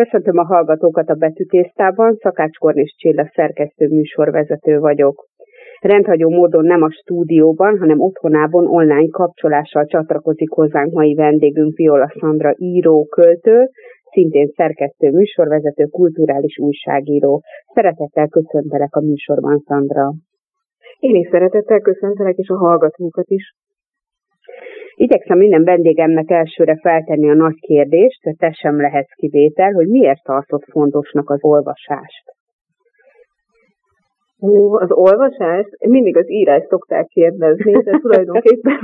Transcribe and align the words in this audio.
Köszöntöm 0.00 0.38
a 0.38 0.44
hallgatókat 0.44 1.08
a 1.08 1.14
Betűtésztában, 1.14 2.16
Szakács 2.16 2.58
Kornis 2.58 2.94
Csilla 2.98 3.30
szerkesztő 3.34 3.88
műsorvezető 3.88 4.78
vagyok. 4.78 5.26
Rendhagyó 5.80 6.30
módon 6.30 6.64
nem 6.64 6.82
a 6.82 6.90
stúdióban, 6.90 7.78
hanem 7.78 8.00
otthonában 8.00 8.66
online 8.66 9.08
kapcsolással 9.10 9.86
csatlakozik 9.86 10.50
hozzánk 10.50 10.92
mai 10.92 11.14
vendégünk 11.14 11.76
Viola 11.76 12.12
Szandra 12.18 12.54
író, 12.56 13.04
költő, 13.04 13.68
szintén 14.10 14.48
szerkesztő, 14.56 15.10
műsorvezető, 15.10 15.84
kulturális 15.84 16.58
újságíró. 16.58 17.42
Szeretettel 17.74 18.28
köszöntelek 18.28 18.94
a 18.94 19.00
műsorban, 19.00 19.58
Szandra. 19.58 20.12
Én 20.98 21.14
is 21.14 21.28
szeretettel 21.30 21.80
köszöntelek, 21.80 22.36
és 22.36 22.48
a 22.48 22.56
hallgatókat 22.56 23.28
is. 23.28 23.54
Igyekszem 25.04 25.38
minden 25.38 25.64
vendégemnek 25.64 26.30
elsőre 26.30 26.76
feltenni 26.82 27.30
a 27.30 27.34
nagy 27.34 27.58
kérdést, 27.60 28.22
de 28.22 28.34
te 28.38 28.52
sem 28.52 28.80
lehetsz 28.80 29.14
kivétel, 29.14 29.72
hogy 29.72 29.88
miért 29.88 30.22
tartott 30.22 30.64
fontosnak 30.64 31.30
az 31.30 31.38
olvasást. 31.40 32.24
Ó, 34.40 34.74
az 34.74 34.90
olvasást 34.90 35.68
mindig 35.86 36.16
az 36.16 36.30
írás 36.30 36.62
szokták 36.68 37.06
kérdezni, 37.06 37.72
de 37.72 37.98
tulajdonképpen, 37.98 38.78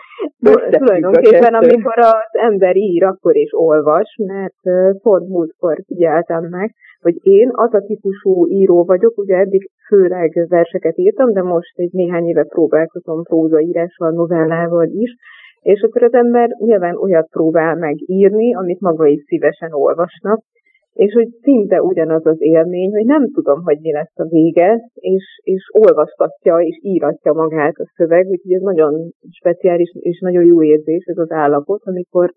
tulajdonképpen 0.84 1.54
amikor 1.54 1.98
az 1.98 2.30
ember 2.32 2.76
ír, 2.76 3.04
akkor 3.04 3.36
is 3.36 3.50
olvas, 3.52 4.16
mert 4.26 4.60
pont 5.02 5.28
múltkor 5.28 5.76
figyeltem 5.86 6.44
meg, 6.50 6.70
hogy 7.00 7.14
én 7.22 7.50
az 7.52 7.74
a 7.74 7.80
típusú 7.86 8.46
író 8.46 8.84
vagyok, 8.84 9.18
ugye 9.18 9.36
eddig 9.36 9.70
főleg 9.86 10.46
verseket 10.48 10.98
írtam, 10.98 11.32
de 11.32 11.42
most 11.42 11.78
egy 11.78 11.92
néhány 11.92 12.26
éve 12.26 12.44
próbálkozom 12.44 13.22
prózaírással, 13.22 14.10
novellával 14.10 14.88
is, 14.88 15.14
és 15.64 15.82
akkor 15.82 16.02
az 16.02 16.14
ember 16.14 16.48
nyilván 16.58 16.96
olyat 16.96 17.28
próbál 17.30 17.74
meg 17.74 17.94
írni, 18.06 18.54
amit 18.54 18.80
maga 18.80 19.06
is 19.06 19.22
szívesen 19.26 19.72
olvasnak, 19.72 20.42
és 20.94 21.12
hogy 21.12 21.28
szinte 21.42 21.82
ugyanaz 21.82 22.26
az 22.26 22.36
élmény, 22.38 22.90
hogy 22.90 23.04
nem 23.04 23.30
tudom, 23.32 23.62
hogy 23.62 23.78
mi 23.80 23.92
lesz 23.92 24.18
a 24.18 24.28
vége, 24.28 24.80
és, 24.94 25.40
és 25.42 25.62
olvastatja 25.72 26.58
és 26.58 26.78
íratja 26.82 27.32
magát 27.32 27.74
a 27.76 27.90
szöveg, 27.96 28.26
úgyhogy 28.26 28.52
ez 28.52 28.60
nagyon 28.60 29.10
speciális 29.30 29.92
és 30.00 30.20
nagyon 30.20 30.44
jó 30.44 30.62
érzés 30.62 31.04
ez 31.04 31.18
az 31.18 31.30
állapot, 31.30 31.80
amikor 31.84 32.32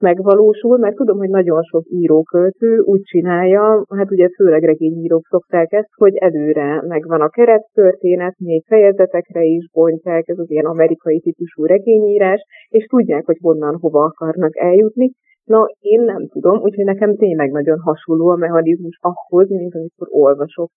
megvalósul, 0.00 0.78
mert 0.78 0.96
tudom, 0.96 1.18
hogy 1.18 1.28
nagyon 1.28 1.62
sok 1.62 1.84
íróköltő 1.88 2.78
úgy 2.78 3.02
csinálja, 3.02 3.84
hát 3.96 4.10
ugye 4.10 4.28
főleg 4.36 4.62
regényírók 4.62 5.26
szokták 5.26 5.72
ezt, 5.72 5.90
hogy 5.96 6.16
előre 6.16 6.82
megvan 6.86 7.20
a 7.20 7.28
kerettörténet, 7.28 8.34
még 8.38 8.64
fejezetekre 8.66 9.42
is 9.42 9.70
bontják, 9.72 10.28
ez 10.28 10.38
az 10.38 10.50
ilyen 10.50 10.64
amerikai 10.64 11.20
típusú 11.20 11.64
regényírás, 11.64 12.40
és 12.68 12.84
tudják, 12.84 13.26
hogy 13.26 13.38
honnan 13.40 13.78
hova 13.80 14.04
akarnak 14.04 14.56
eljutni. 14.56 15.10
Na, 15.44 15.66
én 15.80 16.00
nem 16.00 16.28
tudom, 16.28 16.60
úgyhogy 16.60 16.84
nekem 16.84 17.16
tényleg 17.16 17.50
nagyon 17.50 17.78
hasonló 17.80 18.28
a 18.28 18.36
mechanizmus 18.36 18.98
ahhoz, 19.00 19.48
mint 19.48 19.74
amikor 19.74 20.08
olvasok. 20.10 20.70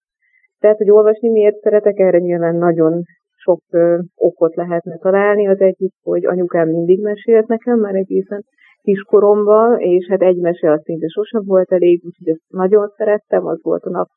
Tehát, 0.60 0.78
hogy 0.78 0.90
olvasni 0.90 1.30
miért 1.30 1.60
szeretek, 1.60 2.00
erre 2.00 2.18
nyilván 2.18 2.56
nagyon 2.56 3.02
sok 3.44 3.60
ö, 3.72 3.98
okot 4.16 4.56
lehetne 4.56 4.98
találni. 4.98 5.48
Az 5.48 5.60
egyik, 5.60 5.94
hogy 6.04 6.26
anyukám 6.26 6.70
mindig 6.70 7.02
mesélt 7.02 7.48
nekem, 7.48 7.80
már 7.80 7.96
egészen 7.96 8.44
kiskoromban, 8.84 9.80
és 9.80 10.08
hát 10.10 10.22
egy 10.22 10.38
mese 10.38 10.72
az 10.72 10.82
szinte 10.84 11.08
sosem 11.08 11.42
volt 11.46 11.72
elég, 11.72 12.02
úgyhogy 12.06 12.28
ezt 12.28 12.44
nagyon 12.48 12.88
szerettem, 12.98 13.46
az 13.46 13.60
volt 13.62 13.84
a 13.84 13.90
nap 13.90 14.08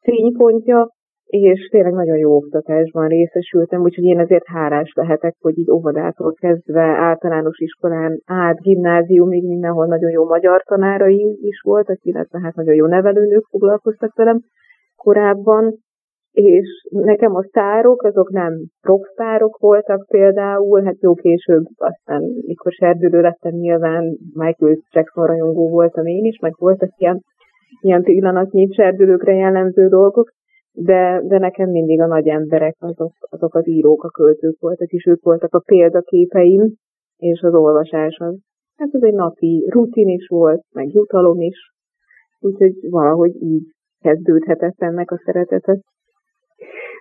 fénypontja, 0.00 0.88
és 1.24 1.68
tényleg 1.70 1.92
nagyon 1.92 2.16
jó 2.16 2.36
oktatásban 2.36 3.08
részesültem, 3.08 3.80
úgyhogy 3.82 4.04
én 4.04 4.18
ezért 4.18 4.46
hálás 4.46 4.92
lehetek, 4.94 5.34
hogy 5.40 5.58
így 5.58 5.70
óvodától 5.70 6.32
kezdve 6.32 6.82
általános 6.82 7.58
iskolán 7.58 8.20
át 8.26 8.60
gimnáziumig 8.60 9.46
mindenhol 9.46 9.86
nagyon 9.86 10.10
jó 10.10 10.24
magyar 10.24 10.62
tanárai 10.62 11.38
is 11.40 11.60
voltak, 11.60 11.98
illetve 12.02 12.40
hát 12.40 12.54
nagyon 12.54 12.74
jó 12.74 12.86
nevelőnők 12.86 13.44
foglalkoztak 13.50 14.14
velem 14.14 14.40
korábban, 14.96 15.74
és 16.32 16.86
nekem 16.90 17.34
a 17.34 17.42
sztárok, 17.42 18.02
azok 18.02 18.30
nem 18.30 18.52
rockstárok 18.82 19.58
voltak 19.58 20.06
például, 20.08 20.82
hát 20.82 21.00
jó 21.00 21.14
később, 21.14 21.64
aztán 21.76 22.22
mikor 22.46 22.72
serdülő 22.72 23.20
lettem 23.20 23.52
nyilván 23.52 24.16
Michael 24.34 24.76
Jackson 24.92 25.26
rajongó 25.26 25.68
voltam 25.68 26.06
én 26.06 26.24
is, 26.24 26.38
meg 26.38 26.54
voltak 26.58 26.90
ilyen, 26.96 27.20
ilyen 27.80 28.02
pillanatnyi 28.02 28.68
serdülőkre 28.72 29.34
jellemző 29.34 29.88
dolgok, 29.88 30.30
de, 30.72 31.22
de 31.24 31.38
nekem 31.38 31.70
mindig 31.70 32.00
a 32.00 32.06
nagy 32.06 32.28
emberek, 32.28 32.76
azok, 32.78 33.12
azok 33.20 33.54
az 33.54 33.68
írók, 33.68 34.04
a 34.04 34.08
költők 34.08 34.60
voltak, 34.60 34.88
és 34.88 35.06
ők 35.06 35.22
voltak 35.22 35.54
a 35.54 35.62
példaképeim, 35.66 36.74
és 37.16 37.40
az 37.40 37.54
olvasás 37.54 38.16
az, 38.18 38.38
hát 38.76 38.88
ez 38.92 39.02
egy 39.02 39.14
napi 39.14 39.68
rutin 39.70 40.08
is 40.08 40.26
volt, 40.28 40.62
meg 40.72 40.92
jutalom 40.92 41.40
is, 41.40 41.72
úgyhogy 42.40 42.90
valahogy 42.90 43.42
így 43.42 43.66
kezdődhetett 44.00 44.76
ennek 44.78 45.10
a 45.10 45.20
szeretetet 45.24 45.80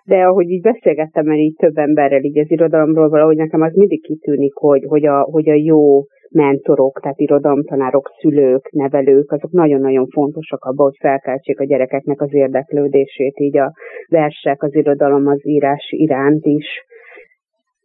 de 0.09 0.23
ahogy 0.23 0.49
így 0.49 0.61
beszélgettem 0.61 1.25
mert 1.25 1.39
így 1.39 1.55
több 1.55 1.77
emberrel 1.77 2.23
így 2.23 2.39
az 2.39 2.51
irodalomról, 2.51 3.09
valahogy 3.09 3.35
nekem 3.35 3.61
az 3.61 3.73
mindig 3.73 4.03
kitűnik, 4.03 4.53
hogy, 4.53 4.83
hogy, 4.87 5.05
a, 5.05 5.21
hogy 5.21 5.49
a 5.49 5.53
jó 5.53 6.03
mentorok, 6.31 6.99
tehát 7.01 7.19
irodalomtanárok, 7.19 8.09
szülők, 8.19 8.71
nevelők, 8.71 9.31
azok 9.31 9.51
nagyon-nagyon 9.51 10.07
fontosak 10.07 10.63
abban, 10.63 10.85
hogy 10.85 10.97
felkeltsék 10.99 11.59
a 11.59 11.65
gyerekeknek 11.65 12.21
az 12.21 12.33
érdeklődését, 12.33 13.39
így 13.39 13.57
a 13.57 13.73
versek, 14.07 14.63
az 14.63 14.75
irodalom, 14.75 15.27
az 15.27 15.47
írás 15.47 15.87
iránt 15.89 16.45
is. 16.45 16.67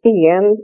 Igen, 0.00 0.56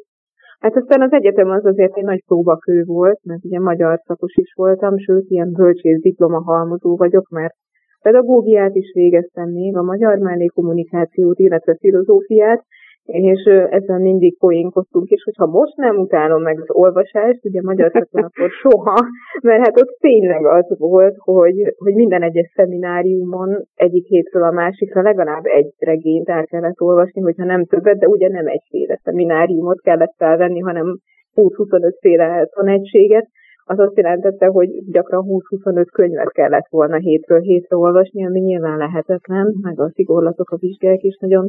Hát 0.60 0.76
aztán 0.76 1.02
az 1.02 1.12
egyetem 1.12 1.50
az 1.50 1.64
azért 1.64 1.96
egy 1.96 2.04
nagy 2.04 2.24
próbakő 2.26 2.82
volt, 2.84 3.20
mert 3.24 3.44
ugye 3.44 3.60
magyar 3.60 4.00
szakos 4.06 4.34
is 4.36 4.52
voltam, 4.56 4.98
sőt, 4.98 5.30
ilyen 5.30 5.52
bölcsész 5.52 6.00
diploma 6.00 6.42
halmozó 6.42 6.96
vagyok, 6.96 7.28
mert 7.28 7.54
Pedagógiát 8.02 8.74
is 8.74 8.92
végeztem 8.94 9.48
még, 9.48 9.76
a 9.76 9.82
magyar 9.82 10.18
kommunikációt, 10.54 11.38
illetve 11.38 11.76
filozófiát, 11.80 12.64
és 13.04 13.44
ezzel 13.70 13.98
mindig 13.98 14.38
poénkoztunk, 14.38 15.08
és 15.08 15.22
hogyha 15.24 15.46
most 15.46 15.76
nem 15.76 15.96
utálom 15.96 16.42
meg 16.42 16.60
az 16.60 16.70
olvasást, 16.70 17.44
ugye 17.44 17.60
magyar 17.62 17.90
szakon 17.92 18.22
akkor 18.34 18.50
soha, 18.50 19.06
mert 19.42 19.64
hát 19.64 19.80
ott 19.80 19.96
tényleg 20.00 20.46
az 20.46 20.78
volt, 20.78 21.14
hogy, 21.18 21.74
hogy 21.76 21.94
minden 21.94 22.22
egyes 22.22 22.52
szemináriumon 22.54 23.64
egyik 23.74 24.06
hétről 24.06 24.42
a 24.42 24.50
másikra 24.50 25.02
legalább 25.02 25.44
egy 25.44 25.72
regényt 25.78 26.28
el 26.28 26.44
kellett 26.44 26.80
olvasni, 26.80 27.20
hogyha 27.20 27.44
nem 27.44 27.64
többet, 27.64 27.98
de 27.98 28.06
ugye 28.06 28.28
nem 28.28 28.46
egyféle 28.46 29.00
szemináriumot 29.02 29.80
kellett 29.80 30.14
felvenni, 30.16 30.60
hanem 30.60 30.98
20-25 31.34 31.96
féle 32.00 32.44
tanegységet, 32.44 33.28
az 33.64 33.78
azt 33.78 33.96
jelentette, 33.96 34.46
hogy 34.46 34.68
gyakran 34.90 35.24
20-25 35.26 35.86
könyvet 35.92 36.32
kellett 36.32 36.66
volna 36.70 36.96
hétről 36.96 37.40
hétre 37.40 37.76
olvasni, 37.76 38.26
ami 38.26 38.40
nyilván 38.40 38.78
lehetetlen, 38.78 39.54
meg 39.62 39.80
a 39.80 39.90
szigorlatok, 39.94 40.50
a 40.50 40.56
vizsgák 40.56 41.02
is 41.02 41.16
nagyon, 41.16 41.48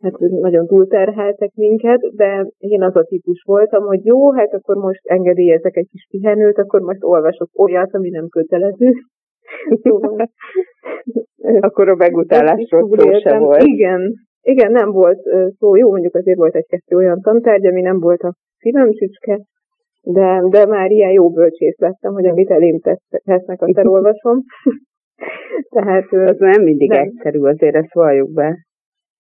hát 0.00 0.18
nagyon 0.18 0.66
túlterheltek 0.66 1.50
minket, 1.54 2.00
de 2.00 2.46
én 2.58 2.82
az 2.82 2.96
a 2.96 3.04
típus 3.04 3.42
voltam, 3.46 3.84
hogy 3.84 4.04
jó, 4.04 4.32
hát 4.32 4.54
akkor 4.54 4.76
most 4.76 5.06
engedélyezek 5.06 5.76
egy 5.76 5.88
kis 5.90 6.06
pihenőt, 6.10 6.58
akkor 6.58 6.80
most 6.80 7.02
olvasok 7.02 7.48
olyat, 7.58 7.94
ami 7.94 8.08
nem 8.08 8.28
kötelező. 8.28 8.92
akkor 11.60 11.88
a 11.88 11.94
megutálásról 11.94 12.98
szó 12.98 13.18
sem 13.18 13.38
volt. 13.38 13.62
Igen, 13.62 14.12
igen, 14.42 14.72
nem 14.72 14.90
volt 14.90 15.20
szó, 15.58 15.76
jó, 15.76 15.90
mondjuk 15.90 16.14
azért 16.14 16.38
volt 16.38 16.54
egy-kettő 16.54 16.96
olyan 16.96 17.20
tantárgy, 17.20 17.66
ami 17.66 17.80
nem 17.80 17.98
volt 17.98 18.22
a 18.22 18.34
szívem 18.58 18.92
csücske, 18.92 19.40
de, 20.02 20.42
de 20.48 20.66
már 20.66 20.90
ilyen 20.90 21.10
jó 21.10 21.30
bölcsész 21.30 21.78
lettem, 21.78 22.12
hogy 22.12 22.26
amit 22.26 22.50
elém 22.50 22.80
tesznek, 23.24 23.62
azt 23.62 23.78
elolvasom. 23.78 24.42
Tehát, 25.74 26.12
az 26.12 26.38
nem 26.38 26.62
mindig 26.62 26.88
nem. 26.88 27.02
egyszerű, 27.02 27.40
azért 27.40 27.74
ezt 27.74 27.92
valljuk 27.92 28.32
be. 28.32 28.56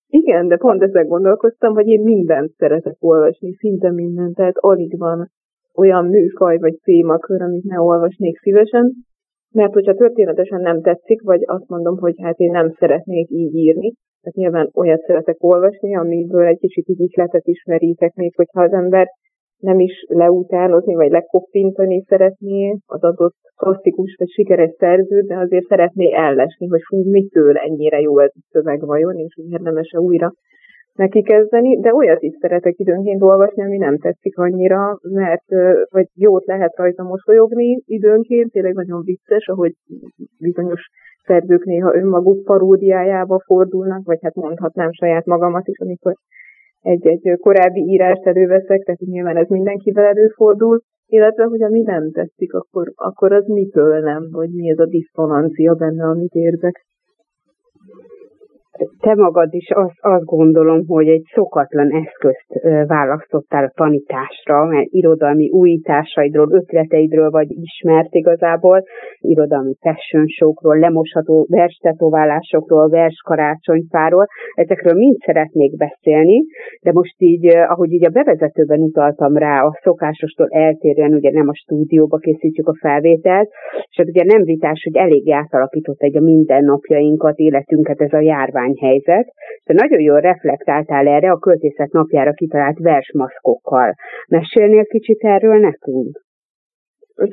Igen, 0.07 0.47
de 0.47 0.57
pont 0.57 0.81
ezzel 0.81 1.05
gondolkoztam, 1.05 1.73
hogy 1.73 1.87
én 1.87 2.01
mindent 2.01 2.51
szeretek 2.51 2.95
olvasni, 2.99 3.53
szinte 3.53 3.91
mindent, 3.91 4.35
tehát 4.35 4.57
alig 4.57 4.97
van 4.97 5.29
olyan 5.75 6.05
műfaj 6.05 6.57
vagy 6.57 6.77
témakör, 6.83 7.41
amit 7.41 7.63
ne 7.63 7.81
olvasnék 7.81 8.37
szívesen, 8.37 8.93
mert 9.51 9.73
hogyha 9.73 9.93
történetesen 9.93 10.61
nem 10.61 10.81
tetszik, 10.81 11.21
vagy 11.21 11.41
azt 11.45 11.67
mondom, 11.67 11.97
hogy 11.97 12.15
hát 12.21 12.37
én 12.37 12.51
nem 12.51 12.69
szeretnék 12.69 13.29
így 13.29 13.55
írni, 13.55 13.93
tehát 14.21 14.35
nyilván 14.35 14.69
olyat 14.73 15.01
szeretek 15.01 15.35
olvasni, 15.39 15.95
amiből 15.95 16.45
egy 16.45 16.59
kicsit 16.59 16.87
így 16.87 16.99
ihletet 16.99 17.47
ismerítek 17.47 18.13
még, 18.15 18.35
hogyha 18.35 18.61
az 18.61 18.71
ember 18.71 19.07
nem 19.59 19.79
is 19.79 20.05
leutánozni, 20.07 20.93
vagy 20.93 21.11
lekoppintani 21.11 22.03
szeretné 22.07 22.75
az 22.85 23.03
adott 23.03 23.35
klasszikus 23.55 24.15
vagy 24.17 24.29
sikeres 24.29 24.71
szerzőt, 24.77 25.27
de 25.27 25.37
azért 25.37 25.65
szeretné 25.65 26.13
ellesni, 26.13 26.67
hogy 26.67 26.81
fú, 26.87 27.09
mitől 27.09 27.55
ennyire 27.55 27.99
jó 27.99 28.19
ez 28.19 28.31
a 28.33 28.47
szöveg 28.49 28.85
vajon, 28.85 29.15
és 29.15 29.33
hogy 29.35 29.51
érdemes-e 29.51 29.99
újra 29.99 30.33
neki 30.97 31.21
kezdeni, 31.21 31.79
de 31.79 31.93
olyat 31.93 32.21
is 32.21 32.35
szeretek 32.39 32.73
időnként 32.77 33.21
olvasni, 33.21 33.63
ami 33.63 33.77
nem 33.77 33.97
tetszik 33.97 34.37
annyira, 34.37 34.97
mert 35.01 35.45
vagy 35.89 36.07
jót 36.15 36.45
lehet 36.45 36.75
rajta 36.75 37.03
mosolyogni 37.03 37.81
időnként, 37.85 38.51
tényleg 38.51 38.73
nagyon 38.73 39.01
vicces, 39.03 39.47
ahogy 39.47 39.71
bizonyos 40.39 40.81
szerzők 41.25 41.63
néha 41.63 41.95
önmaguk 41.95 42.43
paródiájába 42.43 43.39
fordulnak, 43.45 44.05
vagy 44.05 44.19
hát 44.21 44.35
mondhatnám 44.35 44.91
saját 44.91 45.25
magamat 45.25 45.67
is, 45.67 45.79
amikor 45.79 46.13
egy-egy 46.87 47.37
korábbi 47.39 47.79
írást 47.79 48.25
előveszek, 48.25 48.83
tehát 48.83 48.99
nyilván 48.99 49.37
ez 49.37 49.47
mindenkivel 49.47 50.05
előfordul, 50.05 50.79
illetve 51.05 51.43
hogy 51.43 51.63
ami 51.63 51.81
nem 51.81 52.11
tetszik, 52.11 52.53
akkor, 52.53 52.91
akkor 52.95 53.31
az 53.33 53.47
mitől 53.47 53.99
nem, 53.99 54.27
vagy 54.31 54.49
mi 54.49 54.69
ez 54.69 54.79
a 54.79 54.85
diszonancia 54.85 55.73
benne, 55.73 56.03
amit 56.03 56.33
érzek 56.33 56.85
te 58.99 59.13
magad 59.15 59.53
is 59.53 59.69
azt, 59.69 59.97
azt 59.99 60.23
gondolom, 60.23 60.85
hogy 60.87 61.07
egy 61.07 61.23
szokatlan 61.33 61.91
eszközt 61.91 62.65
választottál 62.87 63.63
a 63.63 63.71
tanításra, 63.75 64.65
mert 64.65 64.87
irodalmi 64.89 65.49
újításaidról, 65.49 66.51
ötleteidről 66.51 67.29
vagy 67.29 67.47
ismert 67.49 68.13
igazából, 68.13 68.83
irodalmi 69.19 69.75
fashion 69.79 70.27
showkról, 70.27 70.79
lemosható 70.79 71.47
verstetoválásokról, 71.49 72.89
verskarácsonyfáról, 72.89 74.25
ezekről 74.53 74.93
mind 74.93 75.15
szeretnék 75.25 75.77
beszélni, 75.77 76.43
de 76.81 76.91
most 76.91 77.15
így, 77.17 77.47
ahogy 77.47 77.91
így 77.91 78.05
a 78.05 78.09
bevezetőben 78.09 78.79
utaltam 78.79 79.37
rá, 79.37 79.61
a 79.61 79.79
szokásostól 79.83 80.47
eltérően 80.49 81.13
ugye 81.13 81.31
nem 81.31 81.47
a 81.47 81.55
stúdióba 81.55 82.17
készítjük 82.17 82.67
a 82.67 82.77
felvételt, 82.79 83.49
és 83.89 83.97
ugye 83.97 84.23
nem 84.23 84.43
vitás, 84.43 84.83
hogy 84.83 84.95
elég 84.95 85.31
átalakított 85.31 86.01
egy 86.01 86.17
a 86.17 86.21
mindennapjainkat, 86.21 87.37
életünket 87.37 88.01
ez 88.01 88.13
a 88.13 88.19
járvány 88.19 88.66
járványhelyzet, 88.67 89.27
de 89.65 89.73
nagyon 89.73 89.99
jól 89.99 90.19
reflektáltál 90.19 91.07
erre 91.07 91.31
a 91.31 91.37
költészet 91.37 91.91
napjára 91.91 92.31
kitalált 92.31 92.77
versmaszkokkal. 92.79 93.93
Mesélnél 94.27 94.85
kicsit 94.85 95.23
erről 95.23 95.59
nekünk? 95.59 96.25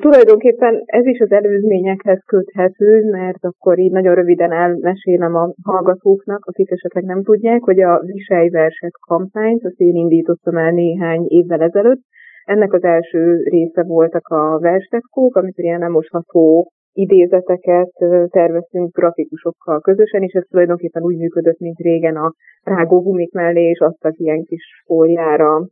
Tulajdonképpen 0.00 0.82
ez 0.84 1.06
is 1.06 1.20
az 1.20 1.32
előzményekhez 1.32 2.22
köthető, 2.26 3.10
mert 3.10 3.44
akkor 3.44 3.78
így 3.78 3.92
nagyon 3.92 4.14
röviden 4.14 4.52
elmesélem 4.52 5.34
a 5.34 5.54
hallgatóknak, 5.62 6.44
akik 6.44 6.70
esetleg 6.70 7.04
nem 7.04 7.22
tudják, 7.22 7.62
hogy 7.62 7.80
a 7.80 8.00
Viselj 8.00 8.48
verset 8.48 8.92
kampányt, 9.06 9.64
azt 9.64 9.80
én 9.80 9.94
indítottam 9.94 10.56
el 10.56 10.70
néhány 10.70 11.24
évvel 11.28 11.60
ezelőtt. 11.60 12.00
Ennek 12.44 12.72
az 12.72 12.82
első 12.82 13.42
része 13.42 13.82
voltak 13.82 14.26
a 14.26 14.58
verstekkók, 14.58 15.36
amikor 15.36 15.64
ilyen 15.64 15.78
nem 15.78 15.90
mosható 15.90 16.70
idézeteket 16.94 17.90
terveztünk 18.28 18.96
grafikusokkal 18.96 19.80
közösen, 19.80 20.22
és 20.22 20.32
ez 20.32 20.44
tulajdonképpen 20.48 21.02
úgy 21.02 21.16
működött, 21.16 21.58
mint 21.58 21.78
régen 21.78 22.16
a 22.16 22.32
rágógumik 22.62 23.32
mellé, 23.32 23.68
és 23.68 23.78
adtak 23.78 24.18
ilyen 24.18 24.42
kis 24.42 24.82
fóliára 24.86 25.66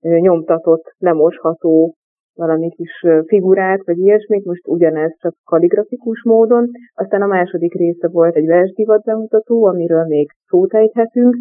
nyomtatott, 0.00 0.94
lemosható 0.98 1.94
valami 2.34 2.68
kis 2.70 3.04
figurát, 3.26 3.84
vagy 3.84 3.98
ilyesmit, 3.98 4.44
most 4.44 4.66
ugyanez 4.66 5.16
csak 5.18 5.34
kaligrafikus 5.44 6.22
módon. 6.24 6.66
Aztán 6.94 7.22
a 7.22 7.26
második 7.26 7.74
része 7.74 8.08
volt 8.08 8.36
egy 8.36 8.46
versdivat 8.46 9.02
bemutató, 9.02 9.64
amiről 9.64 10.04
még 10.04 10.30
szót 10.48 10.74
ejthetünk, 10.74 11.36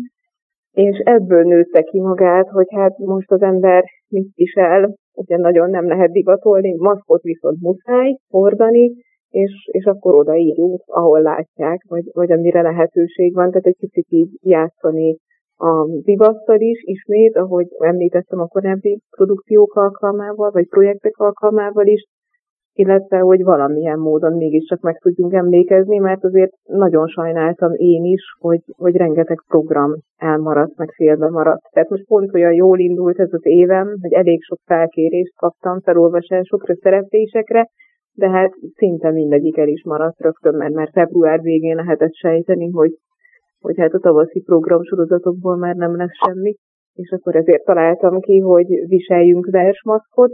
és 0.71 0.97
ebből 1.03 1.43
nőtte 1.43 1.81
ki 1.81 1.99
magát, 1.99 2.47
hogy 2.49 2.67
hát 2.69 2.97
most 2.97 3.31
az 3.31 3.41
ember 3.41 3.83
mit 4.07 4.33
visel, 4.35 4.95
ugye 5.19 5.37
nagyon 5.37 5.69
nem 5.69 5.87
lehet 5.87 6.11
divatolni, 6.11 6.75
maszkot 6.77 7.21
viszont 7.21 7.61
muszáj 7.61 8.17
hordani, 8.29 8.91
és, 9.29 9.51
és 9.71 9.85
akkor 9.85 10.15
odaírunk, 10.15 10.81
ahol 10.85 11.21
látják, 11.21 11.83
vagy, 11.87 12.03
vagy 12.13 12.31
amire 12.31 12.61
lehetőség 12.61 13.33
van, 13.33 13.49
tehát 13.49 13.65
egy 13.65 13.77
kicsit 13.77 14.05
így 14.09 14.29
játszani 14.41 15.17
a 15.57 15.85
divattal 15.85 16.59
is 16.59 16.83
ismét, 16.83 17.35
ahogy 17.35 17.67
említettem 17.77 18.39
a 18.39 18.47
korábbi 18.47 19.01
produkciók 19.09 19.75
alkalmával, 19.75 20.51
vagy 20.51 20.67
projektek 20.67 21.17
alkalmával 21.17 21.85
is, 21.87 22.03
illetve 22.79 23.17
hogy 23.19 23.43
valamilyen 23.43 23.99
módon 23.99 24.33
mégiscsak 24.33 24.81
meg 24.81 24.97
tudjunk 24.97 25.33
emlékezni, 25.33 25.97
mert 25.97 26.23
azért 26.23 26.51
nagyon 26.63 27.07
sajnáltam 27.07 27.71
én 27.75 28.03
is, 28.03 28.21
hogy, 28.39 28.61
hogy 28.77 28.95
rengeteg 28.95 29.43
program 29.47 29.91
elmaradt, 30.17 30.77
meg 30.77 30.91
félbe 30.91 31.29
maradt. 31.29 31.61
Tehát 31.71 31.89
most 31.89 32.05
pont 32.05 32.33
olyan 32.33 32.53
jól 32.53 32.79
indult 32.79 33.19
ez 33.19 33.33
az 33.33 33.45
évem, 33.45 33.87
hogy 34.01 34.13
elég 34.13 34.41
sok 34.41 34.59
felkérést 34.65 35.35
kaptam 35.35 35.79
felolvasásokra, 35.79 36.75
szereplésekre, 36.75 37.69
de 38.13 38.29
hát 38.29 38.51
szinte 38.75 39.11
mindegyik 39.11 39.57
el 39.57 39.67
is 39.67 39.83
maradt 39.83 40.19
rögtön, 40.19 40.55
mert 40.55 40.73
már 40.73 40.89
február 40.91 41.41
végén 41.41 41.75
lehetett 41.75 42.13
sejteni, 42.13 42.69
hogy, 42.71 42.91
hogy 43.59 43.77
hát 43.77 43.93
a 43.93 43.99
tavaszi 43.99 44.41
programsorozatokból 44.41 45.57
már 45.57 45.75
nem 45.75 45.95
lesz 45.95 46.17
semmi, 46.25 46.55
és 46.93 47.11
akkor 47.11 47.35
ezért 47.35 47.63
találtam 47.63 48.19
ki, 48.19 48.39
hogy 48.39 48.67
viseljünk 48.87 49.47
versmaszkot, 49.51 50.31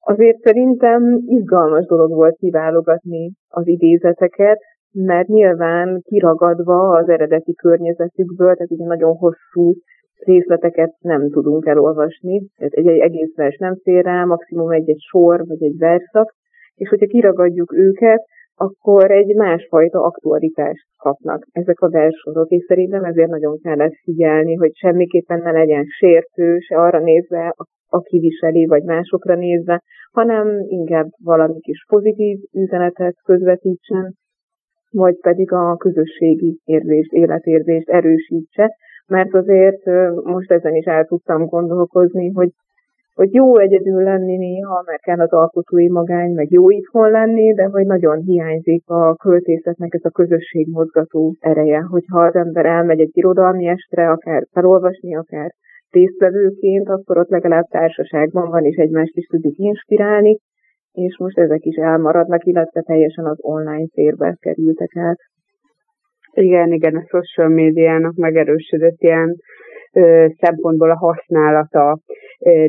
Azért 0.00 0.40
szerintem 0.40 1.18
izgalmas 1.26 1.86
dolog 1.86 2.12
volt 2.12 2.36
kiválogatni 2.36 3.32
az 3.48 3.66
idézeteket, 3.66 4.58
mert 4.92 5.28
nyilván 5.28 6.00
kiragadva 6.02 6.96
az 6.96 7.08
eredeti 7.08 7.54
környezetükből, 7.54 8.54
tehát 8.54 8.70
ugye 8.70 8.86
nagyon 8.86 9.16
hosszú 9.16 9.74
részleteket 10.24 10.94
nem 11.00 11.30
tudunk 11.30 11.66
elolvasni, 11.66 12.48
tehát 12.56 12.72
egy, 12.72 12.86
egy 12.86 12.98
egész 12.98 13.34
vers 13.34 13.56
nem 13.56 13.74
fér 13.82 14.04
rá, 14.04 14.24
maximum 14.24 14.70
egy-egy 14.70 15.00
sor 15.10 15.46
vagy 15.46 15.62
egy 15.62 15.78
verszak, 15.78 16.34
és 16.74 16.88
hogyha 16.88 17.06
kiragadjuk 17.06 17.72
őket, 17.72 18.24
akkor 18.54 19.10
egy 19.10 19.34
másfajta 19.34 20.02
aktualitást 20.02 20.86
kapnak 20.96 21.46
ezek 21.52 21.80
a 21.80 21.90
versorok, 21.90 22.48
és 22.48 22.64
szerintem 22.64 23.04
ezért 23.04 23.30
nagyon 23.30 23.58
kellett 23.62 23.94
figyelni, 24.02 24.54
hogy 24.54 24.70
semmiképpen 24.74 25.40
ne 25.40 25.50
legyen 25.50 25.84
sértő, 25.84 26.58
se 26.58 26.76
arra 26.76 26.98
nézve, 26.98 27.54
aki 27.90 28.18
viseli, 28.18 28.66
vagy 28.66 28.82
másokra 28.82 29.34
nézve, 29.34 29.82
hanem 30.12 30.48
inkább 30.68 31.08
valami 31.24 31.60
kis 31.60 31.84
pozitív 31.88 32.38
üzenetet 32.52 33.14
közvetítsen, 33.24 34.14
vagy 34.90 35.18
pedig 35.20 35.52
a 35.52 35.76
közösségi 35.76 36.60
érzést, 36.64 37.12
életérzést 37.12 37.88
erősítse, 37.88 38.76
mert 39.06 39.34
azért 39.34 39.84
most 40.22 40.50
ezen 40.50 40.74
is 40.74 40.84
el 40.84 41.04
tudtam 41.04 41.44
gondolkozni, 41.44 42.30
hogy 42.32 42.50
hogy 43.14 43.34
jó 43.34 43.58
egyedül 43.58 44.02
lenni 44.02 44.36
néha, 44.36 44.82
mert 44.86 45.02
kell 45.02 45.20
az 45.20 45.32
alkotói 45.32 45.88
magány, 45.88 46.32
meg 46.32 46.50
jó 46.50 46.70
itthon 46.70 47.10
lenni, 47.10 47.52
de 47.52 47.64
hogy 47.64 47.86
nagyon 47.86 48.18
hiányzik 48.18 48.88
a 48.88 49.14
költészetnek 49.14 49.94
ez 49.94 50.04
a 50.04 50.10
közösség 50.10 50.66
mozgató 50.70 51.34
ereje, 51.38 51.80
hogyha 51.80 52.20
az 52.20 52.34
ember 52.34 52.66
elmegy 52.66 53.00
egy 53.00 53.10
irodalmi 53.12 53.66
estre, 53.66 54.10
akár 54.10 54.46
felolvasni, 54.52 55.16
akár 55.16 55.50
résztvevőként, 55.90 56.88
akkor 56.88 57.18
ott 57.18 57.28
legalább 57.28 57.64
társaságban 57.64 58.50
van, 58.50 58.64
és 58.64 58.76
egymást 58.76 59.16
is 59.16 59.26
tudjuk 59.26 59.56
inspirálni, 59.56 60.38
és 60.92 61.18
most 61.18 61.38
ezek 61.38 61.64
is 61.64 61.76
elmaradnak, 61.76 62.44
illetve 62.44 62.80
teljesen 62.80 63.24
az 63.24 63.38
online 63.40 63.86
térbe 63.86 64.36
kerültek 64.40 64.96
át. 64.96 65.18
Igen, 66.32 66.72
igen, 66.72 66.96
a 66.96 67.04
social 67.06 67.48
médiának 67.48 68.14
megerősödött 68.14 69.00
ilyen 69.00 69.36
ö, 69.92 70.26
szempontból 70.40 70.90
a 70.90 70.96
használata, 70.96 71.98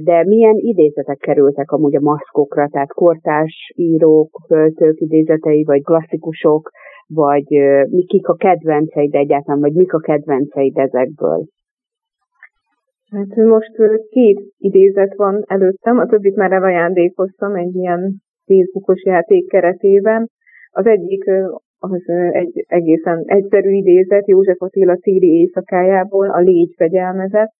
de 0.03 0.23
milyen 0.25 0.55
idézetek 0.55 1.17
kerültek 1.17 1.71
amúgy 1.71 1.95
a 1.95 1.99
maszkokra, 1.99 2.67
tehát 2.67 2.93
kortárs 2.93 3.71
írók, 3.75 4.29
költők 4.47 4.99
idézetei, 4.99 5.63
vagy 5.63 5.83
klasszikusok, 5.83 6.69
vagy 7.07 7.55
ö, 7.55 7.83
kik 8.05 8.27
a 8.27 8.35
kedvenceid 8.35 9.15
egyáltalán, 9.15 9.59
vagy 9.59 9.73
mik 9.73 9.93
a 9.93 9.99
kedvenceid 9.99 10.77
ezekből? 10.77 11.45
Hát 13.11 13.35
most 13.35 13.71
két 14.09 14.39
idézet 14.57 15.15
van 15.15 15.43
előttem, 15.47 15.97
a 15.97 16.05
többit 16.05 16.35
már 16.35 16.51
elajándékoztam 16.51 17.55
egy 17.55 17.75
ilyen 17.75 18.15
Facebookos 18.45 19.03
játék 19.03 19.49
keretében. 19.49 20.29
Az 20.69 20.85
egyik 20.85 21.23
az 21.79 22.09
egy 22.31 22.65
egészen 22.67 23.23
egyszerű 23.25 23.69
idézet 23.69 24.27
József 24.27 24.61
Attila 24.61 24.95
Círi 24.95 25.27
éjszakájából, 25.27 26.29
a 26.29 26.39
légy 26.39 26.73
fegyelmezett, 26.77 27.51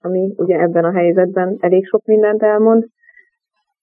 ami 0.00 0.34
ugye 0.36 0.60
ebben 0.60 0.84
a 0.84 0.92
helyzetben 0.92 1.56
elég 1.60 1.86
sok 1.86 2.04
mindent 2.04 2.42
elmond. 2.42 2.84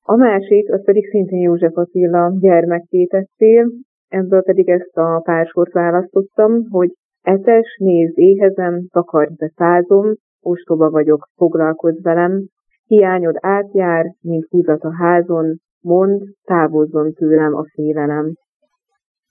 A 0.01 0.15
másik, 0.15 0.71
az 0.73 0.83
pedig 0.83 1.05
szintén 1.09 1.41
József 1.41 1.77
Attila 1.77 2.33
gyermekkétettél, 2.39 3.65
ebből 4.07 4.43
pedig 4.43 4.69
ezt 4.69 4.97
a 4.97 5.21
pársort 5.23 5.71
választottam, 5.71 6.69
hogy 6.69 6.89
etes, 7.21 7.77
nézd, 7.79 8.17
éhezem, 8.17 8.87
takarj 8.91 9.33
be 9.37 9.51
százom, 9.55 10.13
ostoba 10.41 10.89
vagyok, 10.89 11.27
foglalkozz 11.36 12.01
velem, 12.01 12.45
hiányod 12.86 13.36
átjár, 13.39 14.05
mint 14.21 14.45
húzat 14.50 14.83
a 14.83 14.95
házon, 14.95 15.55
mond, 15.81 16.21
távozzon 16.43 17.13
tőlem 17.13 17.55
a 17.55 17.63
félelem. 17.74 18.33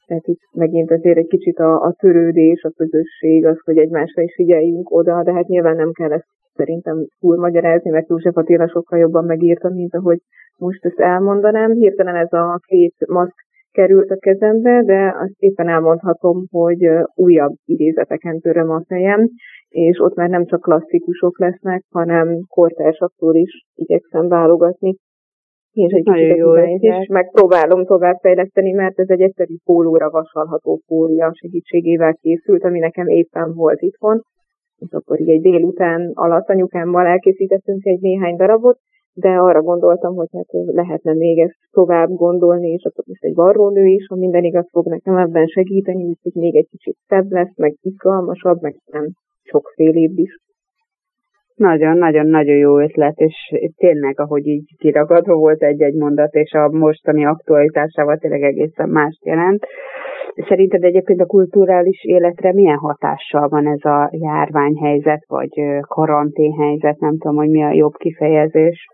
Tehát 0.06 0.26
itt 0.26 0.40
megint 0.52 0.90
azért 0.90 1.18
egy 1.18 1.26
kicsit 1.26 1.58
a, 1.58 1.82
a 1.82 1.92
törődés, 1.92 2.62
a 2.62 2.72
közösség, 2.76 3.46
az, 3.46 3.60
hogy 3.64 3.78
egymásra 3.78 4.22
is 4.22 4.34
figyeljünk 4.34 4.90
oda, 4.90 5.22
de 5.22 5.32
hát 5.32 5.46
nyilván 5.46 5.76
nem 5.76 5.92
kell 5.92 6.12
ezt 6.12 6.26
szerintem 6.54 7.06
túl 7.18 7.36
magyarázni, 7.36 7.90
mert 7.90 8.08
József 8.08 8.36
Attila 8.36 8.68
sokkal 8.68 8.98
jobban 8.98 9.24
megírta, 9.24 9.68
mint 9.68 9.94
ahogy 9.94 10.18
most 10.56 10.84
ezt 10.84 10.98
elmondanám. 10.98 11.72
Hirtelen 11.72 12.16
ez 12.16 12.32
a 12.32 12.60
két 12.66 12.94
maszk 13.06 13.34
került 13.72 14.10
a 14.10 14.16
kezembe, 14.16 14.82
de 14.82 15.14
azt 15.18 15.34
éppen 15.38 15.68
elmondhatom, 15.68 16.46
hogy 16.50 16.88
újabb 17.14 17.54
idézeteken 17.64 18.40
töröm 18.40 18.70
a 18.70 18.82
fejem, 18.86 19.28
és 19.70 19.98
ott 19.98 20.14
már 20.14 20.28
nem 20.28 20.46
csak 20.46 20.60
klasszikusok 20.60 21.38
lesznek, 21.38 21.84
hanem 21.90 22.40
kortársaktól 22.48 23.34
is 23.34 23.64
igyekszem 23.74 24.28
válogatni. 24.28 24.94
És 25.72 25.92
egy 25.92 26.02
kicsit 26.02 26.36
jó 26.36 26.54
is 26.56 27.06
megpróbálom 27.06 27.84
továbbfejleszteni, 27.84 28.72
mert 28.72 28.98
ez 28.98 29.08
egy 29.08 29.20
egyszerű 29.20 29.54
pólóra 29.64 30.10
vasalható 30.10 30.80
fólia 30.86 31.30
segítségével 31.34 32.14
készült, 32.14 32.64
ami 32.64 32.78
nekem 32.78 33.06
éppen 33.06 33.54
volt 33.54 33.80
itthon. 33.80 34.22
És 34.76 34.90
akkor 34.90 35.20
így 35.20 35.28
egy 35.28 35.40
délután 35.40 36.10
alatt 36.14 36.48
anyukámmal 36.48 37.06
elkészítettünk 37.06 37.84
egy 37.84 38.00
néhány 38.00 38.36
darabot, 38.36 38.78
de 39.12 39.28
arra 39.28 39.62
gondoltam, 39.62 40.14
hogy 40.14 40.28
hát 40.32 40.46
lehetne 40.50 41.14
még 41.14 41.38
ezt 41.38 41.58
tovább 41.70 42.08
gondolni, 42.08 42.68
és 42.68 42.84
akkor 42.84 43.04
most 43.06 43.24
egy 43.24 43.34
varrónő 43.34 43.86
is, 43.86 44.06
ha 44.06 44.16
minden 44.16 44.44
igaz 44.44 44.68
fog 44.70 44.86
nekem 44.86 45.16
ebben 45.16 45.46
segíteni, 45.46 46.04
úgyhogy 46.04 46.34
még 46.34 46.56
egy 46.56 46.68
kicsit 46.70 46.96
szebb 47.06 47.30
lesz, 47.30 47.56
meg 47.56 47.74
izgalmasabb, 47.80 48.60
meg 48.60 48.76
nem 48.86 49.06
sokfélébb 49.50 50.18
is. 50.18 50.36
Nagyon-nagyon-nagyon 51.54 52.56
jó 52.56 52.78
ötlet, 52.78 53.18
és 53.18 53.34
tényleg, 53.76 54.20
ahogy 54.20 54.46
így 54.46 54.76
kiragadva 54.78 55.34
volt 55.34 55.62
egy-egy 55.62 55.94
mondat, 55.94 56.34
és 56.34 56.52
a 56.52 56.68
mostani 56.68 57.24
aktualitásával 57.24 58.16
tényleg 58.16 58.42
egészen 58.42 58.88
mást 58.88 59.24
jelent. 59.24 59.66
Szerinted 60.48 60.84
egyébként 60.84 61.20
a 61.20 61.26
kulturális 61.26 62.04
életre 62.04 62.52
milyen 62.52 62.76
hatással 62.76 63.48
van 63.48 63.66
ez 63.66 63.84
a 63.84 64.08
járványhelyzet, 64.12 65.24
vagy 65.26 65.50
karanténhelyzet, 65.80 66.98
nem 66.98 67.18
tudom, 67.18 67.36
hogy 67.36 67.48
mi 67.48 67.62
a 67.62 67.72
jobb 67.72 67.92
kifejezés? 67.92 68.86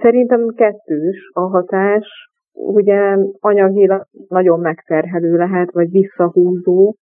Szerintem 0.00 0.46
kettős 0.56 1.30
a 1.32 1.40
hatás. 1.40 2.06
Ugye 2.52 3.16
anyagilag 3.38 4.06
nagyon 4.28 4.60
megterhelő 4.60 5.36
lehet, 5.36 5.72
vagy 5.72 5.90
visszahúzó, 5.90 6.94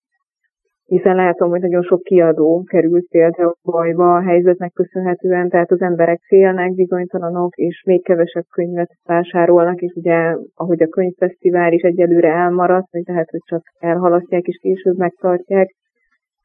hiszen 0.88 1.16
látom, 1.16 1.50
hogy 1.50 1.60
nagyon 1.60 1.82
sok 1.82 2.02
kiadó 2.02 2.62
került 2.62 3.06
például 3.10 3.54
bajba 3.64 4.14
a 4.14 4.22
helyzetnek 4.22 4.72
köszönhetően, 4.72 5.48
tehát 5.48 5.70
az 5.70 5.80
emberek 5.80 6.20
félnek, 6.26 6.74
bizonytalanok, 6.74 7.56
és 7.56 7.82
még 7.86 8.04
kevesebb 8.04 8.44
könyvet 8.50 8.90
vásárolnak, 9.04 9.80
és 9.80 9.92
ugye, 9.94 10.36
ahogy 10.54 10.82
a 10.82 10.88
könyvfesztivál 10.88 11.72
is 11.72 11.82
egyelőre 11.82 12.28
elmaradt, 12.28 12.90
vagy 12.90 13.02
lehet, 13.06 13.30
hogy 13.30 13.40
csak 13.44 13.62
elhalasztják 13.78 14.46
és 14.46 14.58
később 14.62 14.96
megtartják, 14.96 15.74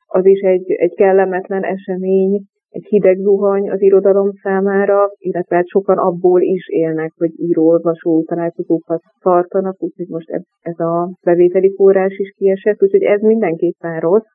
az 0.06 0.26
is 0.26 0.40
egy, 0.40 0.72
egy 0.72 0.96
kellemetlen 0.96 1.64
esemény, 1.64 2.42
egy 2.74 2.86
hideg 2.86 3.18
zuhany 3.18 3.70
az 3.70 3.82
irodalom 3.82 4.30
számára, 4.42 5.10
illetve 5.18 5.56
hát 5.56 5.68
sokan 5.68 5.98
abból 5.98 6.42
is 6.42 6.68
élnek, 6.68 7.12
hogy 7.18 7.32
író-olvasó 7.40 8.24
találkozókat 8.24 9.02
tartanak, 9.22 9.76
úgyhogy 9.84 10.08
most 10.08 10.30
ez 10.62 10.80
a 10.80 11.12
bevételi 11.24 11.74
forrás 11.76 12.18
is 12.18 12.34
kiesett, 12.38 12.84
úgyhogy 12.84 13.02
ez 13.02 13.22
mindenképpen 13.22 14.00
rossz. 14.00 14.32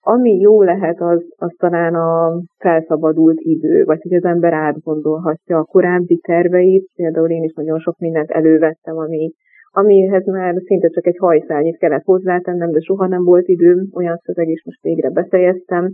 Ami 0.00 0.38
jó 0.38 0.62
lehet, 0.62 1.00
az, 1.00 1.24
az 1.36 1.54
talán 1.58 1.94
a 1.94 2.40
felszabadult 2.58 3.38
idő, 3.40 3.84
vagy 3.84 4.02
hogy 4.02 4.14
az 4.14 4.24
ember 4.24 4.52
átgondolhatja 4.52 5.58
a 5.58 5.64
korábbi 5.64 6.16
terveit. 6.26 6.88
Például 6.94 7.30
én 7.30 7.42
is 7.42 7.52
nagyon 7.52 7.78
sok 7.78 7.98
mindent 7.98 8.30
elővettem, 8.30 8.96
ami, 8.96 9.32
amihez 9.70 10.26
már 10.26 10.54
szinte 10.64 10.88
csak 10.88 11.06
egy 11.06 11.16
hajszálnyit 11.18 11.78
kellett 11.78 12.04
hozzátennem, 12.04 12.70
de 12.70 12.80
soha 12.80 13.06
nem 13.06 13.24
volt 13.24 13.48
időm, 13.48 13.88
olyan 13.94 14.16
szöveg 14.16 14.48
is 14.48 14.64
most 14.64 14.82
végre 14.82 15.10
befejeztem 15.10 15.92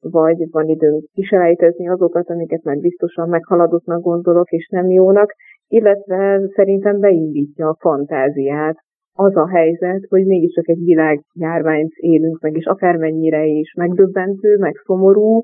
vagy 0.00 0.50
van 0.50 0.68
időnk 0.68 1.04
kiselejtezni 1.12 1.88
azokat, 1.88 2.30
amiket 2.30 2.62
már 2.62 2.76
biztosan 2.76 3.28
meghaladottnak 3.28 4.02
gondolok, 4.02 4.50
és 4.50 4.68
nem 4.68 4.90
jónak, 4.90 5.34
illetve 5.68 6.40
szerintem 6.54 7.00
beindítja 7.00 7.68
a 7.68 7.76
fantáziát 7.80 8.76
az 9.12 9.36
a 9.36 9.48
helyzet, 9.48 10.06
hogy 10.08 10.24
mégiscsak 10.24 10.68
egy 10.68 10.84
világjárványt 10.84 11.92
élünk 11.94 12.40
meg, 12.40 12.56
és 12.56 12.64
akármennyire 12.64 13.44
is 13.44 13.72
megdöbbentő, 13.74 14.56
meg 14.56 14.74
szomorú, 14.84 15.42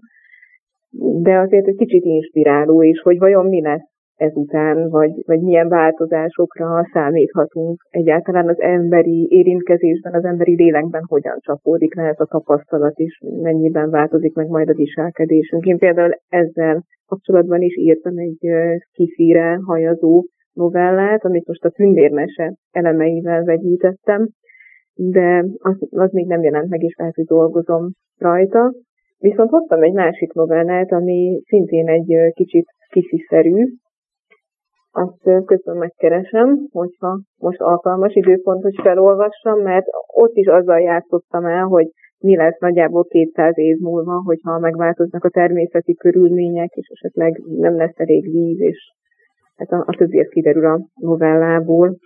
de 1.23 1.39
azért 1.39 1.67
egy 1.67 1.77
kicsit 1.77 2.05
inspiráló 2.05 2.83
is, 2.83 3.01
hogy 3.01 3.19
vajon 3.19 3.47
mi 3.47 3.63
lesz 3.63 3.94
ezután, 4.17 4.89
vagy, 4.89 5.13
vagy 5.27 5.41
milyen 5.41 5.69
változásokra 5.69 6.89
számíthatunk 6.93 7.83
egyáltalán 7.91 8.49
az 8.49 8.61
emberi 8.61 9.27
érintkezésben, 9.31 10.15
az 10.15 10.25
emberi 10.25 10.55
lélekben 10.55 11.03
hogyan 11.07 11.39
csapódik 11.41 11.95
le 11.95 12.03
ez 12.03 12.21
a 12.21 12.27
tapasztalat 12.27 12.99
is, 12.99 13.21
mennyiben 13.43 13.91
változik 13.91 14.35
meg 14.35 14.49
majd 14.49 14.69
a 14.69 14.75
viselkedésünk. 14.75 15.65
Én 15.65 15.79
például 15.79 16.13
ezzel 16.29 16.83
kapcsolatban 17.07 17.63
is 17.63 17.77
írtam 17.77 18.19
egy 18.19 18.39
kifire 18.93 19.59
hajazó 19.65 20.25
novellát, 20.53 21.25
amit 21.25 21.47
most 21.47 21.65
a 21.65 21.71
tündérmese 21.71 22.55
elemeivel 22.71 23.45
vegyítettem, 23.45 24.29
de 24.95 25.45
az, 25.59 25.77
az 25.91 26.13
még 26.13 26.27
nem 26.27 26.43
jelent 26.43 26.69
meg, 26.69 26.83
és 26.83 26.95
lehet, 26.97 27.15
hogy 27.15 27.25
dolgozom 27.25 27.91
rajta. 28.19 28.73
Viszont 29.19 29.51
hoztam 29.51 29.83
egy 29.83 29.93
másik 29.93 30.33
novellát, 30.33 30.93
ami 30.93 31.41
szintén 31.47 31.89
egy 31.89 32.33
kicsit 32.33 32.67
kisziszerű, 32.89 33.65
azt 34.97 35.45
közben 35.45 35.77
megkeresem, 35.77 36.59
hogyha 36.73 37.21
most 37.39 37.61
alkalmas 37.61 38.15
időpont, 38.15 38.63
hogy 38.63 38.79
felolvassam, 38.83 39.63
mert 39.63 39.87
ott 40.15 40.35
is 40.35 40.47
azzal 40.47 40.81
játszottam 40.81 41.45
el, 41.45 41.65
hogy 41.65 41.87
mi 42.19 42.37
lesz 42.37 42.59
nagyjából 42.59 43.05
200 43.05 43.59
év 43.59 43.77
múlva, 43.79 44.23
hogyha 44.25 44.59
megváltoznak 44.59 45.25
a 45.25 45.29
természeti 45.29 45.95
körülmények, 45.95 46.71
és 46.73 46.89
esetleg 46.89 47.41
nem 47.47 47.77
lesz 47.77 47.99
elég 47.99 48.31
víz, 48.31 48.61
és 48.61 48.93
hát 49.57 49.71
a, 49.71 49.85
a 49.87 49.97
többi 49.97 50.19
ez 50.19 50.29
kiderül 50.29 50.67
a 50.67 50.81
novellából. 50.95 51.97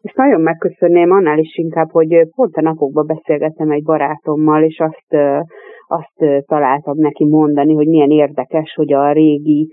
És 0.00 0.12
nagyon 0.12 0.40
megköszönném 0.40 1.10
annál 1.10 1.38
is 1.38 1.56
inkább, 1.56 1.90
hogy 1.90 2.28
pont 2.34 2.54
a 2.54 2.60
napokban 2.60 3.06
beszélgettem 3.06 3.70
egy 3.70 3.82
barátommal, 3.82 4.62
és 4.62 4.78
azt 4.78 5.20
azt 5.88 6.44
találtam 6.46 6.98
neki 6.98 7.24
mondani, 7.24 7.74
hogy 7.74 7.86
milyen 7.86 8.10
érdekes, 8.10 8.74
hogy 8.74 8.92
a 8.92 9.12
régi 9.12 9.68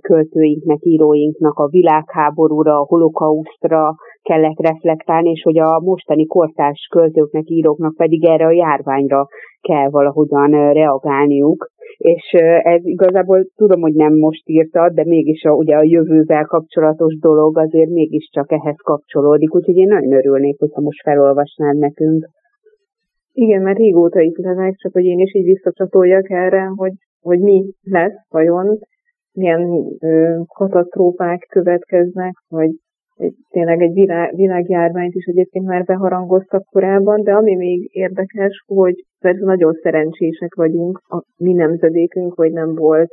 költőinknek, 0.00 0.78
íróinknak 0.80 1.58
a 1.58 1.68
világháborúra, 1.68 2.78
a 2.78 2.86
holokausztra 2.88 3.94
kellett 4.22 4.60
reflektálni, 4.60 5.30
és 5.30 5.42
hogy 5.42 5.58
a 5.58 5.80
mostani 5.80 6.26
kortárs 6.26 6.88
költőknek, 6.90 7.48
íróknak 7.48 7.96
pedig 7.96 8.24
erre 8.24 8.46
a 8.46 8.50
járványra 8.50 9.26
kell 9.60 9.88
valahogyan 9.90 10.72
reagálniuk. 10.72 11.70
És 11.96 12.32
ez 12.62 12.80
igazából 12.84 13.46
tudom, 13.56 13.80
hogy 13.80 13.94
nem 13.94 14.14
most 14.14 14.48
írta, 14.48 14.90
de 14.90 15.04
mégis 15.04 15.44
a, 15.44 15.50
ugye 15.50 15.76
a 15.76 15.82
jövővel 15.82 16.44
kapcsolatos 16.44 17.18
dolog 17.18 17.58
azért 17.58 17.90
mégiscsak 17.90 18.52
ehhez 18.52 18.76
kapcsolódik, 18.82 19.54
úgyhogy 19.54 19.76
én 19.76 19.88
nagyon 19.88 20.12
örülnék, 20.12 20.58
hogyha 20.58 20.80
most 20.80 21.02
felolvasnád 21.02 21.78
nekünk. 21.78 22.28
Igen, 23.38 23.62
mert 23.62 23.78
régóta 23.78 24.20
itt 24.20 24.36
levek, 24.36 24.74
csak 24.76 24.92
hogy 24.92 25.04
én 25.04 25.18
is 25.18 25.34
így 25.34 25.44
visszacsatoljak 25.44 26.30
erre, 26.30 26.64
hogy, 26.76 26.92
hogy 27.20 27.40
mi 27.40 27.64
lesz 27.82 28.26
vajon, 28.28 28.78
milyen 29.32 29.86
ö, 30.00 30.40
katasztrófák 30.46 31.46
következnek, 31.48 32.34
vagy 32.48 32.70
tényleg 33.48 33.82
egy 33.82 33.92
világ, 33.92 34.34
világjárványt 34.34 35.14
is 35.14 35.24
egyébként 35.24 35.66
már 35.66 35.84
beharangoztak 35.84 36.64
korábban, 36.64 37.22
de 37.22 37.32
ami 37.32 37.56
még 37.56 37.88
érdekes, 37.92 38.62
hogy 38.66 39.04
persze 39.18 39.44
nagyon 39.44 39.72
szerencsések 39.82 40.54
vagyunk, 40.54 41.00
a 41.08 41.22
mi 41.36 41.52
nemzedékünk, 41.52 42.34
hogy 42.34 42.52
nem 42.52 42.74
volt 42.74 43.10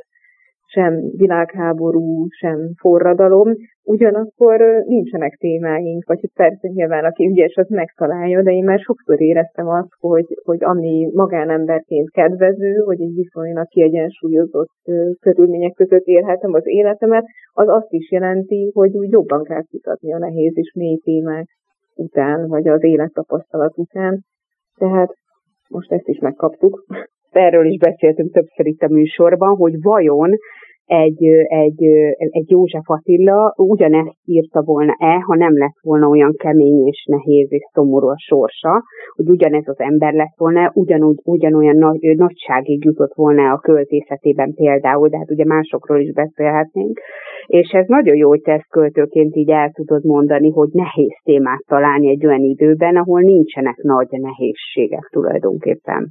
sem 0.74 1.10
világháború, 1.16 2.26
sem 2.28 2.58
forradalom, 2.80 3.54
ugyanakkor 3.82 4.60
nincsenek 4.86 5.36
témáink, 5.36 6.06
vagy 6.06 6.20
hogy 6.20 6.30
persze 6.34 6.68
nyilván 6.68 7.04
aki 7.04 7.26
ügyes, 7.26 7.54
az 7.54 7.68
megtalálja, 7.68 8.42
de 8.42 8.50
én 8.50 8.64
már 8.64 8.78
sokszor 8.78 9.20
éreztem 9.20 9.68
azt, 9.68 9.92
hogy, 9.98 10.26
hogy 10.44 10.64
ami 10.64 11.10
magánemberként 11.14 12.10
kedvező, 12.10 12.74
hogy 12.74 13.00
egy 13.00 13.14
viszonylag 13.14 13.66
kiegyensúlyozott 13.66 14.74
körülmények 15.20 15.72
között 15.72 16.04
élhetem 16.04 16.52
az 16.52 16.66
életemet, 16.66 17.24
az 17.52 17.68
azt 17.68 17.92
is 17.92 18.10
jelenti, 18.10 18.70
hogy 18.74 18.96
úgy 18.96 19.10
jobban 19.10 19.42
kell 19.42 19.62
kutatni 19.70 20.12
a 20.12 20.18
nehéz 20.18 20.52
és 20.56 20.72
mély 20.74 20.98
témák 21.04 21.46
után, 21.94 22.48
vagy 22.48 22.68
az 22.68 22.84
élettapasztalat 22.84 23.78
után. 23.78 24.20
Tehát 24.76 25.14
most 25.68 25.92
ezt 25.92 26.08
is 26.08 26.18
megkaptuk 26.18 26.84
erről 27.34 27.66
is 27.66 27.78
beszéltünk 27.78 28.32
többször 28.32 28.66
itt 28.66 28.82
a 28.82 28.88
műsorban, 28.88 29.56
hogy 29.56 29.82
vajon 29.82 30.30
egy, 30.86 31.24
egy, 31.48 31.84
egy 32.16 32.50
József 32.50 32.90
Attila 32.90 33.54
ugyanezt 33.56 34.16
írta 34.24 34.62
volna-e, 34.62 35.20
ha 35.26 35.34
nem 35.34 35.58
lett 35.58 35.78
volna 35.82 36.06
olyan 36.06 36.34
kemény 36.36 36.86
és 36.86 37.06
nehéz 37.10 37.52
és 37.52 37.62
szomorú 37.72 38.08
a 38.08 38.18
sorsa, 38.18 38.82
hogy 39.16 39.28
ugyanez 39.28 39.68
az 39.68 39.80
ember 39.80 40.12
lett 40.12 40.34
volna, 40.36 40.70
ugyanúgy, 40.74 41.18
ugyanolyan 41.24 41.76
nagy, 41.76 42.16
nagyságig 42.16 42.84
jutott 42.84 43.14
volna 43.14 43.52
a 43.52 43.58
költészetében 43.58 44.54
például, 44.54 45.08
de 45.08 45.18
hát 45.18 45.30
ugye 45.30 45.44
másokról 45.44 46.00
is 46.00 46.12
beszélhetnénk. 46.12 47.00
És 47.46 47.70
ez 47.70 47.86
nagyon 47.86 48.16
jó, 48.16 48.28
hogy 48.28 48.40
te 48.40 48.52
ezt 48.52 48.68
költőként 48.70 49.36
így 49.36 49.50
el 49.50 49.70
tudod 49.70 50.04
mondani, 50.04 50.50
hogy 50.50 50.68
nehéz 50.72 51.16
témát 51.22 51.64
találni 51.66 52.08
egy 52.08 52.26
olyan 52.26 52.42
időben, 52.42 52.96
ahol 52.96 53.20
nincsenek 53.20 53.76
nagy 53.76 54.08
nehézségek 54.10 55.08
tulajdonképpen. 55.12 56.08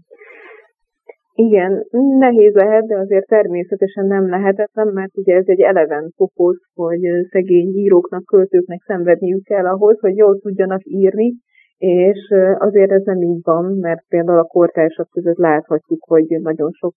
Igen, 1.35 1.85
nehéz 2.17 2.53
lehet, 2.53 2.85
de 2.85 2.97
azért 2.97 3.27
természetesen 3.27 4.05
nem 4.05 4.29
lehetetlen, 4.29 4.87
mert 4.87 5.17
ugye 5.17 5.35
ez 5.35 5.47
egy 5.47 5.61
eleven 5.61 6.11
fokoz, 6.15 6.57
hogy 6.73 6.99
szegény 7.29 7.75
íróknak, 7.75 8.25
költőknek 8.25 8.81
szenvedniük 8.85 9.43
kell 9.43 9.65
ahhoz, 9.65 9.99
hogy 9.99 10.15
jól 10.15 10.39
tudjanak 10.39 10.81
írni, 10.83 11.33
és 11.77 12.33
azért 12.57 12.91
ez 12.91 13.03
nem 13.03 13.21
így 13.21 13.39
van, 13.43 13.77
mert 13.79 14.03
például 14.07 14.39
a 14.39 14.43
kortársak 14.43 15.09
között 15.09 15.37
láthatjuk, 15.37 16.03
hogy 16.07 16.25
nagyon 16.41 16.71
sok 16.71 16.93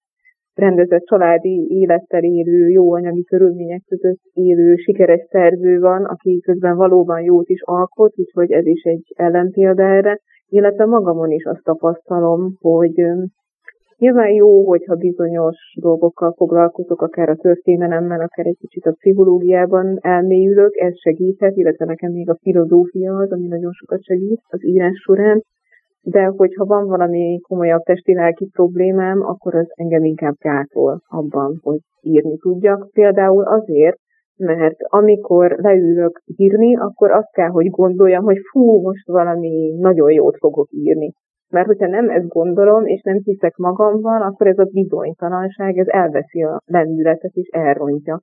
rendezett 0.55 1.05
családi 1.05 1.67
élettel 1.69 2.23
élő, 2.23 2.69
jó 2.69 2.93
anyagi 2.93 3.25
körülmények 3.25 3.83
között 3.87 4.21
élő, 4.33 4.75
sikeres 4.75 5.27
szerző 5.31 5.79
van, 5.79 6.05
aki 6.05 6.41
közben 6.41 6.77
valóban 6.77 7.21
jót 7.21 7.49
is 7.49 7.63
alkot, 7.63 8.13
úgyhogy 8.17 8.51
ez 8.51 8.67
is 8.67 8.83
egy 8.83 9.13
ellenpélda 9.15 9.83
erre, 9.83 10.21
illetve 10.49 10.85
magamon 10.85 11.31
is 11.31 11.45
azt 11.45 11.63
tapasztalom, 11.63 12.57
hogy 12.61 12.95
Nyilván 13.99 14.31
jó, 14.31 14.67
hogyha 14.67 14.95
bizonyos 14.95 15.57
dolgokkal 15.81 16.33
foglalkozok, 16.33 17.03
akár 17.03 17.29
a 17.29 17.37
történelemmel, 17.37 18.21
akár 18.21 18.47
egy 18.47 18.59
kicsit 18.59 18.87
a 18.87 18.93
pszichológiában 18.93 19.99
elmélyülök, 20.01 20.77
ez 20.77 21.01
segíthet, 21.01 21.57
illetve 21.57 21.85
nekem 21.85 22.13
még 22.13 22.31
a 22.31 22.39
filozófia 22.41 23.17
az, 23.17 23.33
ami 23.33 23.47
nagyon 23.47 23.73
sokat 23.73 24.03
segít 24.03 24.41
az 24.49 24.65
írás 24.65 24.99
során, 25.05 25.43
de 26.03 26.25
hogyha 26.25 26.65
van 26.65 26.87
valami 26.87 27.41
komolyabb 27.41 27.83
testi-lelki 27.83 28.49
problémám, 28.53 29.23
akkor 29.23 29.55
az 29.55 29.67
engem 29.75 30.05
inkább 30.05 30.35
gátol 30.39 31.01
abban, 31.09 31.59
hogy 31.63 31.79
írni 32.01 32.37
tudjak. 32.37 32.91
Például 32.93 33.45
azért, 33.45 33.97
mert 34.37 34.77
amikor 34.79 35.57
leülök 35.59 36.23
írni, 36.37 36.77
akkor 36.77 37.11
azt 37.11 37.33
kell, 37.33 37.49
hogy 37.49 37.67
gondoljam, 37.67 38.25
hogy 38.25 38.39
fú, 38.51 38.81
most 38.81 39.07
valami 39.07 39.75
nagyon 39.79 40.11
jót 40.13 40.37
fogok 40.37 40.69
írni. 40.71 41.13
Mert 41.51 41.67
hogyha 41.67 41.87
nem 41.87 42.11
ezt 42.11 42.29
gondolom, 42.29 42.87
és 42.87 43.03
nem 43.03 43.17
hiszek 43.25 43.57
magamban, 43.57 44.23
akkor 44.23 44.47
ez 44.47 44.59
a 44.59 44.69
bizonytalanság, 44.73 45.79
ez 45.79 45.87
elveszi 45.89 46.43
a 46.43 46.61
lendületet, 46.65 47.33
és 47.35 47.49
elrontja. 47.49 48.21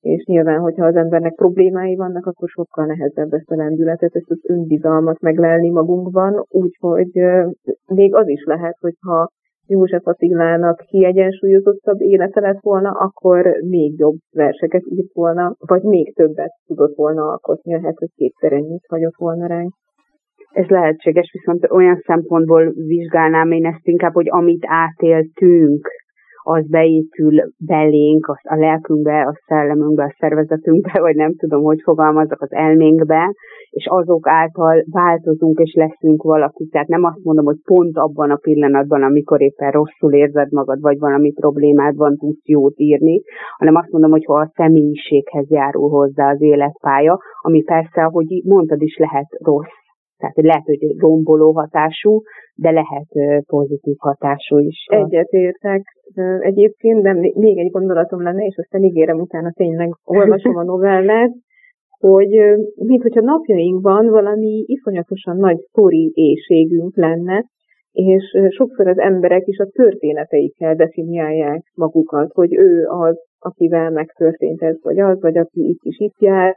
És 0.00 0.24
nyilván, 0.24 0.58
hogyha 0.60 0.86
az 0.86 0.96
embernek 0.96 1.34
problémái 1.34 1.96
vannak, 1.96 2.26
akkor 2.26 2.48
sokkal 2.48 2.86
nehezebb 2.86 3.32
ezt 3.32 3.50
a 3.50 3.56
lendületet, 3.56 4.14
ezt 4.14 4.30
az 4.30 4.40
önbizalmat 4.42 5.20
meglelni 5.20 5.70
magunkban, 5.70 6.44
úgyhogy 6.48 7.10
még 7.86 8.14
az 8.14 8.28
is 8.28 8.44
lehet, 8.44 8.76
hogyha 8.80 9.28
József 9.66 10.06
Attilának 10.06 10.76
kiegyensúlyozottabb 10.76 12.00
élete 12.00 12.40
lett 12.40 12.60
volna, 12.60 12.90
akkor 12.90 13.46
még 13.60 13.98
jobb 13.98 14.16
verseket 14.30 14.82
írt 14.86 15.12
volna, 15.12 15.54
vagy 15.58 15.82
még 15.82 16.14
többet 16.14 16.52
tudott 16.66 16.96
volna 16.96 17.22
alkotni, 17.22 17.72
lehet, 17.72 17.98
hogy 17.98 18.10
kétszer 18.14 18.52
ennyit 18.52 18.84
hagyott 18.88 19.16
volna 19.16 19.46
ránk. 19.46 19.72
Ez 20.52 20.66
lehetséges, 20.66 21.30
viszont 21.32 21.70
olyan 21.70 22.02
szempontból 22.06 22.72
vizsgálnám 22.86 23.50
én 23.50 23.66
ezt 23.66 23.86
inkább, 23.86 24.12
hogy 24.12 24.28
amit 24.30 24.64
átéltünk, 24.66 25.88
az 26.54 26.68
beépül 26.68 27.34
belénk, 27.58 28.28
az 28.28 28.40
a 28.42 28.54
lelkünkbe, 28.54 29.20
a 29.20 29.34
szellemünkbe, 29.46 30.02
a 30.04 30.14
szervezetünkbe, 30.18 31.00
vagy 31.00 31.16
nem 31.16 31.34
tudom, 31.36 31.62
hogy 31.62 31.80
fogalmazok, 31.82 32.40
az 32.40 32.52
elménkbe, 32.52 33.32
és 33.70 33.86
azok 33.90 34.28
által 34.28 34.84
változunk 34.90 35.58
és 35.58 35.74
leszünk 35.74 36.22
valaki. 36.22 36.66
Tehát 36.66 36.88
nem 36.88 37.04
azt 37.04 37.22
mondom, 37.22 37.44
hogy 37.44 37.58
pont 37.64 37.96
abban 37.96 38.30
a 38.30 38.36
pillanatban, 38.36 39.02
amikor 39.02 39.40
éppen 39.42 39.70
rosszul 39.70 40.12
érzed 40.12 40.52
magad, 40.52 40.80
vagy 40.80 40.98
valami 40.98 41.32
problémád 41.32 41.96
van, 41.96 42.16
tudsz 42.16 42.46
jót 42.46 42.78
írni, 42.80 43.22
hanem 43.58 43.74
azt 43.74 43.90
mondom, 43.90 44.10
hogy 44.10 44.24
ha 44.24 44.34
a 44.34 44.52
személyiséghez 44.54 45.50
járul 45.50 45.88
hozzá 45.88 46.30
az 46.30 46.42
életpálya, 46.42 47.18
ami 47.40 47.62
persze, 47.62 48.04
ahogy 48.04 48.42
mondtad 48.44 48.82
is 48.82 48.96
lehet 48.96 49.28
rossz, 49.44 49.86
tehát 50.18 50.36
lehet, 50.36 50.64
hogy 50.64 50.98
romboló 50.98 51.52
hatású, 51.52 52.22
de 52.54 52.70
lehet 52.70 53.42
pozitív 53.46 53.94
hatású 53.98 54.58
is. 54.58 54.86
Egyetértek. 54.88 55.82
Egyébként, 56.40 57.02
de 57.02 57.12
még 57.34 57.58
egy 57.58 57.70
gondolatom 57.70 58.22
lenne, 58.22 58.44
és 58.44 58.56
aztán 58.56 58.82
ígérem 58.82 59.20
utána 59.20 59.52
tényleg 59.52 59.90
olvasom 60.04 60.56
a 60.56 60.64
novellát, 60.64 61.30
hogy 61.98 62.28
mint 62.74 63.02
hogyha 63.02 63.20
napjainkban 63.20 64.06
valami 64.06 64.64
iszonyatosan 64.66 65.36
nagy 65.36 65.58
sztori 65.58 66.10
éjségünk 66.14 66.96
lenne, 66.96 67.44
és 67.92 68.22
sokszor 68.48 68.88
az 68.88 68.98
emberek 68.98 69.46
is 69.46 69.58
a 69.58 69.70
történeteikkel 69.72 70.74
definiálják 70.74 71.62
magukat, 71.74 72.32
hogy 72.32 72.56
ő 72.56 72.86
az, 72.86 73.18
akivel 73.38 73.90
megtörtént 73.90 74.62
ez, 74.62 74.82
vagy 74.82 74.98
az, 74.98 75.20
vagy 75.20 75.38
aki 75.38 75.68
itt 75.68 75.82
is 75.82 75.98
itt 75.98 76.20
jár, 76.20 76.56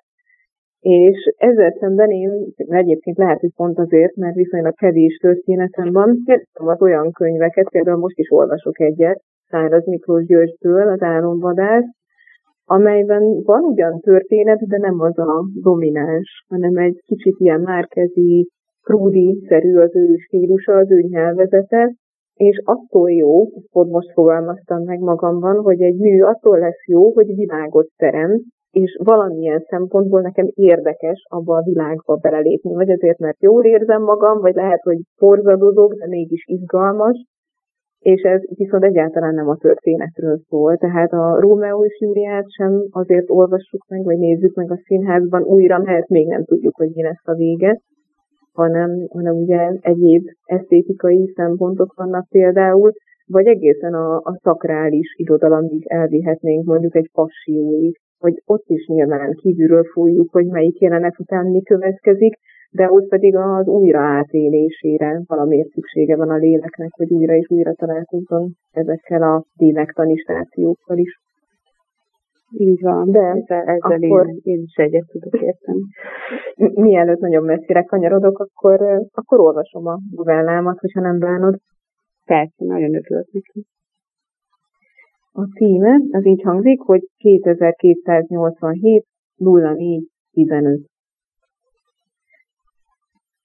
és 0.81 1.33
ezzel 1.38 1.75
szemben 1.79 2.09
én 2.09 2.31
egyébként 2.57 3.17
lehet, 3.17 3.39
hogy 3.39 3.53
pont 3.55 3.79
azért, 3.79 4.15
mert 4.15 4.35
viszonylag 4.35 4.73
kevés 4.73 5.17
történetem 5.17 5.91
van, 5.91 6.17
az 6.53 6.81
olyan 6.81 7.11
könyveket, 7.11 7.69
például 7.69 7.97
most 7.97 8.17
is 8.17 8.31
olvasok 8.31 8.79
egyet, 8.79 9.21
Száraz 9.50 9.85
Miklós 9.85 10.25
Györgytől, 10.25 10.88
az 10.88 11.01
álomvadász, 11.01 11.89
amelyben 12.65 13.41
van 13.43 13.63
ugyan 13.63 14.00
történet, 14.00 14.59
de 14.67 14.77
nem 14.77 15.00
az 15.00 15.17
a 15.17 15.45
domináns, 15.61 16.45
hanem 16.47 16.77
egy 16.77 17.01
kicsit 17.05 17.35
ilyen 17.38 17.61
márkezi, 17.61 18.50
krúdi-szerű 18.81 19.75
az 19.77 19.95
ő 19.95 20.15
stílusa, 20.15 20.73
az 20.73 20.91
ő 20.91 21.00
nyelvezete, 21.00 21.93
és 22.33 22.61
attól 22.63 23.11
jó, 23.11 23.46
pont 23.72 23.91
most 23.91 24.11
fogalmaztam 24.13 24.83
meg 24.83 25.00
magamban, 25.00 25.61
hogy 25.61 25.81
egy 25.81 25.98
mű 25.98 26.22
attól 26.22 26.59
lesz 26.59 26.87
jó, 26.87 27.13
hogy 27.13 27.35
világot 27.35 27.87
teremt, 27.96 28.44
és 28.72 28.98
valamilyen 29.03 29.60
szempontból 29.70 30.22
nekem 30.22 30.48
érdekes 30.53 31.25
abba 31.29 31.55
a 31.55 31.64
világba 31.64 32.16
belelépni, 32.16 32.74
vagy 32.74 32.90
azért, 32.90 33.18
mert 33.18 33.42
jól 33.42 33.64
érzem 33.66 34.03
magam, 34.03 34.40
vagy 34.40 34.55
lehet, 34.55 34.81
hogy 34.81 34.98
porzadozok, 35.18 35.94
de 35.94 36.07
mégis 36.07 36.44
izgalmas, 36.46 37.25
és 38.00 38.22
ez 38.22 38.42
viszont 38.55 38.84
egyáltalán 38.84 39.34
nem 39.34 39.48
a 39.50 39.57
történetről 39.57 40.38
szól, 40.50 40.77
tehát 40.77 41.12
a 41.12 41.40
Rómeó 41.40 41.86
és 41.86 42.00
Júliát 42.00 42.51
sem 42.51 42.86
azért 42.92 43.29
olvassuk 43.29 43.86
meg, 43.88 44.03
vagy 44.03 44.18
nézzük 44.18 44.55
meg 44.55 44.72
a 44.72 44.81
színházban 44.86 45.44
újra, 45.44 45.77
mert 45.77 46.07
még 46.07 46.27
nem 46.27 46.44
tudjuk, 46.44 46.75
hogy 46.75 46.90
mi 46.94 47.01
lesz 47.01 47.27
a 47.27 47.34
vége, 47.34 47.79
hanem, 48.53 49.07
hanem 49.10 49.36
ugye 49.36 49.72
egyéb 49.81 50.24
esztétikai 50.44 51.31
szempontok 51.36 51.94
vannak 51.94 52.27
például, 52.29 52.92
vagy 53.25 53.46
egészen 53.46 53.94
a, 53.94 54.16
a 54.16 54.40
szakrális 54.44 55.14
irodalomig 55.18 55.84
elvihetnénk 55.88 56.66
mondjuk 56.66 56.96
egy 56.96 57.10
passióig, 57.14 57.96
hogy 58.22 58.42
ott 58.46 58.64
is 58.68 58.86
nyilván 58.86 59.34
kívülről 59.34 59.84
fújjuk, 59.84 60.31
hogy 60.31 60.46
melyik 60.46 60.79
jelenet 60.79 61.20
után 61.20 61.46
mi 61.46 61.62
következik, 61.62 62.34
de 62.72 62.92
ott 62.92 63.07
pedig 63.07 63.36
az 63.36 63.68
újra 63.68 64.00
átélésére 64.00 65.22
valamiért 65.25 65.70
szüksége 65.70 66.16
van 66.16 66.29
a 66.29 66.36
léleknek, 66.36 66.92
hogy 66.92 67.12
újra 67.12 67.34
és 67.34 67.50
újra 67.50 67.74
találkozzon 67.74 68.51
ezekkel 68.72 69.22
a 69.22 69.44
lélektani 69.57 70.18
stációkkal 70.18 70.98
is. 70.98 71.20
Így 72.57 72.81
van, 72.81 73.12
de 73.12 73.20
ezzel, 73.20 73.62
ezzel 73.62 73.92
akkor, 73.92 74.27
én, 74.27 74.40
én 74.44 74.62
is 74.62 74.75
egyet 74.75 75.05
tudok 75.12 75.42
érteni. 75.42 75.81
Mielőtt 76.74 77.20
nagyon 77.20 77.44
messzire 77.44 77.84
kanyarodok, 77.84 78.40
akkor, 78.40 78.81
akkor 79.12 79.40
olvasom 79.40 79.88
a 79.88 80.00
novellámat, 80.16 80.79
hogyha 80.79 81.01
nem 81.01 81.20
bánod. 81.20 81.57
Persze, 82.25 82.66
nagyon 82.66 82.96
örülök 82.96 83.31
neki. 83.31 83.66
A 85.33 85.46
címe 85.46 86.00
az 86.11 86.25
így 86.25 86.41
hangzik, 86.41 86.79
hogy 86.79 87.01
2287 87.17 89.05
04 89.35 90.07
15. 90.31 90.81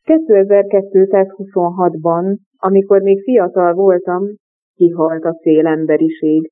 2226-ban, 0.04 2.36
amikor 2.56 3.00
még 3.00 3.22
fiatal 3.22 3.74
voltam, 3.74 4.22
kihalt 4.74 5.24
a 5.24 5.38
fél 5.42 5.66
emberiség. 5.66 6.50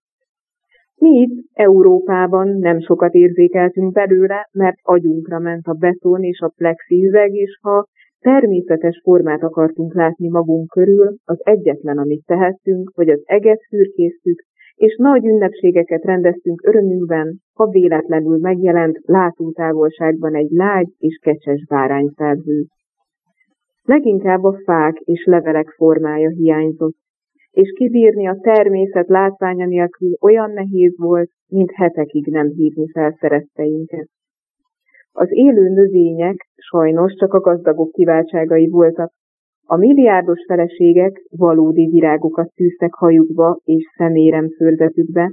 Mi 0.95 1.11
itt, 1.11 1.45
Európában 1.53 2.49
nem 2.49 2.81
sokat 2.81 3.15
érzékeltünk 3.15 3.93
belőle, 3.93 4.49
mert 4.53 4.77
agyunkra 4.83 5.39
ment 5.39 5.67
a 5.67 5.73
beton 5.73 6.23
és 6.23 6.41
a 6.41 6.53
plexi 6.57 7.07
üveg, 7.07 7.35
és 7.35 7.59
ha 7.63 7.87
természetes 8.19 9.01
formát 9.03 9.43
akartunk 9.43 9.95
látni 9.95 10.29
magunk 10.29 10.69
körül, 10.69 11.15
az 11.25 11.39
egyetlen, 11.43 11.99
amit 11.99 12.27
tehettünk, 12.27 12.91
hogy 12.95 13.09
az 13.09 13.23
eget 13.25 13.61
fürkésztük, 13.69 14.43
és 14.75 14.97
nagy 14.97 15.25
ünnepségeket 15.25 16.05
rendeztünk 16.05 16.67
örömünkben, 16.67 17.39
ha 17.55 17.69
véletlenül 17.69 18.39
megjelent 18.39 18.99
látótávolságban 19.03 20.35
egy 20.35 20.51
lágy 20.51 20.89
és 20.99 21.19
kecses 21.23 21.65
bárányfelhő. 21.69 22.65
Leginkább 23.83 24.43
a 24.43 24.59
fák 24.65 24.97
és 24.99 25.25
levelek 25.25 25.69
formája 25.69 26.29
hiányzott, 26.29 26.97
és 27.51 27.73
kibírni 27.73 28.29
a 28.29 28.39
természet 28.41 29.09
látványa 29.09 29.67
nélkül 29.67 30.17
olyan 30.21 30.51
nehéz 30.51 30.99
volt, 30.99 31.31
mint 31.49 31.71
hetekig 31.75 32.27
nem 32.27 32.49
hívni 32.49 32.89
fel 32.89 33.17
szeretteinket. 33.21 34.09
Az 35.13 35.29
élő 35.31 35.69
növények 35.69 36.49
sajnos 36.57 37.15
csak 37.15 37.33
a 37.33 37.41
gazdagok 37.41 37.93
kiváltságai 37.93 38.69
voltak, 38.69 39.13
a 39.67 39.77
milliárdos 39.77 40.45
feleségek 40.49 41.23
valódi 41.31 41.87
virágokat 41.87 42.53
tűztek 42.55 42.95
hajukba 42.95 43.59
és 43.65 43.83
szemérem 43.97 44.49
szőrzetükbe, 44.49 45.33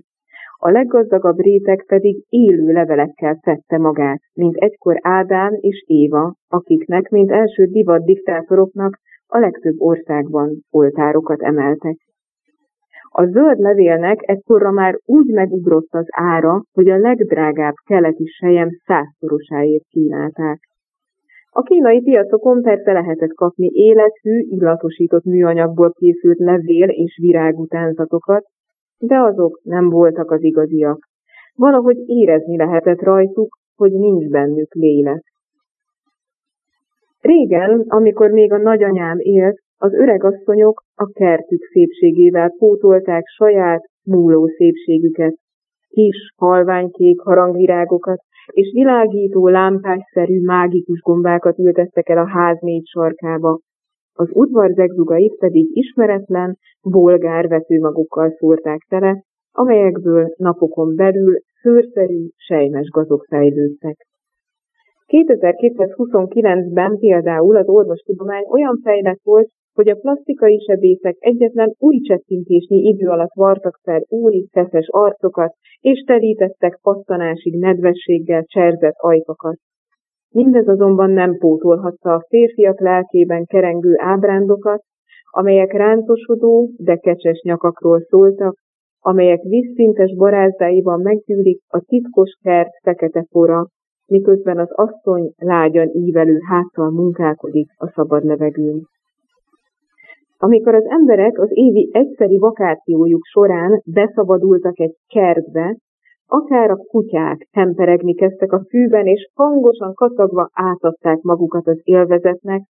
a 0.64 0.70
leggazdagabb 0.70 1.40
réteg 1.40 1.86
pedig 1.88 2.24
élő 2.30 2.72
levelekkel 2.72 3.40
fette 3.42 3.78
magát, 3.78 4.20
mint 4.34 4.56
egykor 4.56 4.98
Ádám 5.02 5.54
és 5.60 5.84
Éva, 5.88 6.34
akiknek, 6.48 7.10
mint 7.10 7.32
első 7.32 7.66
divat 7.66 8.04
diktátoroknak 8.04 8.98
a 9.28 9.38
legtöbb 9.38 9.76
országban 9.78 10.60
oltárokat 10.70 11.42
emeltek. 11.42 11.98
A 13.10 13.26
zöld 13.26 13.60
levélnek 13.60 14.20
ekkorra 14.22 14.72
már 14.72 14.98
úgy 15.06 15.28
megugrott 15.28 15.90
az 15.92 16.06
ára, 16.12 16.62
hogy 16.74 16.90
a 16.90 16.98
legdrágább 16.98 17.74
keleti 17.86 18.26
sejem 18.26 18.70
százszorosáért 18.86 19.84
kínálták. 19.90 20.71
A 21.54 21.62
kínai 21.62 22.02
piacokon 22.02 22.62
persze 22.62 22.92
lehetett 22.92 23.34
kapni 23.34 23.70
élethű, 23.74 24.40
illatosított 24.40 25.24
műanyagból 25.24 25.92
készült 25.92 26.38
levél 26.38 26.90
és 26.90 27.20
virágutánzatokat, 27.22 28.44
de 28.98 29.20
azok 29.20 29.60
nem 29.64 29.90
voltak 29.90 30.32
az 30.32 30.44
igaziak. 30.44 31.08
Valahogy 31.56 31.98
érezni 32.06 32.58
lehetett 32.58 33.02
rajtuk, 33.02 33.58
hogy 33.76 33.92
nincs 33.92 34.30
bennük 34.30 34.74
lélek. 34.74 35.24
Régen, 37.22 37.86
amikor 37.88 38.30
még 38.32 38.52
a 38.52 38.58
nagyanyám 38.58 39.18
élt, 39.20 39.60
Az 39.84 39.94
öregasszonyok 39.94 40.84
a 40.96 41.06
kertük 41.06 41.64
szépségével 41.64 42.54
pótolták 42.58 43.24
saját 43.26 43.84
múló 44.04 44.48
szépségüket, 44.48 45.36
kis, 45.90 46.34
halványkék 46.36 47.20
harangvirágokat 47.20 48.20
és 48.46 48.72
világító 48.74 49.48
lámpásszerű 49.48 50.42
mágikus 50.42 51.00
gombákat 51.00 51.60
ültettek 51.60 52.10
el 52.10 52.18
a 52.18 52.28
ház 52.28 52.58
négy 52.60 52.86
sarkába, 52.86 53.60
az 54.14 54.30
udvar 54.34 54.72
zegzugait 54.72 55.38
pedig 55.38 55.78
ismeretlen, 55.78 56.58
bolgár 56.82 57.48
vetőmagokkal 57.48 58.32
szórták 58.38 58.86
tele, 58.90 59.24
amelyekből 59.52 60.34
napokon 60.38 60.96
belül 60.96 61.40
szőrszerű, 61.62 62.28
sejmes 62.36 62.90
gazok 62.90 63.26
fejlődtek. 63.30 64.08
2229-ben 65.08 66.98
például 66.98 67.56
az 67.56 67.68
orvostudomány 67.68 68.44
olyan 68.50 68.80
fejlett 68.84 69.20
volt, 69.24 69.50
hogy 69.74 69.90
a 69.90 69.96
plastikai 69.96 70.60
sebészek 70.68 71.16
egyetlen 71.20 71.74
új 71.78 72.00
csettintésnyi 72.00 72.78
idő 72.78 73.08
alatt 73.08 73.34
vartak 73.34 73.80
fel 73.84 74.04
úri, 74.08 74.48
szeszes 74.52 74.88
arcokat, 74.90 75.54
és 75.80 76.04
telítettek 76.06 76.80
pattanásig 76.82 77.60
nedvességgel 77.60 78.44
cserzett 78.44 78.96
ajkakat. 78.98 79.58
Mindez 80.34 80.68
azonban 80.68 81.12
nem 81.12 81.38
pótolhatta 81.38 82.14
a 82.14 82.26
férfiak 82.28 82.80
lelkében 82.80 83.46
kerengő 83.46 83.94
ábrándokat, 83.98 84.82
amelyek 85.30 85.74
ráncosodó, 85.74 86.70
de 86.78 86.96
kecses 86.96 87.42
nyakakról 87.42 88.02
szóltak, 88.10 88.56
amelyek 89.00 89.42
vízszintes 89.42 90.16
barázdáiban 90.16 91.02
meggyűlik 91.02 91.62
a 91.68 91.80
titkos 91.80 92.38
kert 92.42 92.72
fekete 92.84 93.26
pora, 93.30 93.68
miközben 94.06 94.58
az 94.58 94.72
asszony 94.72 95.32
lágyan 95.38 95.90
ívelő 95.94 96.38
háttal 96.50 96.92
munkálkodik 96.92 97.70
a 97.78 97.92
szabad 97.96 98.24
levegőn. 98.24 98.82
Amikor 100.44 100.76
az 100.76 100.86
emberek 100.86 101.40
az 101.40 101.50
évi 101.52 101.90
egyszeri 101.92 102.38
vakációjuk 102.38 103.24
során 103.24 103.82
beszabadultak 103.86 104.80
egy 104.80 104.96
kertbe, 105.08 105.78
akár 106.26 106.70
a 106.70 106.76
kutyák 106.76 107.48
temperegni 107.52 108.14
kezdtek 108.14 108.52
a 108.52 108.64
fűben, 108.70 109.06
és 109.06 109.30
hangosan 109.34 109.94
kacagva 109.94 110.50
átadták 110.54 111.22
magukat 111.22 111.68
az 111.68 111.80
élvezetnek, 111.84 112.62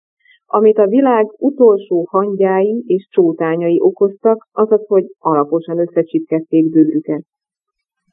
amit 0.46 0.78
a 0.78 0.88
világ 0.88 1.26
utolsó 1.38 2.08
hangyái 2.10 2.84
és 2.86 3.08
csótányai 3.12 3.78
okoztak, 3.80 4.48
azaz, 4.52 4.88
hogy 4.88 5.06
alaposan 5.20 5.80
összecsipkedték 5.80 6.70
bőrüket. 6.70 7.24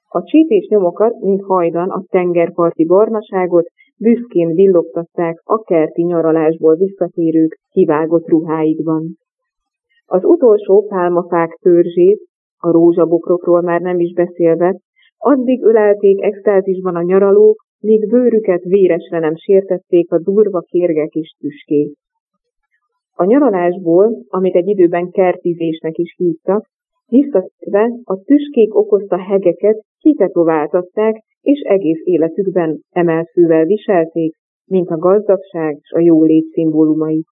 A 0.09 0.23
csípés 0.23 0.67
nyomokat, 0.69 1.21
mint 1.21 1.43
hajdan 1.43 1.91
a 1.91 2.05
tengerparti 2.07 2.87
barnaságot, 2.87 3.67
büszkén 4.01 4.55
villogtatták 4.55 5.41
a 5.45 5.63
kerti 5.63 6.03
nyaralásból 6.03 6.75
visszatérők 6.75 7.59
kivágott 7.71 8.29
ruháikban. 8.29 9.17
Az 10.11 10.25
utolsó 10.25 10.87
pálmafák 10.87 11.59
törzsét, 11.63 12.21
a 12.59 12.71
rózsabokrokról 12.71 13.61
már 13.61 13.81
nem 13.81 13.99
is 13.99 14.13
beszélve, 14.13 14.79
addig 15.17 15.63
ölelték 15.63 16.23
extázisban 16.23 16.97
a 16.97 17.03
nyaralók, 17.03 17.65
míg 17.81 18.09
bőrüket 18.09 18.63
véresre 18.63 19.19
nem 19.19 19.37
sértették 19.37 20.13
a 20.13 20.19
durva 20.19 20.61
kérgek 20.61 21.13
és 21.13 21.35
tüskék. 21.39 21.93
A 23.15 23.25
nyaralásból, 23.25 24.25
amit 24.29 24.55
egy 24.55 24.67
időben 24.67 25.11
kertizésnek 25.11 25.99
is 25.99 26.15
hívtak, 26.17 26.67
visszatérve 27.07 27.91
a 28.05 28.23
tüskék 28.23 28.75
okozta 28.75 29.19
hegeket 29.19 29.85
kitetováltatták, 29.99 31.23
és 31.41 31.61
egész 31.61 32.01
életükben 32.05 32.81
emelt 32.91 33.31
fővel 33.31 33.65
viselték, 33.65 34.35
mint 34.65 34.89
a 34.89 34.97
gazdagság 34.97 35.79
és 35.81 35.93
a 35.93 36.01
jólét 36.01 36.45
szimbólumait. 36.53 37.27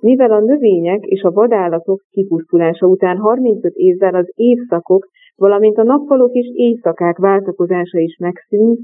Mivel 0.00 0.30
a 0.30 0.40
növények 0.40 1.04
és 1.04 1.22
a 1.22 1.30
vadállatok 1.30 2.02
kipusztulása 2.10 2.86
után 2.86 3.16
35 3.16 3.74
évvel 3.74 4.14
az 4.14 4.30
évszakok, 4.34 5.08
valamint 5.36 5.78
a 5.78 5.82
nappalok 5.82 6.32
és 6.32 6.50
éjszakák 6.54 7.18
váltakozása 7.18 7.98
is 7.98 8.16
megszűnt, 8.16 8.78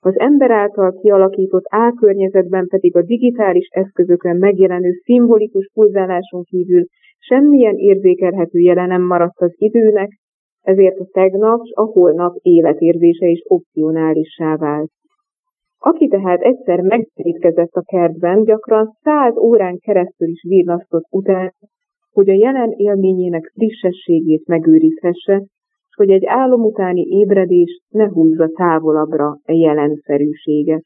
az 0.00 0.18
ember 0.18 0.50
által 0.50 0.92
kialakított 1.00 1.64
álkörnyezetben 1.68 2.66
pedig 2.66 2.96
a 2.96 3.02
digitális 3.02 3.68
eszközökön 3.70 4.36
megjelenő 4.36 4.90
szimbolikus 5.04 5.70
pulzáláson 5.74 6.42
kívül 6.42 6.84
semmilyen 7.18 7.74
érzékelhető 7.74 8.58
jele 8.58 8.86
nem 8.86 9.02
maradt 9.02 9.40
az 9.40 9.54
időnek, 9.56 10.10
ezért 10.62 10.98
a 10.98 11.08
tegnap 11.12 11.60
a 11.74 11.82
holnap 11.82 12.36
életérzése 12.42 13.26
is 13.26 13.42
opcionálissá 13.44 14.56
vált. 14.56 14.90
Aki 15.78 16.08
tehát 16.08 16.40
egyszer 16.40 16.80
megterítkezett 16.80 17.72
a 17.72 17.82
kertben, 17.82 18.44
gyakran 18.44 18.96
száz 19.02 19.36
órán 19.36 19.78
keresztül 19.78 20.28
is 20.28 20.42
virlasztott 20.48 21.06
után, 21.10 21.52
hogy 22.12 22.28
a 22.28 22.34
jelen 22.34 22.70
élményének 22.70 23.52
frissességét 23.54 24.46
megőrizhesse, 24.46 25.36
és 25.88 25.94
hogy 25.96 26.10
egy 26.10 26.26
álom 26.26 26.64
utáni 26.64 27.00
ébredés 27.00 27.80
ne 27.88 28.08
húzza 28.08 28.48
távolabbra 28.48 29.26
a 29.26 29.52
jelenszerűséget. 29.52 30.84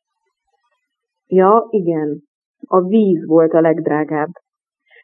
Ja, 1.27 1.67
igen, 1.71 2.23
a 2.67 2.81
víz 2.81 3.27
volt 3.27 3.53
a 3.53 3.61
legdrágább. 3.61 4.31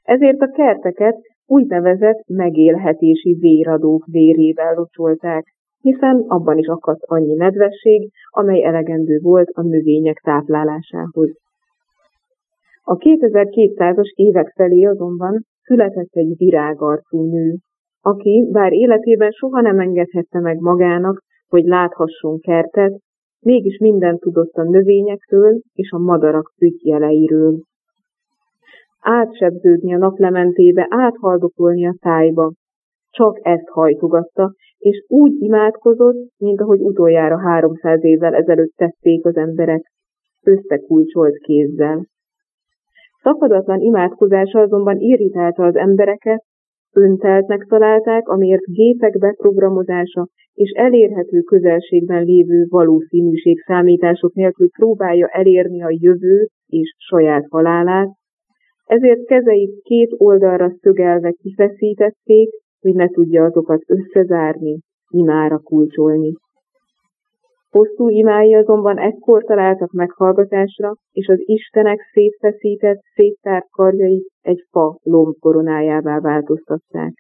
Ezért 0.03 0.41
a 0.41 0.51
kerteket 0.51 1.17
úgynevezett 1.47 2.27
megélhetési 2.27 3.37
véradók 3.41 4.05
vérével 4.07 4.75
locsolták, 4.75 5.55
hiszen 5.81 6.25
abban 6.27 6.59
is 6.59 6.67
akadt 6.67 7.03
annyi 7.05 7.35
nedvesség, 7.35 8.11
amely 8.31 8.65
elegendő 8.65 9.19
volt 9.23 9.49
a 9.53 9.63
növények 9.63 10.21
táplálásához. 10.25 11.31
A 12.83 12.97
2200-as 12.97 14.13
évek 14.15 14.53
felé 14.57 14.85
azonban 14.85 15.45
született 15.63 16.11
egy 16.11 16.37
virágarcú 16.37 17.31
nő, 17.31 17.57
aki, 18.01 18.49
bár 18.53 18.73
életében 18.73 19.31
soha 19.31 19.61
nem 19.61 19.79
engedhette 19.79 20.41
meg 20.41 20.59
magának, 20.59 21.23
hogy 21.49 21.65
láthasson 21.65 22.39
kertet, 22.39 22.99
mégis 23.41 23.79
mindent 23.79 24.21
tudott 24.21 24.53
a 24.53 24.63
növényekről 24.63 25.61
és 25.73 25.91
a 25.91 25.99
madarak 25.99 26.53
fütyjeleiről. 26.57 27.61
Átsebződni 29.01 29.95
a 29.95 29.99
naplementébe, 29.99 30.87
áthaldokolni 30.91 31.87
a 31.87 31.95
tájba. 32.01 32.53
Csak 33.11 33.39
ezt 33.43 33.67
hajtogatta, 33.69 34.53
és 34.79 35.05
úgy 35.09 35.33
imádkozott, 35.43 36.29
mint 36.39 36.61
ahogy 36.61 36.81
utoljára 36.81 37.39
300 37.39 38.05
évvel 38.05 38.35
ezelőtt 38.35 38.73
tették 38.77 39.25
az 39.25 39.37
emberek, 39.37 39.83
összekulcsolt 40.43 41.37
kézzel. 41.37 42.07
Szapadatlan 43.23 43.81
imádkozása 43.81 44.61
azonban 44.61 44.99
irritálta 44.99 45.65
az 45.65 45.77
embereket, 45.77 46.43
önteltnek 46.93 47.65
találták, 47.69 48.29
amiért 48.29 48.65
gépek 48.65 49.19
beprogramozása 49.19 50.27
és 50.55 50.71
elérhető 50.71 51.41
közelségben 51.41 52.25
lévő 52.25 52.67
valószínűség 52.69 53.59
számítások 53.59 54.33
nélkül 54.33 54.69
próbálja 54.79 55.27
elérni 55.27 55.83
a 55.83 55.89
jövő 55.91 56.47
és 56.67 56.95
saját 56.99 57.45
halálát, 57.49 58.09
ezért 58.85 59.25
kezeit 59.25 59.83
két 59.83 60.15
oldalra 60.17 60.71
szögelve 60.81 61.31
kifeszítették, 61.31 62.49
hogy 62.81 62.95
ne 62.95 63.09
tudja 63.09 63.45
azokat 63.45 63.83
összezárni, 63.87 64.79
imára 65.09 65.59
kulcsolni. 65.59 66.33
Hosszú 67.71 68.09
imái 68.09 68.55
azonban 68.55 68.99
ekkor 68.99 69.45
találtak 69.45 69.93
meghallgatásra, 69.93 70.95
és 71.13 71.27
az 71.29 71.39
Istenek 71.41 72.01
szétfeszített, 72.13 73.01
széttárt 73.15 73.71
karjait 73.71 74.27
egy 74.41 74.65
fa 74.71 74.99
lombkoronájává 75.03 76.21
változtatták. 76.21 77.13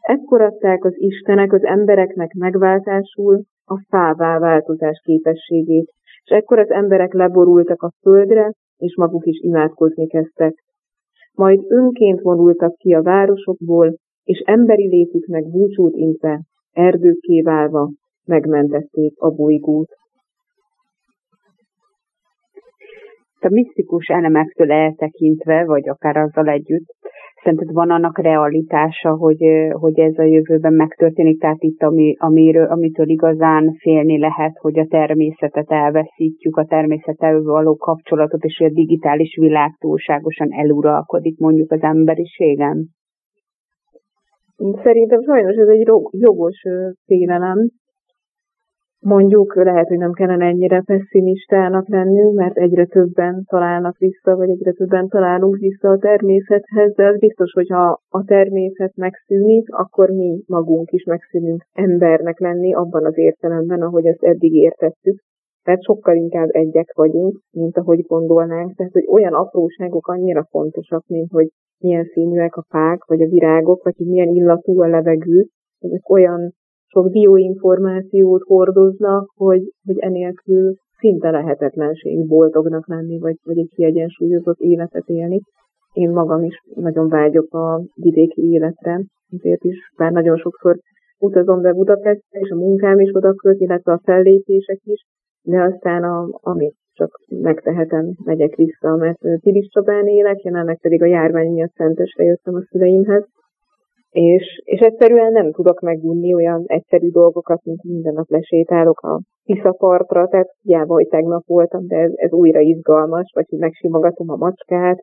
Ekkor 0.00 0.40
adták 0.40 0.84
az 0.84 0.94
Istenek 0.96 1.52
az 1.52 1.64
embereknek 1.64 2.32
megváltásul 2.32 3.42
a 3.64 3.84
fává 3.88 4.38
változás 4.38 5.00
képességét, 5.04 5.90
és 6.24 6.30
ekkor 6.30 6.58
az 6.58 6.70
emberek 6.70 7.12
leborultak 7.12 7.82
a 7.82 7.92
földre, 8.00 8.52
és 8.76 8.96
maguk 8.96 9.26
is 9.26 9.40
imádkozni 9.40 10.06
kezdtek. 10.06 10.54
Majd 11.32 11.60
önként 11.68 12.20
vonultak 12.20 12.74
ki 12.74 12.92
a 12.92 13.02
városokból, 13.02 13.94
és 14.24 14.38
emberi 14.38 14.88
létüknek 14.88 15.50
búcsút 15.50 15.96
intve, 15.96 16.40
erdőkké 16.72 17.40
válva, 17.40 17.90
megmentették 18.24 19.12
a 19.18 19.30
bolygót. 19.30 19.88
A 23.40 23.48
misztikus 23.50 24.06
elemektől 24.06 24.72
eltekintve, 24.72 25.64
vagy 25.64 25.88
akár 25.88 26.16
azzal 26.16 26.48
együtt, 26.48 26.86
szerinted 27.42 27.72
van 27.72 27.90
annak 27.90 28.18
realitása, 28.18 29.16
hogy, 29.16 29.44
hogy 29.70 29.98
ez 29.98 30.18
a 30.18 30.22
jövőben 30.22 30.72
megtörténik, 30.72 31.40
tehát 31.40 31.62
itt, 31.62 31.82
ami, 31.82 32.16
amiről, 32.18 32.66
amitől 32.66 33.08
igazán 33.08 33.74
félni 33.78 34.18
lehet, 34.18 34.58
hogy 34.58 34.78
a 34.78 34.86
természetet 34.86 35.70
elveszítjük, 35.70 36.56
a 36.56 36.64
természettel 36.64 37.42
való 37.42 37.76
kapcsolatot, 37.76 38.44
és 38.44 38.56
hogy 38.56 38.66
a 38.66 38.74
digitális 38.74 39.36
világ 39.40 39.70
túlságosan 39.78 40.48
eluralkodik 40.52 41.38
mondjuk 41.38 41.72
az 41.72 41.82
emberiségen? 41.82 42.88
Szerintem 44.82 45.22
sajnos 45.22 45.56
ez 45.56 45.68
egy 45.68 45.88
jogos 46.10 46.62
félelem, 47.04 47.58
mondjuk 49.04 49.54
lehet, 49.54 49.88
hogy 49.88 49.98
nem 49.98 50.12
kellene 50.12 50.46
ennyire 50.46 50.82
pessimistának 50.86 51.88
lennünk, 51.88 52.34
mert 52.34 52.56
egyre 52.56 52.86
többen 52.86 53.44
találnak 53.48 53.96
vissza, 53.96 54.36
vagy 54.36 54.48
egyre 54.50 54.72
többen 54.72 55.08
találunk 55.08 55.56
vissza 55.56 55.88
a 55.88 55.98
természethez, 55.98 56.94
de 56.94 57.06
az 57.06 57.18
biztos, 57.18 57.52
hogy 57.52 57.68
ha 57.68 58.00
a 58.08 58.24
természet 58.24 58.96
megszűnik, 58.96 59.74
akkor 59.74 60.10
mi 60.10 60.42
magunk 60.46 60.90
is 60.90 61.04
megszűnünk 61.04 61.62
embernek 61.72 62.38
lenni 62.38 62.74
abban 62.74 63.04
az 63.04 63.18
értelemben, 63.18 63.82
ahogy 63.82 64.06
ezt 64.06 64.22
eddig 64.22 64.54
értettük. 64.54 65.22
Tehát 65.62 65.82
sokkal 65.82 66.16
inkább 66.16 66.48
egyek 66.48 66.92
vagyunk, 66.94 67.40
mint 67.50 67.76
ahogy 67.76 68.00
gondolnánk. 68.06 68.74
Tehát, 68.74 68.92
hogy 68.92 69.06
olyan 69.12 69.32
apróságok 69.32 70.06
annyira 70.06 70.46
fontosak, 70.50 71.04
mint 71.06 71.30
hogy 71.30 71.48
milyen 71.82 72.04
színűek 72.04 72.56
a 72.56 72.64
fák, 72.68 73.04
vagy 73.04 73.22
a 73.22 73.28
virágok, 73.28 73.82
vagy 73.82 73.94
hogy 73.96 74.06
milyen 74.06 74.28
illatú 74.28 74.80
a 74.80 74.86
levegő. 74.86 75.46
Ezek 75.78 76.10
olyan 76.10 76.52
sok 76.86 77.10
bioinformációt 77.10 78.42
hordoznak, 78.42 79.30
hogy, 79.34 79.62
hogy 79.86 79.98
enélkül 79.98 80.74
szinte 80.98 81.30
lehetetlenség 81.30 82.26
boldognak 82.26 82.88
lenni, 82.88 83.18
vagy, 83.18 83.36
vagy 83.44 83.58
egy 83.58 83.72
kiegyensúlyozott 83.74 84.58
életet 84.58 85.08
élni. 85.08 85.40
Én 85.92 86.10
magam 86.10 86.42
is 86.42 86.60
nagyon 86.74 87.08
vágyok 87.08 87.54
a 87.54 87.82
vidéki 87.94 88.42
életre, 88.42 89.00
ezért 89.30 89.64
is, 89.64 89.76
bár 89.96 90.12
nagyon 90.12 90.36
sokszor 90.36 90.76
utazom 91.18 91.60
be 91.60 91.72
Budapestre, 91.72 92.40
és 92.40 92.50
a 92.50 92.56
munkám 92.56 92.98
is 93.00 93.14
oda 93.14 93.34
költ, 93.34 93.60
illetve 93.60 93.92
a 93.92 94.00
fellépések 94.04 94.78
is, 94.82 95.04
de 95.42 95.62
aztán 95.62 96.02
a, 96.02 96.28
amit 96.30 96.74
csak 96.92 97.20
megtehetem, 97.28 98.12
megyek 98.24 98.54
vissza, 98.54 98.96
mert 98.96 99.18
Pilis 99.40 99.68
Csabán 99.68 100.06
élek, 100.06 100.42
jelenleg 100.42 100.78
pedig 100.80 101.02
a 101.02 101.06
járvány 101.06 101.52
miatt 101.52 101.72
Szentesre 101.74 102.24
jöttem 102.24 102.54
a 102.54 102.62
szüleimhez, 102.70 103.24
és, 104.10 104.60
és 104.64 104.80
egyszerűen 104.80 105.32
nem 105.32 105.52
tudok 105.52 105.80
megunni 105.80 106.34
olyan 106.34 106.62
egyszerű 106.66 107.10
dolgokat, 107.10 107.64
mint 107.64 107.82
minden 107.82 108.12
nap 108.12 108.30
lesétálok 108.30 109.00
a 109.00 109.20
Tiszapartra, 109.44 110.28
tehát 110.28 110.54
hiába, 110.62 110.94
hogy 110.94 111.08
tegnap 111.08 111.46
voltam, 111.46 111.86
de 111.86 111.96
ez, 111.96 112.12
ez 112.14 112.32
újra 112.32 112.60
izgalmas, 112.60 113.32
vagy 113.34 113.46
hogy 113.48 113.58
megsimogatom 113.58 114.30
a 114.30 114.36
macskát, 114.36 115.02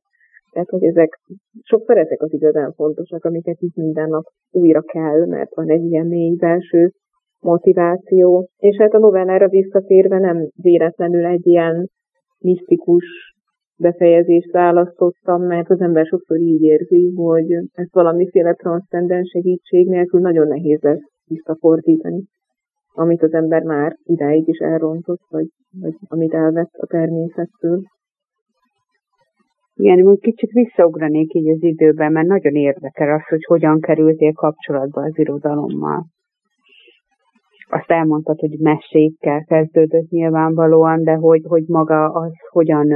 tehát, 0.51 0.69
hogy 0.69 0.83
ezek, 0.83 1.19
sokszor 1.61 1.97
ezek 1.97 2.21
az 2.21 2.33
igazán 2.33 2.73
fontosak, 2.73 3.25
amiket 3.25 3.61
így 3.61 3.75
minden 3.75 4.09
nap 4.09 4.23
újra 4.51 4.81
kell, 4.81 5.25
mert 5.25 5.55
van 5.55 5.69
egy 5.69 5.83
ilyen 5.83 6.05
mély 6.05 6.35
belső 6.35 6.91
motiváció. 7.39 8.47
És 8.57 8.77
hát 8.77 8.93
a 8.93 8.99
novellára 8.99 9.47
visszatérve 9.47 10.19
nem 10.19 10.49
véletlenül 10.55 11.25
egy 11.25 11.47
ilyen 11.47 11.89
misztikus 12.39 13.05
befejezést 13.77 14.51
választottam, 14.51 15.41
mert 15.41 15.69
az 15.69 15.81
ember 15.81 16.05
sokszor 16.05 16.37
így 16.37 16.61
érzi, 16.61 17.11
hogy 17.15 17.51
ezt 17.51 17.93
valamiféle 17.93 18.53
transzcendens 18.53 19.29
segítség 19.29 19.87
nélkül 19.87 20.19
nagyon 20.19 20.47
nehéz 20.47 20.81
lesz 20.81 21.03
visszafordítani, 21.25 22.23
amit 22.93 23.23
az 23.23 23.33
ember 23.33 23.63
már 23.63 23.95
idáig 24.03 24.47
is 24.47 24.57
elrontott, 24.57 25.21
vagy, 25.29 25.47
vagy 25.79 25.93
amit 26.07 26.33
elvett 26.33 26.71
a 26.77 26.85
természettől. 26.85 27.81
Igen, 29.73 30.03
most 30.03 30.21
kicsit 30.21 30.51
visszaugranék 30.51 31.33
így 31.33 31.49
az 31.49 31.63
időben, 31.63 32.11
mert 32.11 32.27
nagyon 32.27 32.55
érdekel 32.55 33.13
az, 33.13 33.27
hogy 33.27 33.43
hogyan 33.43 33.79
kerültél 33.79 34.33
kapcsolatba 34.33 35.01
az 35.01 35.17
irodalommal. 35.17 36.05
Azt 37.71 37.91
elmondtad, 37.91 38.39
hogy 38.39 38.59
mesékkel 38.59 39.43
kezdődött 39.43 40.09
nyilvánvalóan, 40.09 41.03
de 41.03 41.13
hogy, 41.13 41.41
hogy 41.47 41.63
maga 41.67 42.11
az 42.11 42.31
hogyan 42.49 42.87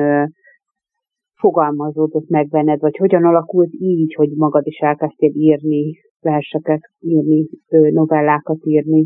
fogalmazódott 1.35 2.29
meg 2.29 2.47
benned, 2.47 2.79
vagy 2.79 2.97
hogyan 2.97 3.25
alakult 3.25 3.69
így, 3.71 4.13
hogy 4.13 4.29
magad 4.35 4.67
is 4.67 4.77
elkezdtél 4.77 5.31
írni 5.33 5.93
verseket, 6.21 6.81
írni, 6.99 7.47
novellákat 7.69 8.57
írni? 8.65 9.05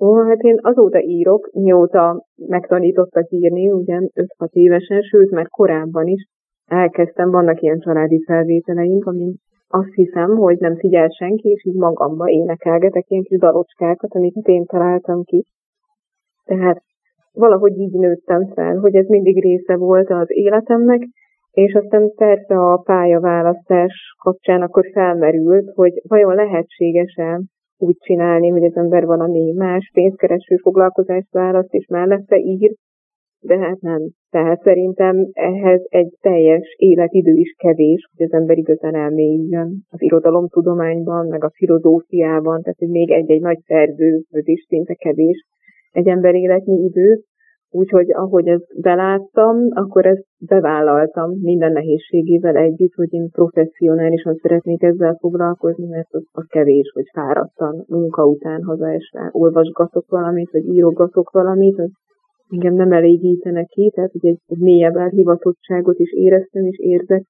Ó, 0.00 0.14
hát 0.14 0.40
én 0.40 0.58
azóta 0.62 1.00
írok, 1.00 1.50
mióta 1.52 2.24
megtanítottak 2.36 3.30
írni, 3.30 3.70
ugye 3.70 4.00
5-6 4.38 4.50
évesen, 4.50 5.02
sőt, 5.02 5.30
mert 5.30 5.48
korábban 5.48 6.06
is 6.06 6.28
elkezdtem, 6.66 7.30
vannak 7.30 7.62
ilyen 7.62 7.78
családi 7.78 8.22
felvételeink, 8.26 9.04
amin 9.04 9.34
azt 9.68 9.94
hiszem, 9.94 10.36
hogy 10.36 10.58
nem 10.58 10.76
figyel 10.76 11.08
senki, 11.08 11.48
és 11.48 11.64
így 11.64 11.76
magamba 11.76 12.28
énekelgetek 12.28 13.10
ilyen 13.10 13.22
kis 13.22 13.38
dalocskákat, 13.38 14.14
amiket 14.14 14.46
én 14.46 14.64
találtam 14.64 15.22
ki. 15.22 15.44
Tehát 16.44 16.82
valahogy 17.32 17.78
így 17.78 17.92
nőttem 17.92 18.46
fel, 18.54 18.76
hogy 18.76 18.94
ez 18.94 19.06
mindig 19.06 19.42
része 19.42 19.76
volt 19.76 20.10
az 20.10 20.26
életemnek, 20.28 21.02
és 21.50 21.74
aztán 21.74 22.12
persze 22.14 22.54
a 22.54 22.76
pályaválasztás 22.76 24.14
kapcsán 24.22 24.62
akkor 24.62 24.84
felmerült, 24.92 25.70
hogy 25.74 25.92
vajon 26.08 26.34
lehetséges-e 26.34 27.40
úgy 27.78 27.96
csinálni, 27.98 28.48
hogy 28.48 28.64
az 28.64 28.76
ember 28.76 29.06
valami 29.06 29.52
más 29.52 29.90
pénzkereső 29.92 30.56
foglalkozást 30.56 31.32
választ, 31.32 31.74
és 31.74 31.86
mellette 31.86 32.36
ír, 32.36 32.74
de 33.40 33.58
hát 33.58 33.80
nem. 33.80 34.00
Tehát 34.30 34.60
szerintem 34.62 35.28
ehhez 35.32 35.80
egy 35.88 36.16
teljes 36.20 36.74
életidő 36.76 37.32
is 37.32 37.54
kevés, 37.58 38.08
hogy 38.16 38.26
az 38.26 38.32
ember 38.32 38.58
igazán 38.58 38.94
elmélyüljön 38.94 39.82
az 39.90 40.02
irodalomtudományban, 40.02 41.26
meg 41.26 41.44
a 41.44 41.50
filozófiában, 41.54 42.62
tehát 42.62 42.78
hogy 42.78 42.88
még 42.88 43.10
egy-egy 43.10 43.40
nagy 43.40 43.58
szerződés 43.58 44.64
szinte 44.68 44.94
kevés 44.94 45.46
egy 45.90 46.08
ember 46.08 46.34
életnyi 46.34 46.84
idő, 46.84 47.20
úgyhogy 47.70 48.12
ahogy 48.12 48.48
ezt 48.48 48.80
beláttam, 48.80 49.56
akkor 49.70 50.06
ezt 50.06 50.26
bevállaltam 50.38 51.30
minden 51.40 51.72
nehézségével 51.72 52.56
együtt, 52.56 52.94
hogy 52.94 53.12
én 53.12 53.30
professzionálisan 53.30 54.34
szeretnék 54.34 54.82
ezzel 54.82 55.16
foglalkozni, 55.20 55.86
mert 55.86 56.08
az, 56.10 56.24
az 56.32 56.46
kevés, 56.46 56.90
hogy 56.94 57.04
fáradtan 57.12 57.84
munka 57.88 58.24
után 58.24 58.62
hazaesve 58.62 59.28
olvasgatok 59.32 60.08
valamit, 60.08 60.50
vagy 60.50 60.64
írogatok 60.64 61.30
valamit, 61.30 61.78
az 61.78 61.90
engem 62.50 62.74
nem 62.74 62.92
elégítene 62.92 63.64
ki, 63.64 63.90
tehát 63.94 64.10
hogy 64.10 64.26
egy, 64.26 64.38
egy 64.46 64.58
mélyebb 64.58 64.96
elhivatottságot 64.96 65.98
is 65.98 66.12
éreztem 66.12 66.64
és 66.64 66.78
érzek 66.78 67.22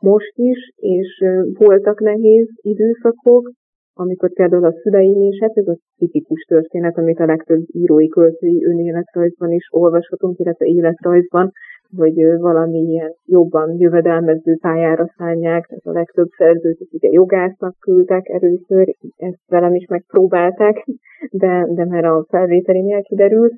most 0.00 0.32
is, 0.34 0.58
és 0.76 1.24
voltak 1.58 2.00
nehéz 2.00 2.48
időszakok, 2.60 3.50
amikor 3.96 4.32
például 4.32 4.64
a 4.64 4.72
szüleim 4.82 5.20
is, 5.20 5.38
hát 5.40 5.56
ez 5.56 5.66
a 5.66 5.76
tipikus 5.96 6.42
történet, 6.42 6.98
amit 6.98 7.18
a 7.18 7.26
legtöbb 7.26 7.62
írói 7.66 8.08
költői 8.08 8.64
önéletrajzban 8.64 9.52
is 9.52 9.68
olvashatunk, 9.70 10.38
illetve 10.38 10.66
életrajzban, 10.66 11.50
hogy 11.96 12.38
valamilyen 12.38 13.14
jobban 13.24 13.74
jövedelmező 13.78 14.56
pályára 14.60 15.06
szállják, 15.16 15.66
tehát 15.66 15.86
a 15.86 15.98
legtöbb 16.00 16.28
szerzőt 16.36 16.78
ugye 16.90 17.08
jogásznak 17.10 17.74
küldtek 17.80 18.28
először, 18.28 18.94
ezt 19.16 19.40
velem 19.46 19.74
is 19.74 19.86
megpróbálták, 19.86 20.84
de, 21.30 21.66
de 21.70 21.84
mert 21.84 22.06
a 22.06 22.26
felvételinél 22.28 23.02
kiderült, 23.02 23.52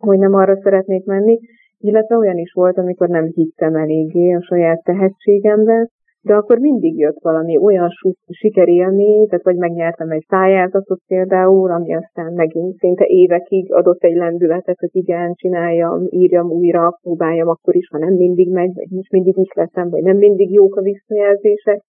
hogy 0.00 0.18
nem 0.18 0.34
arra 0.34 0.56
szeretnék 0.62 1.04
menni, 1.04 1.38
illetve 1.78 2.16
olyan 2.16 2.38
is 2.38 2.52
volt, 2.52 2.78
amikor 2.78 3.08
nem 3.08 3.24
hittem 3.24 3.74
eléggé 3.74 4.32
a 4.32 4.42
saját 4.42 4.82
tehetségemben, 4.82 5.90
de 6.22 6.34
akkor 6.34 6.58
mindig 6.58 6.98
jött 6.98 7.18
valami 7.22 7.58
olyan 7.58 7.88
sikerélmény, 8.28 9.26
tehát 9.26 9.44
vagy 9.44 9.56
megnyertem 9.56 10.10
egy 10.10 10.26
pályázatot 10.28 11.00
például, 11.06 11.70
ami 11.70 11.94
aztán 11.94 12.32
megint 12.32 12.76
szinte 12.78 13.04
évekig 13.04 13.72
adott 13.72 14.02
egy 14.02 14.16
lendületet, 14.16 14.78
hogy 14.78 14.90
igen, 14.92 15.34
csináljam, 15.34 16.06
írjam 16.10 16.50
újra, 16.50 16.98
próbáljam 17.02 17.48
akkor 17.48 17.76
is, 17.76 17.88
ha 17.88 17.98
nem 17.98 18.14
mindig 18.14 18.50
megy, 18.50 18.74
vagy 18.74 18.88
nincs 18.90 19.10
mindig 19.10 19.36
ihletem, 19.36 19.90
vagy 19.90 20.02
nem 20.02 20.16
mindig 20.16 20.52
jók 20.52 20.76
a 20.76 20.82
visszajelzések, 20.82 21.80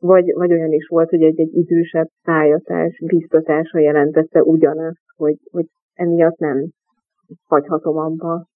vagy, 0.00 0.32
vagy 0.34 0.52
olyan 0.52 0.72
is 0.72 0.86
volt, 0.86 1.10
hogy 1.10 1.22
egy-egy 1.22 1.54
idősebb 1.54 2.08
pályatás 2.24 3.02
biztatása 3.06 3.78
jelentette 3.78 4.42
ugyanazt, 4.42 5.04
hogy, 5.16 5.36
hogy 5.50 5.66
emiatt 5.94 6.38
nem 6.38 6.66
hagyhatom 7.48 7.96
abba 7.96 8.50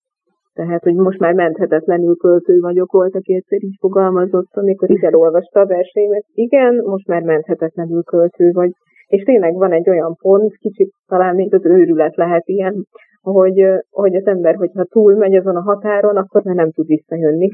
tehát, 0.56 0.82
hogy 0.82 0.94
most 0.94 1.18
már 1.18 1.34
menthetetlenül 1.34 2.16
költő 2.16 2.60
vagyok, 2.60 2.92
volt, 2.92 3.14
aki 3.14 3.34
egyszer 3.34 3.62
így 3.62 3.76
fogalmazott, 3.80 4.50
amikor 4.52 4.90
is 4.90 5.00
elolvasta 5.00 5.60
a 5.60 5.66
verseimet. 5.66 6.24
Igen, 6.32 6.74
most 6.84 7.06
már 7.06 7.22
menthetetlenül 7.22 8.02
költő 8.02 8.50
vagy. 8.52 8.70
És 9.06 9.22
tényleg 9.22 9.54
van 9.54 9.72
egy 9.72 9.88
olyan 9.88 10.14
pont, 10.20 10.56
kicsit 10.56 10.90
talán 11.06 11.34
még 11.34 11.54
az 11.54 11.64
őrület 11.64 12.16
lehet 12.16 12.48
ilyen, 12.48 12.86
hogy, 13.20 13.66
hogy 13.90 14.14
az 14.14 14.26
ember, 14.26 14.54
hogyha 14.54 14.84
túl 14.84 15.14
megy 15.14 15.34
azon 15.34 15.56
a 15.56 15.62
határon, 15.62 16.16
akkor 16.16 16.42
már 16.42 16.54
nem 16.54 16.70
tud 16.70 16.86
visszajönni. 16.86 17.48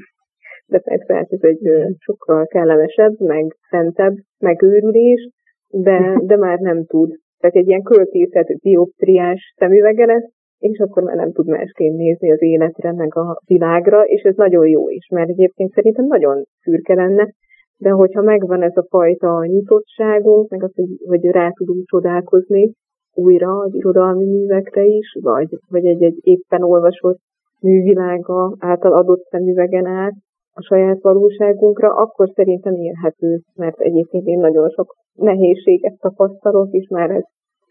De 0.66 0.78
persze 0.78 1.14
hát 1.14 1.32
ez 1.32 1.42
egy 1.42 1.70
sokkal 1.98 2.46
kellemesebb, 2.46 3.12
meg 3.18 3.56
szentebb 3.70 4.14
megőrülés, 4.38 5.28
de, 5.68 6.20
de 6.22 6.36
már 6.36 6.58
nem 6.58 6.84
tud. 6.84 7.10
Tehát 7.38 7.56
egy 7.56 7.68
ilyen 7.68 7.82
költészet 7.82 8.46
dioptriás 8.46 9.54
szemüvege 9.56 10.06
lesz, 10.06 10.30
és 10.62 10.78
akkor 10.78 11.02
már 11.02 11.16
nem 11.16 11.32
tud 11.32 11.46
másként 11.46 11.96
nézni 11.96 12.32
az 12.32 12.42
életre, 12.42 12.92
meg 12.92 13.16
a 13.16 13.40
világra, 13.46 14.02
és 14.04 14.22
ez 14.22 14.34
nagyon 14.36 14.66
jó 14.66 14.88
is, 14.88 15.08
mert 15.08 15.28
egyébként 15.28 15.72
szerintem 15.72 16.06
nagyon 16.06 16.42
szürke 16.60 16.94
lenne, 16.94 17.28
de 17.76 17.90
hogyha 17.90 18.22
megvan 18.22 18.62
ez 18.62 18.76
a 18.76 18.86
fajta 18.88 19.44
nyitottságunk, 19.44 20.50
meg 20.50 20.62
az, 20.62 20.74
hogy, 20.74 20.90
hogy 21.06 21.24
rá 21.24 21.50
tudunk 21.50 21.86
csodálkozni 21.86 22.72
újra 23.14 23.58
az 23.58 23.74
irodalmi 23.74 24.24
művekre 24.24 24.84
is, 24.84 25.16
vagy, 25.20 25.48
vagy 25.68 25.86
egy-egy 25.86 26.18
éppen 26.20 26.62
olvasott 26.62 27.18
művilága 27.60 28.56
által 28.58 28.92
adott 28.92 29.22
szemüvegen 29.30 29.86
át 29.86 30.14
a 30.54 30.62
saját 30.62 31.00
valóságunkra, 31.00 31.94
akkor 31.94 32.28
szerintem 32.34 32.74
élhető, 32.74 33.40
mert 33.54 33.80
egyébként 33.80 34.26
én 34.26 34.38
nagyon 34.38 34.68
sok 34.68 34.94
nehézséget 35.12 35.98
tapasztalok, 36.00 36.72
és 36.72 36.88
már 36.88 37.10
ez 37.10 37.22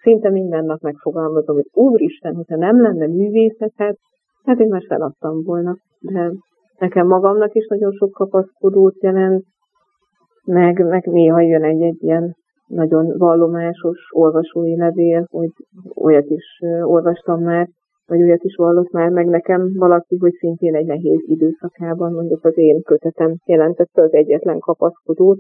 szinte 0.02 0.30
minden 0.30 0.66
nap 0.66 0.82
megfogalmazom, 0.82 1.56
hogy 1.56 1.70
úristen, 1.74 2.36
hogyha 2.36 2.56
nem 2.56 2.82
lenne 2.82 3.08
művészet, 3.08 3.74
hát, 3.76 3.98
hát 4.44 4.60
én 4.60 4.68
már 4.68 4.84
feladtam 4.88 5.44
volna. 5.44 5.76
De 6.00 6.32
nekem 6.78 7.08
magamnak 7.08 7.54
is 7.56 7.68
nagyon 7.68 7.92
sok 7.92 8.12
kapaszkodót 8.12 9.02
jelent, 9.02 9.44
meg, 10.46 10.86
meg 10.88 11.06
néha 11.06 11.42
jön 11.42 11.64
egy-egy 11.64 12.04
ilyen 12.04 12.36
nagyon 12.68 13.18
vallomásos 13.18 14.00
olvasói 14.10 14.78
levél, 14.78 15.26
hogy 15.30 15.50
olyat 15.96 16.30
is 16.30 16.60
olvastam 16.82 17.44
már, 17.44 17.68
vagy 18.06 18.22
olyat 18.22 18.44
is 18.44 18.56
vallott 18.56 18.92
már 18.92 19.10
meg 19.10 19.28
nekem 19.28 19.74
valaki, 19.74 20.18
hogy 20.18 20.34
szintén 20.34 20.76
egy 20.76 20.86
nehéz 20.86 21.20
időszakában, 21.26 22.14
mondjuk 22.14 22.46
az 22.46 22.58
én 22.58 22.82
kötetem 22.82 23.36
jelentette 23.46 24.02
az 24.02 24.14
egyetlen 24.14 24.60
kapaszkodót, 24.60 25.40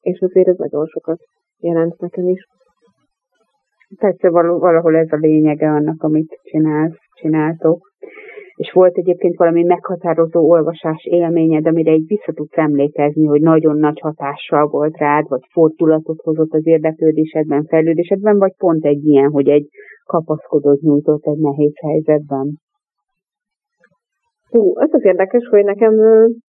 és 0.00 0.20
azért 0.20 0.48
ez 0.48 0.56
nagyon 0.56 0.86
sokat 0.86 1.18
jelent 1.58 1.98
nekem 1.98 2.28
is. 2.28 2.46
Persze 3.98 4.30
valahol 4.30 4.96
ez 4.96 5.12
a 5.12 5.16
lényege 5.16 5.70
annak, 5.70 6.02
amit 6.02 6.40
csinálsz, 6.42 6.98
csináltok. 7.14 7.88
És 8.54 8.72
volt 8.72 8.96
egyébként 8.96 9.36
valami 9.36 9.62
meghatározó 9.62 10.50
olvasás 10.50 11.04
élményed, 11.04 11.66
amire 11.66 11.90
egy 11.90 12.06
vissza 12.06 12.32
tudsz 12.32 12.56
emlékezni, 12.56 13.26
hogy 13.26 13.40
nagyon 13.40 13.78
nagy 13.78 14.00
hatással 14.00 14.66
volt 14.66 14.96
rád, 14.96 15.28
vagy 15.28 15.40
fordulatot 15.52 16.20
hozott 16.20 16.52
az 16.52 16.66
érdeklődésedben, 16.66 17.64
fejlődésedben, 17.64 18.38
vagy 18.38 18.52
pont 18.56 18.84
egy 18.84 19.04
ilyen, 19.04 19.30
hogy 19.30 19.48
egy 19.48 19.68
kapaszkodót 20.04 20.80
nyújtott 20.80 21.24
egy 21.24 21.38
nehéz 21.38 21.72
helyzetben? 21.80 22.58
Hú, 24.48 24.78
az 24.78 24.88
az 24.92 25.04
érdekes, 25.04 25.46
hogy 25.46 25.64
nekem 25.64 25.94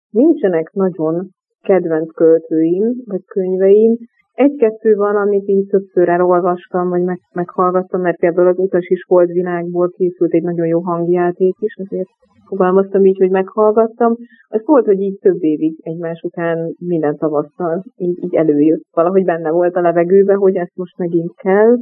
nincsenek 0.10 0.72
nagyon 0.72 1.28
kedvenc 1.62 2.14
költőim, 2.14 2.94
vagy 3.06 3.26
könyveim, 3.26 3.96
egy-kettő 4.34 4.96
van, 4.96 5.16
amit 5.16 5.48
így 5.48 5.68
többször 5.68 6.10
elolvastam, 6.10 6.90
vagy 6.90 7.04
meg, 7.04 7.20
meghallgattam, 7.34 8.02
mert 8.02 8.20
például 8.20 8.48
az 8.48 8.58
utas 8.58 8.88
is 8.88 9.04
volt 9.08 9.32
világból 9.32 9.90
készült 9.90 10.34
egy 10.34 10.44
nagyon 10.44 10.66
jó 10.66 10.80
hangjáték 10.80 11.56
is, 11.60 11.76
azért 11.76 12.10
fogalmaztam 12.52 13.06
így, 13.06 13.18
hogy 13.18 13.30
meghallgattam. 13.30 14.16
Az 14.48 14.66
volt, 14.66 14.86
hogy 14.86 15.00
így 15.00 15.18
több 15.20 15.44
évig 15.44 15.76
egymás 15.84 16.22
után 16.22 16.76
minden 16.80 17.16
tavasszal 17.18 17.84
így, 17.96 18.24
így 18.24 18.36
előjött. 18.36 18.84
Valahogy 18.92 19.26
benne 19.26 19.52
volt 19.52 19.76
a 19.76 19.82
levegőbe, 19.82 20.34
hogy 20.34 20.56
ezt 20.56 20.76
most 20.76 20.98
megint 20.98 21.34
kell, 21.36 21.78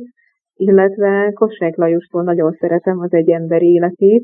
illetve 0.55 1.31
Kossák 1.33 1.75
Lajostól 1.75 2.23
nagyon 2.23 2.51
szeretem 2.51 2.99
az 2.99 3.13
egy 3.13 3.29
ember 3.29 3.61
életét, 3.61 4.23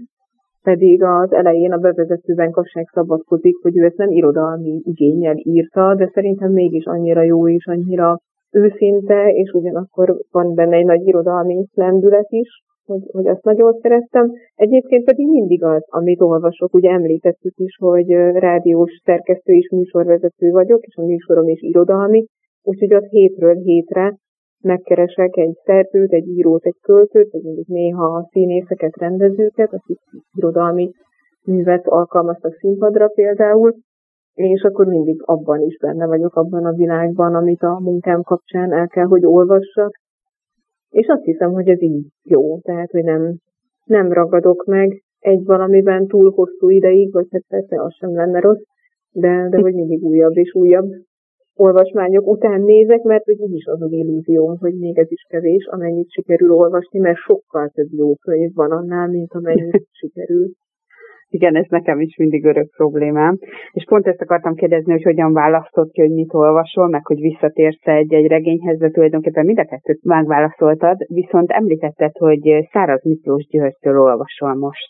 pedig 0.69 1.04
az 1.04 1.34
elején 1.34 1.71
a 1.71 1.78
bevezetőben 1.78 2.51
Kassák 2.51 2.89
szabadkozik, 2.93 3.56
hogy 3.62 3.78
ő 3.78 3.84
ezt 3.86 3.97
nem 3.97 4.12
irodalmi 4.12 4.82
igényel 4.84 5.36
írta, 5.38 5.95
de 5.95 6.10
szerintem 6.13 6.51
mégis 6.51 6.86
annyira 6.86 7.23
jó 7.23 7.49
és 7.49 7.65
annyira 7.65 8.19
őszinte, 8.51 9.30
és 9.30 9.51
ugyanakkor 9.51 10.17
van 10.32 10.54
benne 10.54 10.75
egy 10.75 10.86
nagy 10.86 11.08
irodalmi 11.08 11.65
lendület 11.73 12.30
is, 12.30 12.49
hogy, 12.86 13.01
hogy 13.12 13.25
ezt 13.25 13.43
nagyon 13.43 13.73
szerettem. 13.82 14.32
Egyébként 14.56 15.04
pedig 15.04 15.28
mindig 15.28 15.63
az, 15.63 15.84
amit 15.89 16.21
olvasok, 16.21 16.73
ugye 16.73 16.89
említettük 16.89 17.54
is, 17.56 17.78
hogy 17.80 18.10
rádiós 18.47 19.01
szerkesztő 19.04 19.54
és 19.54 19.69
műsorvezető 19.69 20.51
vagyok, 20.51 20.84
és 20.86 20.95
a 20.95 21.06
műsorom 21.06 21.47
is 21.47 21.62
irodalmi, 21.62 22.25
úgyhogy 22.63 22.93
ott 22.93 23.10
hétről 23.10 23.56
hétre 23.56 24.17
megkeresek 24.65 25.38
egy 25.38 25.58
szerzőt, 25.63 26.12
egy 26.12 26.28
írót, 26.28 26.65
egy 26.65 26.78
költőt, 26.82 27.32
vagy 27.32 27.41
mondjuk 27.41 27.67
néha 27.67 28.28
színészeket, 28.32 28.97
rendezőket, 28.97 29.73
akik 29.73 29.99
irodalmi 30.34 30.91
művet 31.45 31.88
alkalmaztak 31.88 32.54
színpadra 32.54 33.08
például, 33.08 33.73
és 34.34 34.62
akkor 34.62 34.86
mindig 34.86 35.21
abban 35.21 35.62
is 35.62 35.78
benne 35.78 36.06
vagyok, 36.06 36.36
abban 36.36 36.65
a 36.65 36.73
világban, 36.73 37.36
amit 37.36 37.62
a 37.62 37.80
munkám 37.80 38.21
kapcsán 38.21 38.73
el 38.73 38.88
kell, 38.88 39.06
hogy 39.06 39.25
olvassak. 39.25 39.91
És 40.89 41.08
azt 41.08 41.23
hiszem, 41.23 41.51
hogy 41.51 41.67
ez 41.67 41.82
így 41.82 42.06
jó, 42.23 42.60
tehát, 42.60 42.91
hogy 42.91 43.04
nem, 43.04 43.36
nem 43.84 44.12
ragadok 44.12 44.65
meg 44.65 45.04
egy 45.19 45.43
valamiben 45.43 46.08
túl 46.08 46.32
hosszú 46.32 46.69
ideig, 46.69 47.13
vagy 47.13 47.28
hát 47.32 47.43
persze 47.47 47.82
az 47.82 47.93
sem 47.93 48.15
lenne 48.15 48.39
rossz, 48.39 48.63
de, 49.12 49.47
de 49.49 49.60
hogy 49.60 49.73
mindig 49.73 50.04
újabb 50.04 50.38
és 50.38 50.54
újabb 50.54 50.89
olvasmányok 51.56 52.28
után 52.28 52.62
nézek, 52.62 53.02
mert 53.02 53.24
hogy 53.24 53.39
így 53.39 53.54
is 53.54 53.65
az 53.65 53.82
az 53.82 53.91
illúzióm, 53.91 54.58
hogy 54.58 54.74
még 54.74 54.98
ez 54.98 55.12
is 55.12 55.26
kevés, 55.30 55.68
amennyit 55.72 56.12
sikerül 56.12 56.52
olvasni, 56.52 57.00
mert 57.00 57.18
sokkal 57.18 57.70
több 57.74 57.91
jó 57.91 58.15
könyv 58.15 58.54
van 58.54 58.72
annál, 58.72 59.08
mint 59.08 59.34
amennyit 59.34 59.88
sikerül. 60.00 60.48
Igen, 61.28 61.56
ez 61.56 61.65
nekem 61.70 62.00
is 62.00 62.18
mindig 62.18 62.46
örök 62.46 62.70
problémám. 62.76 63.38
És 63.72 63.84
pont 63.84 64.08
ezt 64.08 64.22
akartam 64.22 64.54
kérdezni, 64.54 64.91
hogy 64.91 65.04
hogyan 65.04 65.34
választod 65.34 65.91
ki, 65.91 66.02
hogy 66.02 66.12
mit 66.12 66.34
olvasol, 66.34 66.88
meg 66.88 67.06
hogy 67.06 67.20
visszatérsz 67.20 67.86
egy-egy 67.88 68.28
regényhez, 68.28 68.78
de 68.78 68.89
tulajdonképpen 68.89 69.46
mind 69.46 69.60
a 69.60 69.65
kettőt 69.65 70.04
megválaszoltad, 70.04 70.98
viszont 71.08 71.52
említetted, 71.52 72.18
hogy 72.18 72.68
Száraz 72.72 73.04
Miklós 73.04 73.48
Györgytől 73.48 74.00
olvasol 74.00 74.54
most 74.54 74.89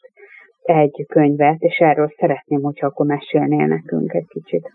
egy 0.61 1.05
könyvet, 1.07 1.59
és 1.59 1.77
erről 1.77 2.13
szeretném, 2.17 2.61
hogyha 2.61 2.87
akkor 2.87 3.05
mesélnél 3.05 3.67
nekünk 3.67 4.13
egy 4.13 4.27
kicsit. 4.27 4.71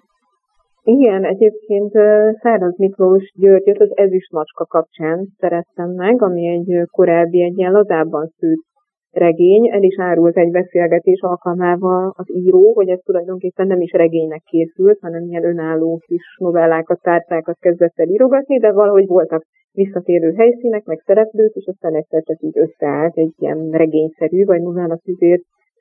Igen, 0.82 1.24
egyébként 1.24 1.92
Száraz 2.40 2.76
Miklós 2.76 3.32
Györgyöt 3.38 3.80
az 3.80 3.96
ezüst 3.96 4.32
macska 4.32 4.64
kapcsán 4.64 5.26
szerettem 5.38 5.90
meg, 5.90 6.22
ami 6.22 6.46
egy 6.46 6.86
korábbi, 6.90 7.42
egy 7.42 7.58
ilyen 7.58 7.72
lazában 7.72 8.26
szűrt 8.26 8.68
regény. 9.10 9.70
El 9.70 9.82
is 9.82 9.98
árult 9.98 10.36
egy 10.36 10.50
beszélgetés 10.50 11.20
alkalmával 11.20 12.12
az 12.16 12.30
író, 12.34 12.72
hogy 12.74 12.88
ez 12.88 12.98
tulajdonképpen 13.04 13.66
nem 13.66 13.80
is 13.80 13.92
regénynek 13.92 14.42
készült, 14.42 14.98
hanem 15.00 15.22
ilyen 15.22 15.44
önálló 15.44 16.02
kis 16.06 16.36
novellákat, 16.38 17.02
tárcákat 17.02 17.58
kezdett 17.58 17.92
el 17.94 18.08
írogatni, 18.08 18.58
de 18.58 18.72
valahogy 18.72 19.06
voltak 19.06 19.42
visszatérő 19.72 20.32
helyszínek, 20.32 20.84
meg 20.84 21.02
szereplők, 21.06 21.54
és 21.54 21.66
aztán 21.66 21.94
egyszer 21.94 22.22
csak 22.22 22.40
így 22.40 22.58
összeállt 22.58 23.16
egy 23.16 23.32
ilyen 23.36 23.70
regényszerű, 23.70 24.44
vagy 24.44 24.62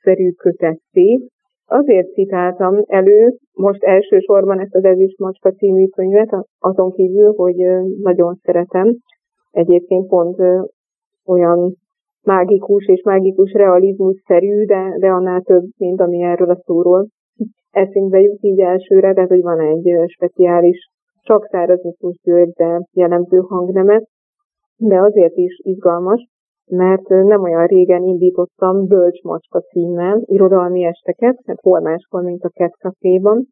szerű 0.02 0.32
kötetté, 0.32 1.30
Azért 1.72 2.12
citáltam 2.14 2.84
elő 2.86 3.36
most 3.54 3.84
elsősorban 3.84 4.60
ezt 4.60 4.76
az 4.76 4.84
Ezüst 4.84 5.18
Macska 5.18 5.52
című 5.52 5.88
könyvet, 5.88 6.30
azon 6.60 6.92
kívül, 6.92 7.34
hogy 7.36 7.56
nagyon 8.02 8.36
szeretem. 8.42 8.96
Egyébként 9.52 10.08
pont 10.08 10.42
olyan 11.26 11.76
mágikus 12.24 12.88
és 12.88 13.02
mágikus 13.02 13.52
realizmus-szerű, 13.52 14.66
de, 14.66 14.96
de 15.00 15.08
annál 15.08 15.42
több, 15.42 15.64
mint 15.78 16.02
ami 16.02 16.22
erről 16.22 16.50
a 16.50 16.62
szóról 16.66 17.08
eszünkbe 17.72 18.20
jut 18.20 18.44
így 18.44 18.60
elsőre, 18.60 19.14
tehát 19.14 19.30
hogy 19.30 19.42
van 19.42 19.60
egy 19.60 20.10
speciális, 20.12 20.90
csak 21.22 21.46
száraz 21.46 21.84
Miklós 21.84 22.16
de 22.56 22.82
jellemző 22.92 23.38
hangnemet, 23.38 24.08
de 24.78 25.00
azért 25.02 25.36
is 25.36 25.60
izgalmas, 25.64 26.28
mert 26.70 27.08
nem 27.08 27.42
olyan 27.42 27.66
régen 27.66 28.04
indítottam 28.04 28.88
Bölcs 28.88 29.22
Macska 29.22 29.60
címmel 29.60 30.22
irodalmi 30.26 30.84
esteket, 30.84 31.38
tehát 31.46 31.62
hol 31.62 31.80
máskor, 31.80 32.24
mint 32.24 32.44
a 32.44 32.50
Cat 32.50 32.72
Café-ban, 32.72 33.48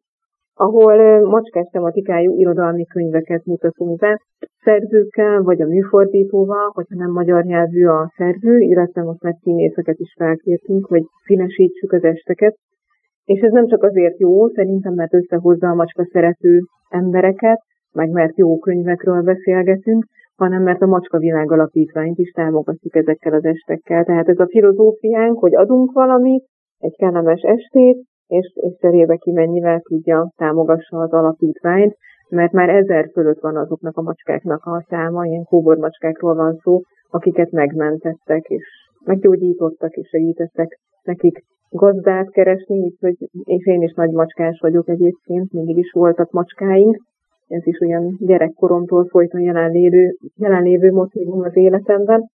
ahol 0.54 1.20
macskás 1.26 1.66
tematikájú 1.72 2.38
irodalmi 2.38 2.84
könyveket 2.84 3.44
mutatunk 3.44 3.98
be, 3.98 4.20
szerzőkkel, 4.64 5.42
vagy 5.42 5.62
a 5.62 5.66
műfordítóval, 5.66 6.70
hogyha 6.72 6.94
nem 6.96 7.10
magyar 7.10 7.44
nyelvű 7.44 7.86
a 7.86 8.12
szerző, 8.16 8.58
illetve 8.58 9.02
most 9.02 9.22
már 9.22 9.34
színészeket 9.42 9.98
is 9.98 10.14
felkértünk, 10.18 10.86
hogy 10.86 11.02
színesítsük 11.24 11.92
az 11.92 12.04
esteket. 12.04 12.56
És 13.24 13.40
ez 13.40 13.52
nem 13.52 13.66
csak 13.66 13.82
azért 13.82 14.18
jó, 14.18 14.48
szerintem, 14.48 14.94
mert 14.94 15.14
összehozza 15.14 15.68
a 15.68 15.74
macska 15.74 16.04
szerető 16.12 16.60
embereket, 16.88 17.58
meg 17.92 18.10
mert 18.10 18.36
jó 18.36 18.58
könyvekről 18.58 19.22
beszélgetünk, 19.22 20.04
hanem 20.38 20.62
mert 20.62 20.82
a 20.82 20.86
Macska 20.86 21.18
Világ 21.18 21.52
Alapítványt 21.52 22.18
is 22.18 22.30
támogatjuk 22.30 22.94
ezekkel 22.96 23.32
az 23.32 23.44
estekkel. 23.44 24.04
Tehát 24.04 24.28
ez 24.28 24.38
a 24.38 24.48
filozófiánk, 24.48 25.38
hogy 25.38 25.54
adunk 25.54 25.92
valamit, 25.92 26.44
egy 26.78 26.96
kellemes 26.96 27.40
estét, 27.40 27.98
és, 28.26 28.52
és 28.54 28.76
cserébe 28.80 29.16
ki 29.16 29.32
mennyivel 29.32 29.80
tudja 29.80 30.32
támogassa 30.36 30.98
az 30.98 31.12
alapítványt, 31.12 31.96
mert 32.28 32.52
már 32.52 32.68
ezer 32.68 33.10
fölött 33.12 33.40
van 33.40 33.56
azoknak 33.56 33.96
a 33.96 34.02
macskáknak 34.02 34.64
a 34.64 34.84
száma, 34.88 35.24
ilyen 35.24 35.44
kóbormacskákról 35.44 36.34
van 36.34 36.54
szó, 36.62 36.80
akiket 37.10 37.50
megmentettek, 37.50 38.44
és 38.46 38.64
meggyógyítottak, 39.04 39.92
és 39.92 40.08
segítettek 40.08 40.78
nekik 41.02 41.44
gazdát 41.68 42.30
keresni, 42.30 42.78
úgyhogy 42.78 43.16
és 43.44 43.66
én 43.66 43.82
is 43.82 43.92
nagy 43.92 44.10
macskás 44.10 44.58
vagyok 44.60 44.88
egyébként, 44.88 45.52
mindig 45.52 45.76
is 45.76 45.92
voltak 45.92 46.30
macskáink, 46.30 46.96
ez 47.48 47.66
is 47.66 47.80
olyan 47.80 48.16
gyerekkoromtól 48.18 49.06
folyton 49.06 49.40
jelenlévő, 49.40 50.16
jelenlévő 50.36 50.90
motivum 50.90 51.40
az 51.40 51.56
életemben. 51.56 52.30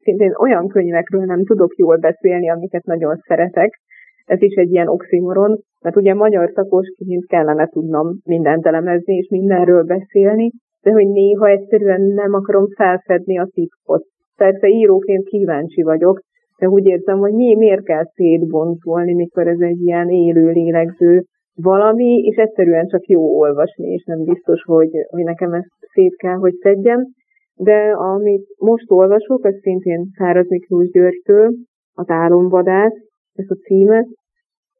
Szintén 0.00 0.34
olyan 0.40 0.68
könyvekről 0.68 1.24
nem 1.24 1.44
tudok 1.44 1.76
jól 1.76 1.96
beszélni, 1.96 2.50
amiket 2.50 2.84
nagyon 2.84 3.16
szeretek. 3.16 3.80
Ez 4.24 4.42
is 4.42 4.54
egy 4.54 4.70
ilyen 4.70 4.88
oximoron, 4.88 5.58
mert 5.80 5.96
ugye 5.96 6.14
magyar 6.14 6.50
szakosként 6.54 7.26
kellene 7.26 7.66
tudnom 7.66 8.18
mindent 8.24 8.66
elemezni 8.66 9.16
és 9.16 9.28
mindenről 9.28 9.82
beszélni, 9.82 10.50
de 10.82 10.90
hogy 10.90 11.08
néha 11.08 11.48
egyszerűen 11.48 12.00
nem 12.00 12.34
akarom 12.34 12.66
felfedni 12.76 13.38
a 13.38 13.48
titkot. 13.52 14.04
Persze 14.36 14.68
íróként 14.68 15.24
kíváncsi 15.24 15.82
vagyok, 15.82 16.20
de 16.58 16.68
úgy 16.68 16.86
érzem, 16.86 17.18
hogy 17.18 17.32
mi, 17.32 17.54
miért 17.54 17.84
kell 17.84 18.04
szétbontolni, 18.04 19.14
mikor 19.14 19.46
ez 19.46 19.60
egy 19.60 19.80
ilyen 19.80 20.08
élő, 20.08 20.50
lélegző 20.50 21.24
valami, 21.54 22.18
és 22.18 22.36
egyszerűen 22.36 22.86
csak 22.86 23.06
jó 23.06 23.38
olvasni, 23.38 23.92
és 23.92 24.04
nem 24.04 24.24
biztos, 24.24 24.62
hogy, 24.62 24.90
hogy 25.08 25.22
nekem 25.24 25.52
ezt 25.52 25.70
szét 25.92 26.16
kell, 26.16 26.36
hogy 26.36 26.54
szedjem. 26.54 27.06
De 27.54 27.92
amit 27.92 28.46
most 28.58 28.90
olvasok, 28.90 29.46
ez 29.46 29.54
szintén 29.60 30.08
Száraz 30.16 30.48
Miklós 30.48 30.90
Györgytől, 30.90 31.52
az 31.94 32.10
álomvadász, 32.10 32.96
ez 33.34 33.46
a 33.48 33.54
címe, 33.54 34.06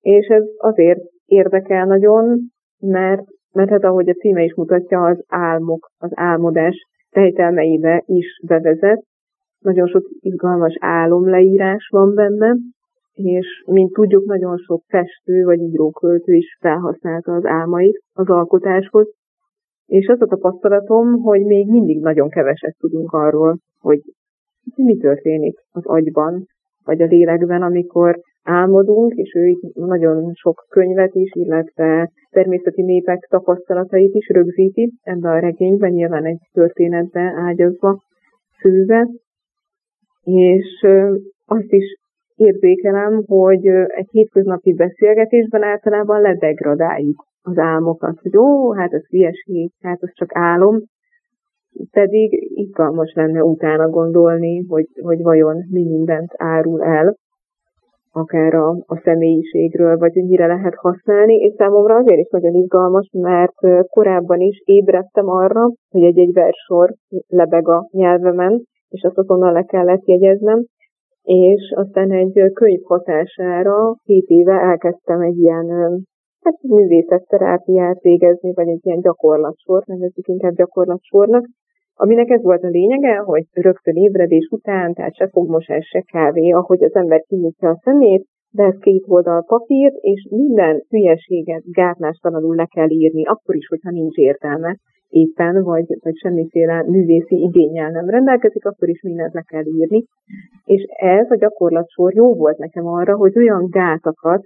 és 0.00 0.26
ez 0.26 0.44
azért 0.56 1.00
érdekel 1.26 1.86
nagyon, 1.86 2.38
mert, 2.78 3.24
mert 3.52 3.70
hát 3.70 3.84
ahogy 3.84 4.08
a 4.08 4.14
címe 4.14 4.42
is 4.42 4.54
mutatja, 4.54 5.02
az 5.02 5.24
álmok, 5.28 5.90
az 5.98 6.10
álmodás 6.14 6.76
tejtelmeibe 7.10 8.02
is 8.06 8.26
bevezet. 8.46 9.02
Nagyon 9.58 9.86
sok 9.86 10.02
izgalmas 10.20 10.76
álomleírás 10.80 11.88
van 11.90 12.14
benne, 12.14 12.56
és 13.12 13.64
mint 13.66 13.92
tudjuk, 13.92 14.24
nagyon 14.24 14.56
sok 14.58 14.82
festő 14.86 15.44
vagy 15.44 15.60
íróköltő 15.60 16.34
is 16.34 16.56
felhasználta 16.60 17.32
az 17.32 17.44
álmait 17.44 18.02
az 18.12 18.28
alkotáshoz, 18.28 19.08
és 19.86 20.06
az 20.06 20.20
a 20.20 20.26
tapasztalatom, 20.26 21.12
hogy 21.12 21.44
még 21.44 21.68
mindig 21.68 22.00
nagyon 22.00 22.28
keveset 22.28 22.76
tudunk 22.78 23.12
arról, 23.12 23.58
hogy 23.80 24.00
mi 24.76 24.96
történik 24.96 25.58
az 25.70 25.86
agyban, 25.86 26.46
vagy 26.84 27.02
a 27.02 27.06
lélekben, 27.06 27.62
amikor 27.62 28.20
álmodunk, 28.42 29.14
és 29.14 29.34
ő 29.34 29.56
nagyon 29.74 30.32
sok 30.34 30.66
könyvet 30.68 31.14
is, 31.14 31.30
illetve 31.34 32.10
természeti 32.30 32.82
népek 32.82 33.26
tapasztalatait 33.30 34.14
is 34.14 34.28
rögzíti 34.28 34.92
ebbe 35.02 35.30
a 35.30 35.38
regényben, 35.38 35.90
nyilván 35.90 36.24
egy 36.24 36.40
történetbe 36.52 37.34
ágyazva, 37.36 38.02
főve, 38.60 39.08
és 40.22 40.86
azt 41.44 41.72
is 41.72 42.00
érzékelem, 42.36 43.22
hogy 43.26 43.66
egy 43.66 44.08
hétköznapi 44.10 44.74
beszélgetésben 44.74 45.62
általában 45.62 46.20
ledegradáljuk 46.20 47.24
az 47.42 47.58
álmokat, 47.58 48.18
hogy 48.22 48.36
ó, 48.36 48.72
hát 48.72 48.92
ez 48.92 49.06
hülyeség, 49.06 49.70
hát 49.80 50.02
ez 50.02 50.12
csak 50.14 50.30
álom, 50.32 50.80
pedig 51.90 52.50
izgalmas 52.54 53.12
lenne 53.14 53.42
utána 53.42 53.88
gondolni, 53.88 54.64
hogy, 54.68 54.86
hogy 55.02 55.22
vajon 55.22 55.56
mi 55.70 55.82
mindent 55.82 56.32
árul 56.36 56.82
el, 56.82 57.16
akár 58.12 58.54
a, 58.54 58.68
a 58.86 59.00
személyiségről, 59.04 59.96
vagy 59.96 60.12
hogy 60.12 60.24
mire 60.24 60.46
lehet 60.46 60.74
használni, 60.74 61.34
és 61.34 61.54
számomra 61.56 61.94
azért 61.94 62.20
is 62.20 62.28
nagyon 62.30 62.54
izgalmas, 62.54 63.08
mert 63.12 63.86
korábban 63.88 64.40
is 64.40 64.62
ébredtem 64.64 65.28
arra, 65.28 65.70
hogy 65.90 66.02
egy-egy 66.02 66.32
versor 66.32 66.94
lebeg 67.26 67.68
a 67.68 67.88
nyelvemen, 67.90 68.62
és 68.88 69.02
azt 69.02 69.18
azonnal 69.18 69.52
le 69.52 69.62
kellett 69.62 70.06
jegyeznem, 70.06 70.64
és 71.22 71.72
aztán 71.76 72.10
egy 72.12 72.50
könyv 72.52 72.80
hatására 72.84 73.94
két 74.04 74.26
éve 74.26 74.52
elkezdtem 74.52 75.20
egy 75.20 75.38
ilyen 75.38 75.66
hát 76.40 76.62
művészetterápiát 76.62 78.00
végezni, 78.00 78.52
vagy 78.54 78.68
egy 78.68 78.86
ilyen 78.86 79.00
gyakorlatsor, 79.00 79.82
nevezzük 79.86 80.26
inkább 80.26 80.54
gyakorlatsornak, 80.54 81.44
aminek 81.94 82.30
ez 82.30 82.42
volt 82.42 82.62
a 82.62 82.68
lényege, 82.68 83.16
hogy 83.16 83.44
rögtön 83.52 83.94
ébredés 83.96 84.48
után, 84.50 84.94
tehát 84.94 85.14
se 85.14 85.28
fogmosás, 85.28 85.86
se 85.86 86.00
kávé, 86.00 86.50
ahogy 86.50 86.82
az 86.82 86.94
ember 86.94 87.20
kinyitja 87.20 87.68
a 87.68 87.80
szemét, 87.84 88.26
de 88.50 88.62
ez 88.62 88.78
két 88.78 89.04
oldal 89.06 89.44
papírt, 89.46 89.94
és 90.00 90.26
minden 90.30 90.84
hülyeséget 90.88 91.62
gátlástalanul 91.64 92.54
le 92.54 92.66
kell 92.66 92.90
írni, 92.90 93.24
akkor 93.24 93.56
is, 93.56 93.66
hogyha 93.66 93.90
nincs 93.90 94.16
értelme 94.16 94.76
éppen, 95.12 95.62
vagy, 95.62 95.86
vagy 96.02 96.16
semmiféle 96.16 96.82
művészi 96.82 97.36
igényel 97.36 97.90
nem 97.90 98.08
rendelkezik, 98.08 98.64
akkor 98.64 98.88
is 98.88 99.02
mindent 99.02 99.32
le 99.32 99.42
kell 99.42 99.64
írni. 99.64 100.04
És 100.64 100.82
ez 100.96 101.30
a 101.30 101.36
gyakorlatsor 101.36 102.14
jó 102.14 102.34
volt 102.34 102.58
nekem 102.58 102.86
arra, 102.86 103.16
hogy 103.16 103.38
olyan 103.38 103.66
gátakat 103.70 104.42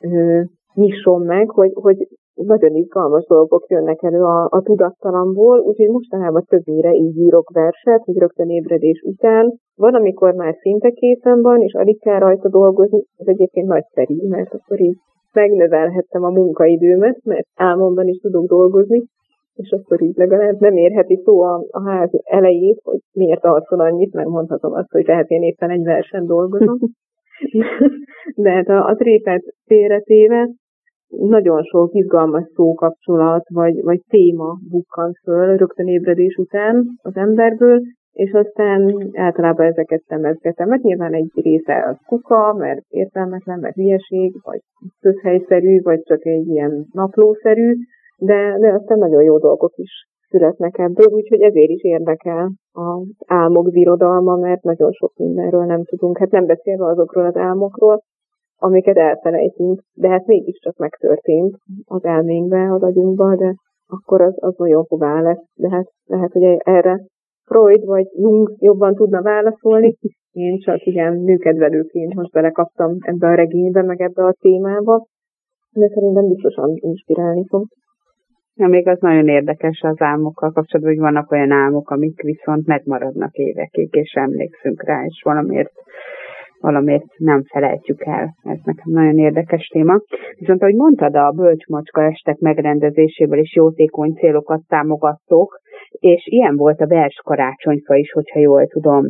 ö, 0.00 0.40
nyisson 0.74 1.22
meg, 1.22 1.50
hogy, 1.50 1.70
hogy 1.74 1.96
nagyon 2.34 2.74
izgalmas 2.74 3.24
dolgok 3.26 3.64
jönnek 3.68 4.02
elő 4.02 4.22
a, 4.22 4.48
a 4.50 4.62
tudattalamból, 4.62 5.58
úgyhogy 5.58 5.88
mostanában 5.88 6.44
többnyire 6.48 6.92
így 6.92 7.16
írok 7.16 7.50
verset, 7.50 8.04
hogy 8.04 8.16
rögtön 8.16 8.48
ébredés 8.48 9.02
után. 9.02 9.52
Van, 9.76 9.94
amikor 9.94 10.34
már 10.34 10.54
szinte 10.60 10.90
készen 10.90 11.42
van, 11.42 11.60
és 11.60 11.72
alig 11.72 12.00
kell 12.00 12.18
rajta 12.18 12.48
dolgozni, 12.48 13.04
ez 13.16 13.26
egyébként 13.26 13.66
nagyszerű, 13.66 14.28
mert 14.28 14.54
akkor 14.54 14.80
így 14.80 14.96
megnövelhettem 15.32 16.22
a 16.24 16.30
munkaidőmet, 16.30 17.18
mert 17.24 17.46
álmomban 17.54 18.06
is 18.06 18.18
tudok 18.18 18.46
dolgozni, 18.46 19.02
és 19.54 19.70
akkor 19.70 20.02
így 20.02 20.16
legalább 20.16 20.60
nem 20.60 20.76
érheti 20.76 21.20
szó 21.24 21.40
a, 21.40 21.64
a 21.70 21.90
ház 21.90 22.10
elejét, 22.22 22.80
hogy 22.82 23.00
miért 23.12 23.44
alszol 23.44 23.80
annyit, 23.80 24.12
mert 24.12 24.28
mondhatom 24.28 24.72
azt, 24.72 24.90
hogy 24.90 25.06
lehet 25.06 25.28
én 25.28 25.42
éppen 25.42 25.70
egy 25.70 25.84
versen 25.84 26.26
dolgozom. 26.26 26.78
De 28.44 28.50
hát 28.50 28.68
a, 28.68 28.86
a 28.86 28.94
trépet 28.94 29.42
félretéve 29.64 30.48
nagyon 31.08 31.62
sok 31.62 31.94
izgalmas 31.94 32.44
szókapcsolat, 32.54 33.44
vagy, 33.48 33.82
vagy 33.82 34.00
téma 34.08 34.56
bukkan 34.70 35.12
föl 35.22 35.56
rögtön 35.56 35.86
ébredés 35.86 36.36
után 36.36 36.84
az 37.02 37.16
emberből, 37.16 37.80
és 38.12 38.32
aztán 38.32 39.10
általában 39.12 39.66
ezeket 39.66 40.02
szemezgetem. 40.06 40.68
Mert 40.68 40.82
nyilván 40.82 41.14
egy 41.14 41.30
része 41.34 41.84
az 41.88 41.96
kuka, 42.06 42.54
mert 42.58 42.84
értelmetlen, 42.88 43.58
mert 43.58 43.74
hülyeség, 43.74 44.34
vagy 44.42 44.60
közhelyszerű, 45.00 45.80
vagy 45.80 46.02
csak 46.02 46.26
egy 46.26 46.46
ilyen 46.46 46.86
naplószerű, 46.92 47.74
de, 48.24 48.56
de 48.58 48.72
aztán 48.72 48.98
nagyon 48.98 49.22
jó 49.22 49.38
dolgok 49.38 49.72
is 49.76 50.06
születnek 50.28 50.78
ebből, 50.78 51.06
úgyhogy 51.06 51.40
ezért 51.40 51.70
is 51.70 51.82
érdekel 51.82 52.50
az 52.72 53.08
álmok 53.26 53.70
birodalma, 53.70 54.36
mert 54.36 54.62
nagyon 54.62 54.92
sok 54.92 55.12
mindenről 55.16 55.64
nem 55.64 55.84
tudunk. 55.84 56.18
Hát 56.18 56.30
nem 56.30 56.46
beszélve 56.46 56.86
azokról 56.86 57.24
az 57.24 57.36
álmokról, 57.36 58.02
amiket 58.56 58.96
elfelejtünk, 58.96 59.80
de 59.94 60.08
hát 60.08 60.26
mégiscsak 60.26 60.76
megtörtént 60.76 61.56
az 61.84 62.04
elménkbe, 62.04 62.72
az 62.72 62.82
agyunkba, 62.82 63.36
de 63.36 63.54
akkor 63.86 64.20
az, 64.20 64.34
az 64.40 64.54
nagyon 64.56 64.84
hová 64.88 65.20
lesz. 65.20 65.44
De 65.54 65.68
hát 65.70 65.86
lehet, 66.06 66.32
hogy 66.32 66.42
erre 66.58 67.00
Freud 67.44 67.84
vagy 67.84 68.06
Jung 68.16 68.54
jobban 68.58 68.94
tudna 68.94 69.22
válaszolni. 69.22 69.96
Én 70.32 70.58
csak 70.58 70.86
igen, 70.86 71.16
műkedvelőként 71.16 72.14
most 72.14 72.32
belekaptam 72.32 72.96
ebbe 73.00 73.26
a 73.26 73.34
regénybe, 73.34 73.82
meg 73.82 74.00
ebbe 74.00 74.24
a 74.24 74.34
témába, 74.40 75.06
de 75.72 75.88
szerintem 75.88 76.28
biztosan 76.28 76.70
inspirálni 76.74 77.44
fog. 77.48 77.66
Ja, 78.54 78.66
még 78.66 78.88
az 78.88 78.98
nagyon 79.00 79.28
érdekes 79.28 79.80
az 79.80 80.00
álmokkal 80.00 80.52
kapcsolatban, 80.52 80.94
hogy 80.94 81.02
vannak 81.02 81.30
olyan 81.30 81.50
álmok, 81.50 81.90
amik 81.90 82.22
viszont 82.22 82.66
megmaradnak 82.66 83.34
évekig, 83.34 83.88
és 83.94 84.12
emlékszünk 84.12 84.82
rá, 84.82 85.04
és 85.04 85.22
valamiért 85.24 85.72
valamiért 86.62 87.04
nem 87.16 87.42
felejtjük 87.42 88.04
el. 88.04 88.34
Ez 88.42 88.58
nekem 88.64 88.84
nagyon 88.92 89.18
érdekes 89.18 89.66
téma. 89.66 90.00
Viszont, 90.38 90.62
ahogy 90.62 90.74
mondtad, 90.74 91.14
a 91.14 91.30
bölcsmacska 91.30 92.02
estek 92.02 92.38
megrendezéséből 92.38 93.38
is 93.38 93.54
jótékony 93.54 94.12
célokat 94.12 94.60
támogattok, 94.68 95.60
és 95.90 96.26
ilyen 96.26 96.56
volt 96.56 96.80
a 96.80 96.86
vers 96.86 97.20
karácsonyfa 97.24 97.94
is, 97.94 98.12
hogyha 98.12 98.38
jól 98.38 98.66
tudom. 98.66 99.04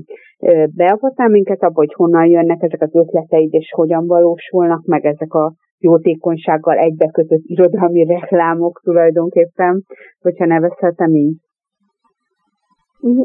Beavatnál 0.77 1.29
minket 1.29 1.63
abba, 1.63 1.75
hogy 1.75 1.93
honnan 1.95 2.27
jönnek 2.27 2.63
ezek 2.63 2.83
az 2.83 2.95
ötleteid, 2.95 3.55
és 3.55 3.73
hogyan 3.75 4.07
valósulnak 4.07 4.85
meg 4.85 5.05
ezek 5.05 5.33
a 5.35 5.53
jótékonysággal 5.83 6.77
egybekötött 6.77 7.43
irodalmi 7.43 8.05
reklámok 8.05 8.81
tulajdonképpen, 8.85 9.83
hogyha 10.21 10.47
nevezhetem 10.47 11.15
így. 11.15 11.37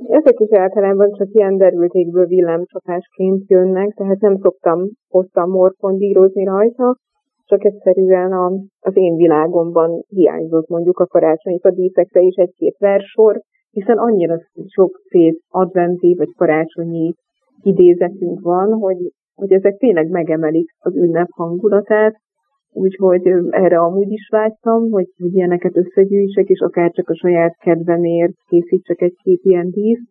Ezek 0.07 0.39
is 0.39 0.57
általában 0.57 1.11
csak 1.11 1.27
ilyen 1.31 1.57
derültékből 1.57 2.25
villámcsapásként 2.25 3.43
jönnek, 3.47 3.93
tehát 3.93 4.19
nem 4.19 4.37
szoktam 4.37 4.79
hosszan 5.09 5.49
morfondírozni 5.49 6.43
rajta, 6.43 6.95
csak 7.45 7.65
egyszerűen 7.65 8.31
a, 8.31 8.51
az 8.79 8.95
én 8.95 9.15
világomban 9.15 10.03
hiányzott 10.07 10.67
mondjuk 10.67 10.99
a 10.99 11.05
karácsonyi 11.05 11.59
díszekre 11.63 12.21
is 12.21 12.35
egy-két 12.35 12.77
versor, 12.77 13.41
hiszen 13.71 13.97
annyira 13.97 14.37
sok 14.67 15.01
szép 15.09 15.39
adventi 15.49 16.15
vagy 16.15 16.33
karácsonyi 16.37 17.13
idézetünk 17.61 18.39
van, 18.41 18.73
hogy, 18.73 18.97
hogy 19.35 19.51
ezek 19.51 19.77
tényleg 19.77 20.09
megemelik 20.09 20.69
az 20.79 20.95
ünnep 20.95 21.27
hangulatát, 21.29 22.15
úgyhogy 22.77 23.27
erre 23.49 23.77
amúgy 23.79 24.11
is 24.11 24.29
vágytam, 24.31 24.91
hogy, 24.91 25.07
hogy 25.17 25.33
ilyeneket 25.35 25.77
összegyűjtsek, 25.77 26.47
és 26.47 26.59
akár 26.59 26.91
csak 26.91 27.09
a 27.09 27.15
saját 27.15 27.57
kedvemért 27.57 28.33
készítsek 28.47 29.01
egy-két 29.01 29.39
ilyen 29.43 29.69
dísz. 29.69 30.05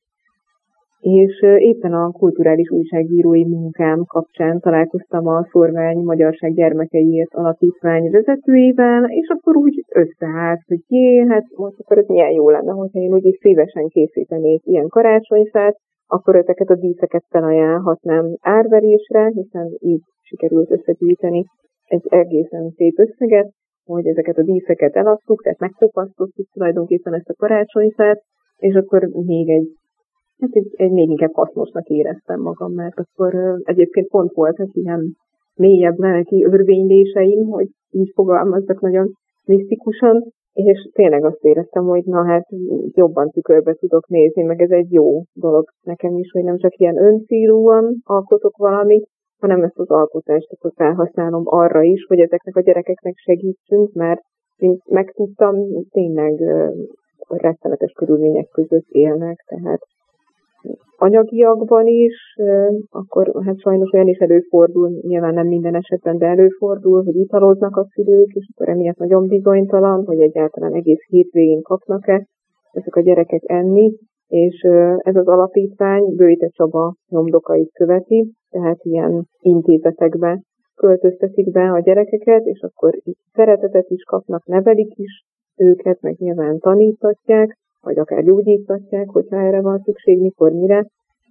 És 1.01 1.43
éppen 1.59 1.93
a 1.93 2.11
kulturális 2.11 2.71
újságírói 2.71 3.45
munkám 3.45 4.05
kapcsán 4.05 4.61
találkoztam 4.61 5.27
a 5.27 5.47
Szorvány 5.51 5.99
Magyarság 5.99 6.55
Gyermekeiért 6.55 7.35
Alapítvány 7.35 8.11
vezetőjével, 8.11 9.05
és 9.05 9.29
akkor 9.29 9.57
úgy 9.57 9.85
összeállt, 9.95 10.61
hogy 10.67 10.81
jé, 10.89 11.25
hát 11.29 11.45
most 11.57 11.79
akkor 11.79 11.99
ez 11.99 12.07
milyen 12.07 12.31
jó 12.31 12.51
lenne, 12.51 12.73
hogyha 12.73 12.99
én 12.99 13.13
úgy 13.13 13.39
szívesen 13.41 13.89
készítenék 13.89 14.61
ilyen 14.65 14.89
karácsonyfát, 14.89 15.77
akkor 16.07 16.37
ezeket 16.37 16.71
a 16.71 16.77
díszeket 16.77 17.25
felajánlhatnám 17.29 18.25
árverésre, 18.41 19.31
hiszen 19.35 19.67
így 19.79 20.03
sikerült 20.23 20.71
összegyűjteni 20.71 21.45
egy 21.87 22.07
egészen 22.09 22.71
szép 22.71 22.99
összeget, 22.99 23.51
hogy 23.85 24.07
ezeket 24.07 24.39
a 24.39 24.43
díszeket 24.43 24.97
eladtuk, 24.97 25.43
tehát 25.43 25.59
megkopasztottuk 25.59 26.47
tulajdonképpen 26.53 27.15
ezt 27.15 27.29
a 27.29 27.35
karácsonyfát, 27.35 28.23
és 28.57 28.75
akkor 28.75 29.03
még 29.03 29.49
egy, 29.49 29.69
hát 30.41 30.51
egy, 30.53 30.73
egy 30.77 30.91
még 30.91 31.09
inkább 31.09 31.33
hasznosnak 31.33 31.87
éreztem 31.87 32.41
magam, 32.41 32.73
mert 32.73 32.99
akkor 32.99 33.61
egyébként 33.65 34.09
pont 34.09 34.33
voltak 34.33 34.69
ilyen 34.73 35.17
mélyebb 35.55 35.99
lelki 35.99 36.45
örvényléseim, 36.45 37.47
hogy 37.47 37.69
így 37.91 38.11
fogalmazzak 38.15 38.81
nagyon 38.81 39.11
misztikusan, 39.45 40.25
és 40.53 40.89
tényleg 40.93 41.25
azt 41.25 41.45
éreztem, 41.45 41.85
hogy 41.85 42.05
na 42.05 42.25
hát 42.25 42.47
jobban 42.95 43.31
tükörbe 43.31 43.75
tudok 43.75 44.09
nézni, 44.09 44.43
meg 44.43 44.61
ez 44.61 44.71
egy 44.71 44.93
jó 44.93 45.23
dolog 45.33 45.65
nekem 45.83 46.19
is, 46.19 46.31
hogy 46.31 46.45
nem 46.45 46.59
csak 46.59 46.77
ilyen 46.77 46.97
öncélúan 46.97 47.97
alkotok 48.05 48.57
valamit, 48.57 49.09
hanem 49.41 49.63
ezt 49.63 49.79
az 49.79 49.91
alkotást 49.91 50.53
akkor 50.53 50.73
felhasználom 50.75 51.43
arra 51.45 51.83
is, 51.83 52.05
hogy 52.05 52.21
ezeknek 52.21 52.57
a 52.57 52.61
gyerekeknek 52.61 53.15
segítsünk, 53.17 53.93
mert 53.93 54.21
mint 54.57 54.89
megtudtam, 54.89 55.55
tényleg 55.91 56.41
rettenetes 57.29 57.93
körülmények 57.93 58.49
között 58.49 58.87
élnek, 58.89 59.45
tehát 59.47 59.81
anyagiakban 60.97 61.87
is, 61.87 62.35
akkor 62.91 63.45
hát 63.45 63.61
sajnos 63.61 63.93
olyan 63.93 64.09
is 64.09 64.19
előfordul, 64.19 64.91
nyilván 65.01 65.35
nem 65.35 65.47
minden 65.47 65.75
esetben, 65.75 66.19
de 66.19 66.27
előfordul, 66.27 67.05
hogy 67.05 67.17
italoznak 67.17 67.77
a 67.77 67.87
szülők, 67.95 68.29
és 68.33 68.49
akkor 68.55 68.69
emiatt 68.69 68.97
nagyon 68.97 69.27
bizonytalan, 69.27 70.05
hogy 70.05 70.21
egyáltalán 70.21 70.75
egész 70.75 71.07
hétvégén 71.07 71.63
kapnak-e 71.63 72.27
ezek 72.73 72.97
a 72.97 73.01
gyerekek 73.01 73.43
enni, 73.45 73.93
és 74.29 74.61
ez 74.97 75.17
az 75.17 75.27
alapítvány 75.27 76.15
Bőjte 76.17 76.49
Csaba 76.49 76.95
nyomdokait 77.09 77.73
követi, 77.73 78.33
tehát 78.51 78.79
ilyen 78.83 79.25
intézetekbe 79.41 80.41
költöztetik 80.77 81.51
be 81.51 81.71
a 81.71 81.81
gyerekeket, 81.81 82.45
és 82.45 82.61
akkor 82.61 82.95
itt 83.05 83.19
szeretetet 83.33 83.91
is 83.91 84.03
kapnak, 84.03 84.47
nevelik 84.47 84.93
is 84.97 85.25
őket, 85.57 86.01
meg 86.01 86.15
nyilván 86.19 86.59
tanítatják, 86.59 87.57
vagy 87.81 87.99
akár 87.99 88.23
gyógyítatják, 88.23 89.09
hogyha 89.09 89.37
erre 89.37 89.61
van 89.61 89.79
szükség, 89.79 90.21
mikor, 90.21 90.53
mire, 90.53 90.87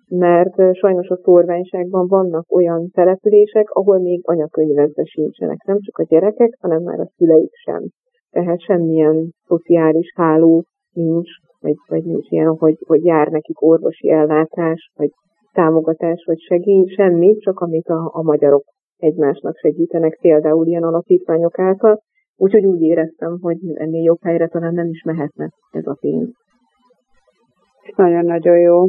mert 0.10 0.76
sajnos 0.76 1.08
a 1.08 1.20
szorványságban 1.24 2.08
vannak 2.08 2.56
olyan 2.56 2.90
települések, 2.94 3.70
ahol 3.70 4.00
még 4.00 4.20
anyakönyvezve 4.24 5.04
sincsenek, 5.04 5.64
nem 5.66 5.80
csak 5.80 5.98
a 5.98 6.04
gyerekek, 6.04 6.58
hanem 6.60 6.84
már 6.84 7.00
a 7.00 7.10
szüleik 7.18 7.54
sem. 7.54 7.84
Tehát 8.32 8.62
semmilyen 8.62 9.30
szociális 9.48 10.14
háló 10.16 10.64
nincs, 10.94 11.30
vagy, 11.66 11.76
vagy 11.88 12.04
nincs 12.04 12.32
ilyen, 12.32 12.48
hogy, 12.48 12.76
hogy 12.88 13.06
jár 13.06 13.28
nekik 13.28 13.62
orvosi 13.62 14.10
ellátás, 14.10 14.92
vagy 14.96 15.10
támogatás, 15.54 16.24
vagy 16.26 16.40
segély, 16.40 16.86
semmi, 16.86 17.36
csak 17.36 17.60
amit 17.60 17.88
a, 17.88 18.12
a 18.14 18.22
magyarok 18.22 18.64
egymásnak 18.98 19.58
segítenek, 19.58 20.18
például 20.22 20.68
ilyen 20.68 20.84
alapítványok 20.84 21.60
által. 21.60 22.00
Úgyhogy 22.38 22.66
úgy 22.66 22.82
éreztem, 22.82 23.38
hogy 23.42 23.58
ennél 23.74 24.04
jobb 24.04 24.22
helyre 24.22 24.48
talán 24.48 24.74
nem 24.74 24.88
is 24.88 25.04
mehetne 25.04 25.50
ez 25.72 25.86
a 25.86 25.98
pénz. 26.00 26.30
Nagyon-nagyon 27.96 28.60
jó. 28.60 28.86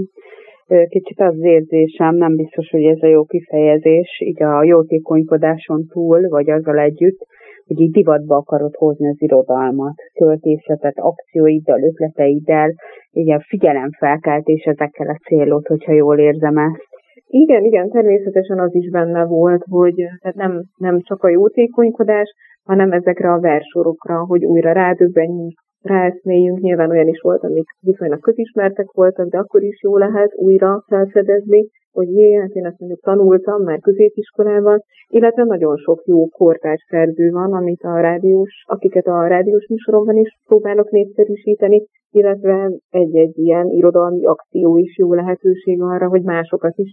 Kicsit 0.89 1.21
az 1.21 1.39
érzésem, 1.41 2.15
nem 2.15 2.37
biztos, 2.37 2.71
hogy 2.71 2.85
ez 2.85 3.03
a 3.03 3.07
jó 3.07 3.25
kifejezés, 3.25 4.21
így 4.25 4.43
a 4.43 4.63
jótékonykodáson 4.63 5.87
túl, 5.87 6.29
vagy 6.29 6.51
azzal 6.51 6.79
együtt, 6.79 7.27
hogy 7.67 7.81
így 7.81 7.91
divatba 7.91 8.37
akarod 8.37 8.75
hozni 8.75 9.09
az 9.09 9.23
irodalmat, 9.23 9.95
költészetet, 10.19 10.95
akcióiddal, 10.97 11.83
ötleteiddel, 11.83 12.75
ilyen 13.11 13.41
figyelemfelkeltés 13.41 14.63
ezekkel 14.63 15.09
a 15.09 15.21
célod, 15.27 15.67
hogyha 15.67 15.93
jól 15.93 16.19
érzem 16.19 16.57
ezt. 16.57 16.85
Igen, 17.27 17.65
igen, 17.65 17.89
természetesen 17.91 18.59
az 18.59 18.75
is 18.75 18.91
benne 18.91 19.25
volt, 19.25 19.63
hogy 19.71 19.95
tehát 19.95 20.37
nem, 20.37 20.63
nem 20.77 21.01
csak 21.01 21.23
a 21.23 21.29
jótékonykodás, 21.29 22.35
hanem 22.65 22.93
ezekre 22.93 23.33
a 23.33 23.41
versorokra, 23.41 24.25
hogy 24.25 24.45
újra 24.45 24.73
rádöbbenjünk 24.73 25.53
ráeszméljünk, 25.83 26.61
nyilván 26.61 26.91
olyan 26.91 27.09
is 27.09 27.21
volt, 27.21 27.43
amik 27.43 27.67
viszonylag 27.81 28.21
közismertek 28.21 28.91
voltak, 28.93 29.29
de 29.29 29.39
akkor 29.39 29.63
is 29.63 29.83
jó 29.83 29.97
lehet 29.97 30.35
újra 30.35 30.85
felfedezni, 30.87 31.69
hogy 31.97 32.11
jé, 32.17 32.33
hát 32.33 32.55
én 32.55 32.65
ezt 32.65 32.79
mondjuk 32.79 33.01
tanultam 33.01 33.63
már 33.63 33.81
középiskolában, 33.81 34.83
illetve 35.09 35.45
nagyon 35.45 35.77
sok 35.77 36.03
jó 36.05 36.29
kortárs 36.29 36.85
szerző 36.89 37.31
van, 37.31 37.53
amit 37.53 37.83
a 37.83 38.01
rádiós, 38.01 38.65
akiket 38.67 39.07
a 39.07 39.27
rádiós 39.27 39.67
műsoromban 39.69 40.17
is 40.17 40.39
próbálok 40.47 40.91
népszerűsíteni, 40.91 41.87
illetve 42.11 42.73
egy-egy 42.91 43.39
ilyen 43.39 43.67
irodalmi 43.67 44.25
akció 44.25 44.77
is 44.77 44.99
jó 44.99 45.15
lehetőség 45.15 45.83
arra, 45.83 46.09
hogy 46.09 46.23
másokat 46.23 46.79
is 46.79 46.93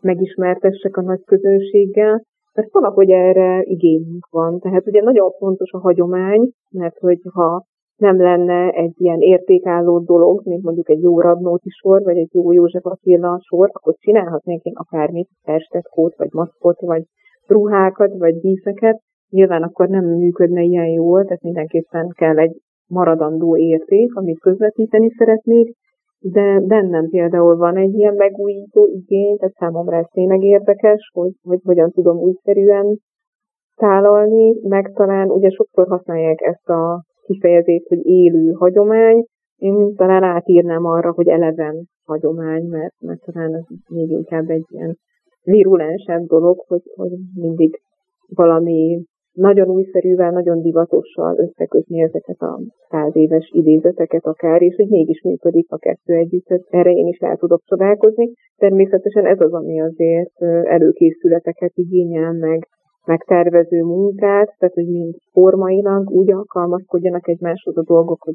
megismertessek 0.00 0.96
a 0.96 1.02
nagy 1.02 1.22
közönséggel, 1.24 2.22
mert 2.54 2.72
valahogy 2.72 3.10
erre 3.10 3.62
igényünk 3.62 4.26
van. 4.30 4.58
Tehát 4.58 4.86
ugye 4.86 5.02
nagyon 5.02 5.30
fontos 5.30 5.70
a 5.72 5.78
hagyomány, 5.78 6.50
mert 6.70 6.98
hogy 6.98 7.20
ha 7.32 7.64
nem 8.00 8.20
lenne 8.20 8.70
egy 8.70 8.94
ilyen 8.96 9.20
értékálló 9.20 9.98
dolog, 9.98 10.40
mint 10.44 10.62
mondjuk 10.62 10.88
egy 10.88 11.02
jó 11.02 11.20
Radnóti 11.20 11.68
sor, 11.68 12.02
vagy 12.02 12.16
egy 12.16 12.34
jó 12.34 12.52
József 12.52 12.86
Attila 12.86 13.40
sor, 13.42 13.70
akkor 13.72 13.94
csinálhatnénk 13.98 14.62
én 14.62 14.72
akármit, 14.76 15.28
festettkót, 15.42 16.16
vagy 16.16 16.28
maszkot, 16.32 16.80
vagy 16.80 17.02
ruhákat, 17.46 18.18
vagy 18.18 18.34
díszeket, 18.34 19.00
nyilván 19.30 19.62
akkor 19.62 19.88
nem 19.88 20.04
működne 20.04 20.62
ilyen 20.62 20.86
jól, 20.86 21.24
tehát 21.24 21.42
mindenképpen 21.42 22.08
kell 22.08 22.38
egy 22.38 22.56
maradandó 22.86 23.56
érték, 23.56 24.14
amit 24.14 24.40
közvetíteni 24.40 25.10
szeretnék, 25.18 25.74
de 26.18 26.60
bennem 26.60 27.08
például 27.08 27.56
van 27.56 27.76
egy 27.76 27.94
ilyen 27.94 28.14
megújító 28.14 28.86
igény, 28.86 29.36
tehát 29.36 29.54
számomra 29.54 29.96
ez 29.96 30.06
tényleg 30.12 30.42
érdekes, 30.42 31.10
hogy, 31.12 31.32
hogy 31.42 31.60
hogyan 31.64 31.90
tudom 31.90 32.16
újszerűen 32.16 32.98
tálalni, 33.74 34.68
meg 34.68 34.92
talán 34.94 35.30
ugye 35.30 35.50
sokszor 35.50 35.86
használják 35.88 36.40
ezt 36.40 36.68
a 36.68 37.02
kifejezést, 37.30 37.88
hogy 37.88 38.06
élő 38.06 38.52
hagyomány, 38.52 39.24
én 39.56 39.94
talán 39.96 40.22
átírnám 40.22 40.84
arra, 40.84 41.12
hogy 41.12 41.28
eleven 41.28 41.84
hagyomány, 42.04 42.64
mert, 42.64 42.94
mert 43.00 43.20
talán 43.20 43.54
ez 43.54 43.64
még 43.88 44.10
inkább 44.10 44.50
egy 44.50 44.64
ilyen 44.68 44.96
virulensebb 45.42 46.26
dolog, 46.26 46.64
hogy, 46.66 46.82
hogy 46.94 47.10
mindig 47.34 47.80
valami 48.34 49.02
nagyon 49.32 49.68
újszerűvel, 49.68 50.30
nagyon 50.30 50.62
divatossal 50.62 51.38
összekötni 51.38 52.00
ezeket 52.00 52.40
a 52.40 52.60
száz 52.88 53.16
éves 53.16 53.50
idézeteket 53.52 54.26
akár, 54.26 54.62
és 54.62 54.74
hogy 54.76 54.88
mégis 54.88 55.22
működik 55.22 55.66
a 55.70 55.76
kettő 55.76 56.14
együtt. 56.14 56.46
Erre 56.70 56.90
én 56.90 57.06
is 57.06 57.18
el 57.18 57.36
tudok 57.36 57.62
csodálkozni. 57.64 58.32
Természetesen 58.56 59.26
ez 59.26 59.40
az, 59.40 59.52
ami 59.52 59.80
azért 59.80 60.42
előkészületeket 60.64 61.72
igényel, 61.74 62.32
meg 62.32 62.68
megtervező 63.06 63.82
munkát, 63.82 64.54
tehát 64.58 64.74
hogy 64.74 64.88
mind 64.88 65.14
formailag 65.32 66.10
úgy 66.10 66.32
alkalmazkodjanak 66.32 67.28
egymáshoz 67.28 67.76
a 67.76 67.82
dolgok, 67.82 68.22
hogy 68.22 68.34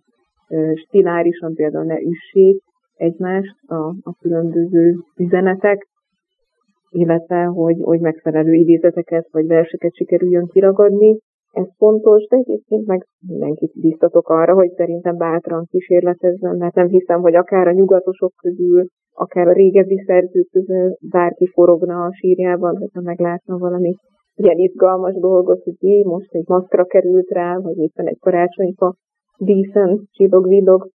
stilárisan 0.87 1.53
például 1.53 1.85
ne 1.85 1.99
üssék 2.01 2.61
egymást 2.95 3.55
a, 3.67 3.95
a 4.01 4.15
különböző 4.19 4.95
üzenetek, 5.17 5.87
illetve 6.89 7.43
hogy, 7.43 7.77
hogy 7.81 7.99
megfelelő 7.99 8.53
idézeteket 8.53 9.27
vagy 9.31 9.47
verseket 9.47 9.95
sikerüljön 9.95 10.47
kiragadni. 10.47 11.19
Ez 11.51 11.67
fontos, 11.77 12.27
de 12.27 12.35
egyébként 12.37 12.85
meg 12.85 13.05
mindenkit 13.27 13.71
biztatok 13.81 14.29
arra, 14.29 14.53
hogy 14.53 14.71
szerintem 14.75 15.17
bátran 15.17 15.65
kísérletezzen, 15.69 16.57
mert 16.57 16.75
nem 16.75 16.87
hiszem, 16.87 17.21
hogy 17.21 17.35
akár 17.35 17.67
a 17.67 17.71
nyugatosok 17.71 18.33
közül, 18.41 18.85
akár 19.13 19.47
a 19.47 19.53
régebbi 19.53 20.03
szerzők 20.05 20.49
közül 20.51 20.95
bárki 21.09 21.47
forogna 21.47 22.03
a 22.03 22.13
sírjában, 22.13 22.77
hogyha 22.77 23.01
meglátna 23.01 23.57
valami 23.57 23.95
ilyen 24.35 24.57
izgalmas 24.57 25.13
dolgot, 25.13 25.63
hogy 25.63 25.75
jé, 25.79 26.03
most 26.03 26.33
egy 26.33 26.47
maszkra 26.47 26.85
került 26.85 27.29
rá, 27.29 27.57
vagy 27.57 27.77
éppen 27.77 28.07
egy 28.07 28.19
karácsonyfa 28.19 28.95
díszen 29.37 30.07
csillog-villog. 30.11 30.89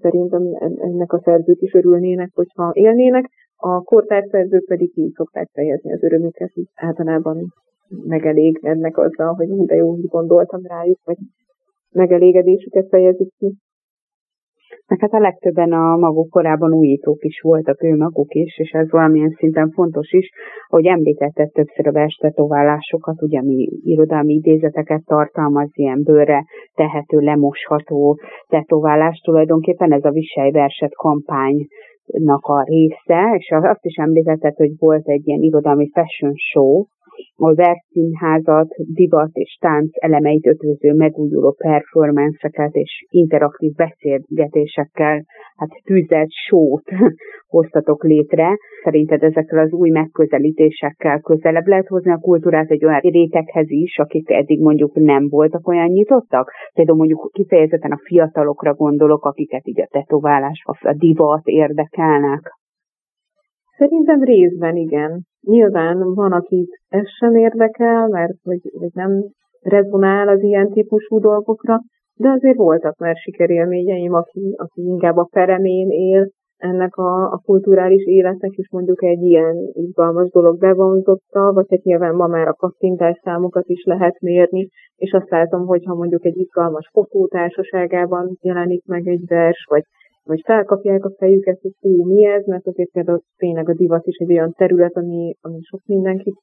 Szerintem 0.00 0.42
ennek 0.78 1.12
a 1.12 1.20
szerzők 1.24 1.60
is 1.60 1.74
örülnének, 1.74 2.30
hogyha 2.34 2.70
élnének. 2.72 3.30
A 3.56 3.82
kortárs 3.82 4.28
szerzők 4.30 4.64
pedig 4.64 4.98
így 4.98 5.12
szokták 5.12 5.48
fejezni 5.52 5.92
az 5.92 6.02
örömüket, 6.02 6.50
hogy 6.54 6.64
általában 6.74 7.52
megelégednek 7.88 8.98
azzal, 8.98 9.34
hogy 9.34 9.48
de 9.48 9.74
jó, 9.74 9.94
gondoltam 9.94 10.60
rájuk, 10.66 10.98
vagy 11.04 11.16
megelégedésüket 11.90 12.88
fejezik 12.88 13.32
ki. 13.38 13.54
Meg 14.86 15.00
hát 15.00 15.12
a 15.12 15.18
legtöbben 15.18 15.72
a 15.72 15.96
maguk 15.96 16.30
korában 16.30 16.72
újítók 16.72 17.24
is 17.24 17.40
voltak, 17.40 17.82
ő 17.82 17.96
maguk 17.96 18.34
is, 18.34 18.58
és 18.58 18.70
ez 18.70 18.90
valamilyen 18.90 19.34
szinten 19.36 19.70
fontos 19.70 20.12
is, 20.12 20.30
hogy 20.68 20.86
említette 20.86 21.46
többször 21.46 21.86
a 21.86 21.92
verstetoválásokat, 21.92 23.22
ugye 23.22 23.42
mi 23.42 23.68
irodalmi 23.84 24.32
idézeteket 24.34 25.04
tartalmaz, 25.04 25.68
ilyen 25.72 26.02
bőrre 26.02 26.44
tehető, 26.74 27.18
lemosható 27.18 28.18
tetoválás, 28.48 29.18
tulajdonképpen 29.18 29.92
ez 29.92 30.04
a 30.04 30.10
Viselj 30.10 30.50
verset 30.50 30.94
kampány 30.94 31.66
a 32.40 32.64
része, 32.64 33.34
és 33.38 33.50
azt 33.50 33.84
is 33.84 33.96
említetted, 33.96 34.56
hogy 34.56 34.72
volt 34.78 35.08
egy 35.08 35.26
ilyen 35.28 35.40
irodalmi 35.40 35.90
fashion 35.92 36.32
show, 36.34 36.84
a 37.36 37.54
verszínházat, 37.54 38.68
divat 38.92 39.30
és 39.32 39.56
tánc 39.60 39.90
elemeit 39.92 40.46
ötvöző 40.46 40.92
megújuló 40.92 41.52
performanceket 41.52 42.74
és 42.74 43.06
interaktív 43.08 43.72
beszélgetésekkel, 43.72 45.24
hát 45.56 45.68
tűzelt 45.84 46.30
sót 46.48 46.84
hoztatok 47.54 48.04
létre. 48.04 48.56
Szerinted 48.82 49.22
ezekkel 49.22 49.58
az 49.58 49.72
új 49.72 49.90
megközelítésekkel 49.90 51.20
közelebb 51.20 51.66
lehet 51.66 51.86
hozni 51.86 52.10
a 52.10 52.18
kultúrát 52.18 52.70
egy 52.70 52.84
olyan 52.84 53.00
réteghez 53.00 53.70
is, 53.70 53.98
akik 53.98 54.30
eddig 54.30 54.60
mondjuk 54.60 54.94
nem 54.94 55.28
voltak 55.28 55.68
olyan 55.68 55.88
nyitottak? 55.88 56.50
Például 56.74 56.98
mondjuk 56.98 57.30
kifejezetten 57.32 57.92
a 57.92 58.00
fiatalokra 58.04 58.74
gondolok, 58.74 59.24
akiket 59.24 59.66
így 59.66 59.80
a 59.80 59.88
tetoválás, 59.90 60.62
a 60.64 60.94
divat 60.98 61.46
érdekelnek. 61.46 62.52
Szerintem 63.76 64.22
részben 64.22 64.76
igen. 64.76 65.22
Nyilván 65.44 66.14
van, 66.14 66.32
akit 66.32 66.80
ez 66.88 67.08
sem 67.18 67.34
érdekel, 67.34 68.08
mert 68.08 68.32
hogy, 68.42 68.60
hogy 68.78 68.90
nem 68.92 69.24
rezonál 69.60 70.28
az 70.28 70.42
ilyen 70.42 70.70
típusú 70.70 71.20
dolgokra, 71.20 71.80
de 72.14 72.28
azért 72.28 72.56
voltak 72.56 72.96
már 72.96 73.16
sikerélményeim, 73.16 74.14
aki, 74.14 74.54
aki 74.56 74.82
inkább 74.82 75.16
a 75.16 75.28
peremén 75.32 75.90
él, 75.90 76.28
ennek 76.56 76.96
a, 76.96 77.32
a 77.32 77.40
kulturális 77.44 78.04
életnek 78.04 78.56
is 78.56 78.70
mondjuk 78.70 79.02
egy 79.02 79.22
ilyen 79.22 79.56
izgalmas 79.72 80.30
dolog 80.30 80.58
bevonzotta, 80.58 81.52
vagy 81.52 81.66
hát 81.70 81.82
nyilván 81.82 82.14
ma 82.14 82.26
már 82.26 82.48
a 82.48 82.54
kattintás 82.54 83.20
számokat 83.22 83.68
is 83.68 83.84
lehet 83.84 84.20
mérni, 84.20 84.68
és 84.96 85.12
azt 85.12 85.30
látom, 85.30 85.66
hogy 85.66 85.84
ha 85.84 85.94
mondjuk 85.94 86.24
egy 86.24 86.36
izgalmas 86.36 86.88
fotótársaságában 86.92 88.36
jelenik 88.40 88.84
meg 88.86 89.06
egy 89.06 89.26
vers, 89.26 89.66
vagy, 89.68 89.82
vagy 90.24 90.40
felkapják 90.44 91.04
a 91.04 91.14
fejüket, 91.18 91.60
hogy 91.60 91.72
hú, 91.80 92.04
mi 92.04 92.24
ez, 92.24 92.46
mert 92.46 92.66
azért 92.66 92.90
például 92.90 93.20
tényleg 93.36 93.68
a 93.68 93.74
divat 93.74 94.06
is 94.06 94.16
egy 94.16 94.32
olyan 94.32 94.52
terület, 94.52 94.96
ami, 94.96 95.34
ami 95.40 95.58
sok 95.60 95.80
mindenkit 95.86 96.34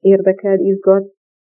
érdekel, 0.00 0.58
izgat, 0.58 1.04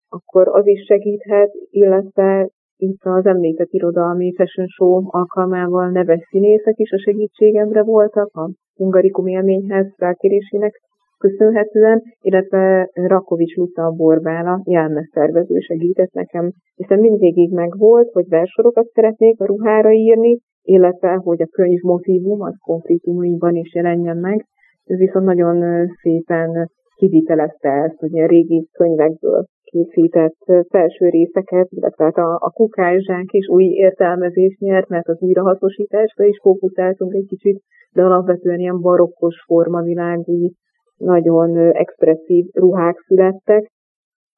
akkor 0.09 0.47
az 0.47 0.67
is 0.67 0.85
segíthet, 0.85 1.51
illetve 1.69 2.49
itt 2.77 3.01
az 3.03 3.25
említett 3.25 3.71
irodalmi 3.71 4.33
fashion 4.35 4.67
show 4.67 5.01
alkalmával 5.05 5.89
neves 5.89 6.27
színészek 6.29 6.77
is 6.77 6.91
a 6.91 6.99
segítségemre 6.99 7.83
voltak, 7.83 8.35
a 8.35 8.49
Hungarikum 8.75 9.27
élményhez 9.27 9.93
felkérésének 9.97 10.81
köszönhetően, 11.17 12.01
illetve 12.21 12.89
Rakovics 12.93 13.55
Luca 13.55 13.91
Borbála 13.91 14.61
jelmeztervező 14.63 15.59
segített 15.59 16.11
nekem, 16.11 16.51
hiszen 16.75 16.99
mindvégig 16.99 17.51
meg 17.51 17.77
volt, 17.77 18.09
hogy 18.11 18.27
versorokat 18.27 18.87
szeretnék 18.87 19.39
a 19.39 19.45
ruhára 19.45 19.91
írni, 19.91 20.39
illetve 20.67 21.13
hogy 21.13 21.41
a 21.41 21.47
könyv 21.51 21.81
motivum 21.81 22.41
az 22.41 22.55
konkrétumaiban 22.63 23.55
is 23.55 23.73
jelenjen 23.73 24.17
meg. 24.17 24.45
Ő 24.85 24.95
viszont 24.95 25.25
nagyon 25.25 25.87
szépen 26.01 26.69
kivitelezte 26.95 27.69
ezt, 27.69 27.99
hogy 27.99 28.19
a 28.19 28.27
régi 28.27 28.67
könyvekből 28.71 29.45
készített 29.63 30.37
felső 30.69 31.09
részeket, 31.09 31.67
illetve 31.69 32.03
hát 32.03 32.17
a, 32.17 32.33
a 32.33 32.49
kukázsánk 32.49 33.31
is 33.31 33.47
új 33.47 33.63
értelmezést 33.63 34.59
nyert, 34.59 34.87
mert 34.87 35.07
az 35.07 35.21
újrahasznosításra 35.21 36.25
is 36.25 36.39
fókuszáltunk 36.41 37.13
egy 37.13 37.27
kicsit, 37.27 37.61
de 37.93 38.03
alapvetően 38.03 38.59
ilyen 38.59 38.81
barokkos 38.81 39.35
formavilágú, 39.45 40.49
nagyon 40.97 41.57
expresszív 41.71 42.45
ruhák 42.53 42.97
születtek, 43.07 43.71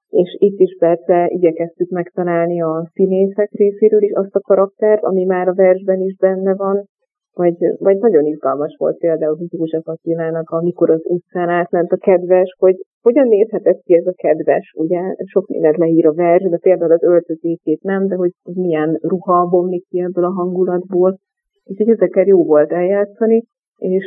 és 0.09 0.35
itt 0.39 0.59
is 0.59 0.75
persze 0.79 1.27
igyekeztük 1.27 1.89
megtalálni 1.89 2.61
a 2.61 2.89
színészek 2.93 3.51
részéről 3.51 4.01
is 4.01 4.11
azt 4.11 4.35
a 4.35 4.39
karaktert, 4.39 5.03
ami 5.03 5.23
már 5.23 5.47
a 5.47 5.53
versben 5.53 6.01
is 6.01 6.15
benne 6.15 6.55
van, 6.55 6.85
vagy, 7.33 7.57
vagy 7.77 7.97
nagyon 7.97 8.25
izgalmas 8.25 8.75
volt 8.77 8.97
például 8.97 9.37
József 9.49 9.87
Attilának, 9.87 10.49
amikor 10.49 10.89
az 10.89 11.01
utcán 11.03 11.49
átment 11.49 11.91
a 11.91 11.97
kedves, 11.97 12.55
hogy 12.57 12.75
hogyan 13.01 13.27
nézhetett 13.27 13.81
ki 13.81 13.93
ez 13.95 14.05
a 14.05 14.13
kedves, 14.15 14.73
ugye 14.77 15.01
sok 15.25 15.47
mindent 15.47 15.77
leír 15.77 16.07
a 16.07 16.13
vers, 16.13 16.43
de 16.43 16.57
például 16.57 16.91
az 16.91 17.03
öltözékét 17.03 17.81
nem, 17.81 18.07
de 18.07 18.15
hogy 18.15 18.31
milyen 18.53 18.99
ruha 19.01 19.45
bomlik 19.45 19.87
ki 19.87 19.99
ebből 19.99 20.23
a 20.23 20.33
hangulatból. 20.33 21.17
Úgyhogy 21.63 21.89
ezekkel 21.89 22.25
jó 22.25 22.45
volt 22.45 22.71
eljátszani, 22.71 23.43
és 23.77 24.05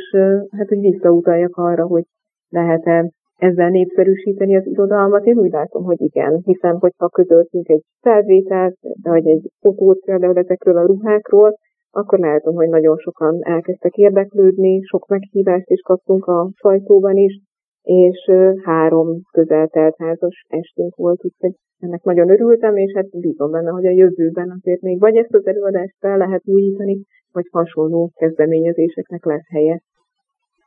hát 0.57 0.67
hogy 0.67 0.79
visszautaljak 0.79 1.55
arra, 1.55 1.85
hogy 1.85 2.03
lehet-e 2.49 3.11
ezzel 3.47 3.69
népszerűsíteni 3.69 4.55
az 4.55 4.67
irodalmat, 4.67 5.25
én 5.25 5.37
úgy 5.37 5.51
látom, 5.51 5.83
hogy 5.83 6.01
igen, 6.01 6.41
hiszen 6.45 6.75
hogyha 6.77 7.09
közöltünk 7.09 7.67
egy 7.69 7.83
felvételt, 8.01 8.75
vagy 9.01 9.27
egy 9.27 9.49
fotót 9.59 9.99
például 10.05 10.37
ezekről 10.37 10.77
a 10.77 10.85
ruhákról, 10.85 11.55
akkor 11.91 12.19
látom, 12.19 12.55
hogy 12.55 12.69
nagyon 12.69 12.97
sokan 12.97 13.39
elkezdtek 13.41 13.93
érdeklődni, 13.95 14.81
sok 14.81 15.07
meghívást 15.07 15.69
is 15.69 15.81
kaptunk 15.81 16.25
a 16.25 16.49
sajtóban 16.53 17.17
is, 17.17 17.39
és 17.81 18.31
három 18.63 19.07
közel 19.31 19.67
teltházas 19.67 20.45
estünk 20.47 20.95
volt, 20.95 21.25
úgyhogy 21.25 21.53
ennek 21.79 22.03
nagyon 22.03 22.29
örültem, 22.29 22.75
és 22.75 22.93
hát 22.95 23.19
bízom 23.19 23.51
benne, 23.51 23.69
hogy 23.69 23.85
a 23.85 23.97
jövőben 24.01 24.49
azért 24.59 24.81
még 24.81 24.99
vagy 24.99 25.15
ezt 25.15 25.33
az 25.33 25.45
előadást 25.47 25.95
fel 25.99 26.17
lehet 26.17 26.41
újítani, 26.45 27.03
vagy 27.31 27.47
hasonló 27.51 28.11
kezdeményezéseknek 28.13 29.25
lesz 29.25 29.47
helye. 29.49 29.81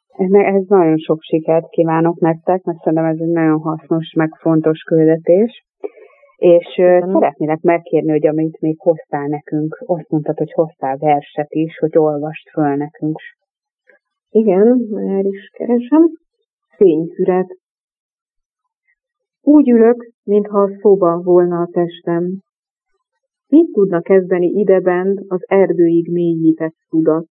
Ez 0.08 0.64
nagyon 0.66 0.96
sok 0.98 1.22
sikert 1.22 1.68
kívánok 1.68 2.18
nektek, 2.20 2.62
mert 2.62 2.78
szerintem 2.78 3.08
ez 3.08 3.18
egy 3.20 3.32
nagyon 3.32 3.60
hasznos, 3.60 4.12
meg 4.12 4.30
fontos 4.40 4.82
küldetés. 4.82 5.64
És 6.36 6.66
uh, 6.78 7.12
szeretnélek 7.12 7.60
megkérni, 7.60 8.10
hogy 8.10 8.26
amit 8.26 8.60
még 8.60 8.78
hoztál 8.78 9.26
nekünk, 9.26 9.82
azt 9.86 10.08
mondtad, 10.08 10.38
hogy 10.38 10.52
hoztál 10.52 10.96
verset 10.96 11.50
is, 11.50 11.78
hogy 11.78 11.98
olvast 11.98 12.50
föl 12.50 12.74
nekünk. 12.74 13.18
Igen, 14.30 14.86
már 14.90 15.24
is 15.24 15.50
keresem. 15.52 16.10
Fényfüret. 16.76 17.46
Úgy 19.42 19.68
ülök, 19.70 20.12
mintha 20.24 20.62
a 20.62 20.70
szoba 20.80 21.20
volna 21.22 21.60
a 21.60 21.68
testem. 21.72 22.40
Mit 23.48 23.72
tudna 23.72 24.00
kezdeni 24.00 24.46
idebent 24.46 25.20
az 25.28 25.40
erdőig 25.48 26.12
mélyített 26.12 26.74
tudat? 26.88 27.26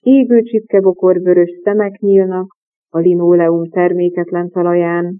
Égő 0.00 0.42
csipkebokor 0.42 1.20
vörös 1.20 1.60
szemek 1.62 1.98
nyílnak 1.98 2.56
a 2.90 2.98
linóleum 2.98 3.68
terméketlen 3.68 4.50
talaján, 4.50 5.16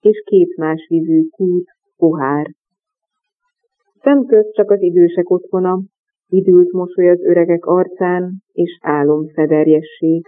és 0.00 0.22
két 0.24 0.56
más 0.56 0.86
vízű 0.88 1.22
kút, 1.28 1.64
pohár. 1.96 2.46
Szemköz 4.02 4.52
csak 4.52 4.70
az 4.70 4.82
idősek 4.82 5.30
otthona, 5.30 5.80
idült 6.28 6.72
mosoly 6.72 7.08
az 7.08 7.20
öregek 7.20 7.64
arcán, 7.64 8.32
és 8.52 8.78
álomfederjesség. 8.80 10.26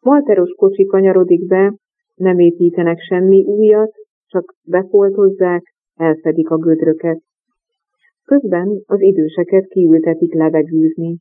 Malteros 0.00 0.50
kocsi 0.56 0.84
kanyarodik 0.84 1.46
be, 1.46 1.74
nem 2.14 2.38
építenek 2.38 3.00
semmi 3.00 3.44
újat, 3.44 3.92
csak 4.26 4.54
befoltozzák, 4.64 5.62
elfedik 5.94 6.50
a 6.50 6.56
gödröket. 6.56 7.20
Közben 8.24 8.82
az 8.86 9.00
időseket 9.00 9.66
kiültetik 9.66 10.34
levegőzni. 10.34 11.16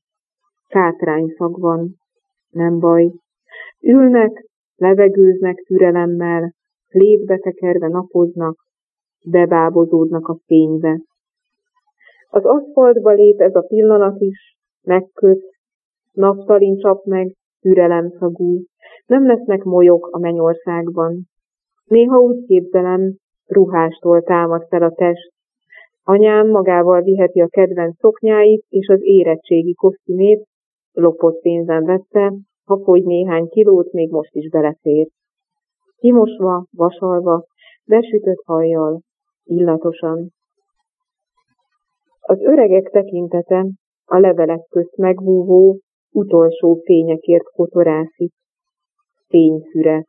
Kátrányszag 0.69 1.59
van. 1.59 1.95
Nem 2.49 2.79
baj. 2.79 3.11
Ülnek, 3.81 4.45
levegőznek 4.75 5.63
türelemmel, 5.67 6.53
létbe 6.89 7.37
tekerve 7.37 7.87
napoznak, 7.87 8.57
bebábozódnak 9.25 10.27
a 10.27 10.37
fénybe. 10.45 11.01
Az 12.29 12.45
aszfaltba 12.45 13.11
lép 13.11 13.39
ez 13.39 13.55
a 13.55 13.65
pillanat 13.67 14.21
is, 14.21 14.57
megköt, 14.83 15.41
naftalin 16.11 16.77
csap 16.77 17.05
meg, 17.05 17.35
türelemszagú, 17.61 18.63
nem 19.05 19.25
lesznek 19.25 19.63
molyok 19.63 20.07
a 20.11 20.19
mennyországban. 20.19 21.27
Néha 21.85 22.19
úgy 22.19 22.45
képzelem, 22.45 23.15
ruhástól 23.45 24.21
támad 24.21 24.65
fel 24.67 24.83
a 24.83 24.91
test. 24.91 25.31
Anyám 26.03 26.49
magával 26.49 27.01
viheti 27.01 27.41
a 27.41 27.47
kedvenc 27.47 27.97
szoknyáit 27.97 28.65
és 28.69 28.87
az 28.87 28.99
érettségi 29.01 29.73
kosztümét, 29.73 30.47
lopott 30.91 31.41
pénzen 31.41 31.85
vette, 31.85 32.33
ha 32.65 32.79
fogy 32.83 33.03
néhány 33.03 33.47
kilót, 33.47 33.91
még 33.91 34.11
most 34.11 34.35
is 34.35 34.49
belefér. 34.49 35.07
Kimosva, 35.97 36.65
vasalva, 36.71 37.45
besütött 37.85 38.43
hajjal, 38.45 39.01
illatosan. 39.43 40.31
Az 42.19 42.41
öregek 42.41 42.89
tekintete 42.89 43.65
a 44.05 44.17
levelek 44.17 44.65
közt 44.69 44.95
megvúvó, 44.97 45.79
utolsó 46.11 46.81
fényekért 46.83 47.43
kotorászik. 47.43 48.31
Fényfüre. 49.27 50.05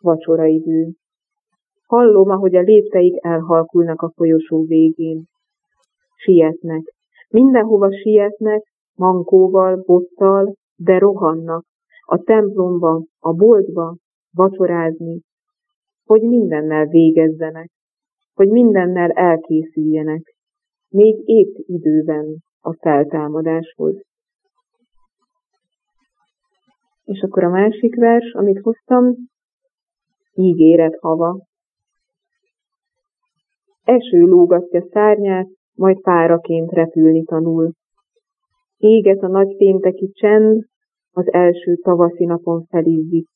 Vacsorai 0.00 0.60
bű. 0.60 0.90
Hallom, 1.86 2.30
ahogy 2.30 2.56
a 2.56 2.60
lépteik 2.60 3.24
elhalkulnak 3.24 4.02
a 4.02 4.12
folyosó 4.14 4.64
végén. 4.64 5.24
Sietnek. 6.16 6.94
Mindenhova 7.28 7.92
sietnek, 7.92 8.69
mankóval, 8.94 9.82
bottal, 9.86 10.54
de 10.76 10.98
rohannak. 10.98 11.64
A 12.06 12.22
templomba, 12.22 13.04
a 13.18 13.32
boltba, 13.32 13.96
vacsorázni, 14.32 15.20
hogy 16.04 16.22
mindennel 16.22 16.86
végezzenek, 16.86 17.70
hogy 18.34 18.48
mindennel 18.48 19.10
elkészüljenek, 19.10 20.34
még 20.88 21.22
épp 21.24 21.54
időben 21.56 22.36
a 22.60 22.72
feltámadáshoz. 22.72 24.00
És 27.04 27.20
akkor 27.20 27.44
a 27.44 27.50
másik 27.50 27.96
vers, 27.96 28.32
amit 28.32 28.60
hoztam, 28.60 29.14
ígéret 30.32 30.98
hava. 31.00 31.46
Eső 33.82 34.20
lógatja 34.20 34.86
szárnyát, 34.90 35.48
majd 35.74 36.00
páraként 36.00 36.70
repülni 36.70 37.24
tanul. 37.24 37.72
Éget 38.80 39.22
a 39.22 39.28
nagy 39.28 39.56
pénteki 39.56 40.10
csend, 40.12 40.64
az 41.12 41.32
első 41.32 41.74
tavaszi 41.74 42.24
napon 42.24 42.64
felizzik. 42.64 43.26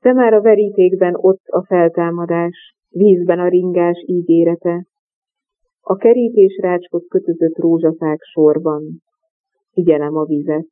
De 0.00 0.12
már 0.12 0.32
a 0.32 0.40
verítékben 0.40 1.14
ott 1.14 1.42
a 1.46 1.64
feltámadás, 1.64 2.74
vízben 2.88 3.38
a 3.38 3.48
ringás 3.48 4.02
ígérete. 4.06 4.86
A 5.80 5.96
kerítés 5.96 6.58
rácskot 6.62 7.08
kötözött 7.08 7.56
rózsafák 7.56 8.22
sorban. 8.22 9.02
Figyelem 9.72 10.16
a 10.16 10.24
vizet. 10.24 10.66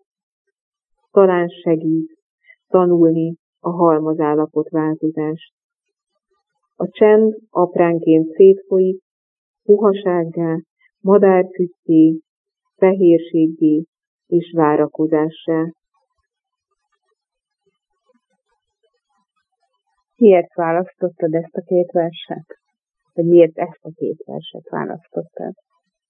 Talán 1.11 1.49
segít 1.49 2.19
tanulni 2.69 3.37
a 3.61 3.71
halmazállapot 3.71 4.69
változást. 4.69 5.53
A 6.77 6.89
csend 6.89 7.37
apránként 7.51 8.33
szétfolyik, 8.33 9.03
puhasággá, 9.63 10.57
madárfüttyé, 11.01 12.21
fehérségé 12.77 13.85
és 14.27 14.53
várakozássá. 14.57 15.65
Miért 20.17 20.55
választottad 20.55 21.35
ezt 21.35 21.57
a 21.57 21.61
két 21.61 21.91
verset? 21.91 22.47
Vagy 23.13 23.27
miért 23.27 23.59
ezt 23.59 23.81
a 23.83 23.91
két 23.95 24.23
verset 24.25 24.69
választottad? 24.71 25.53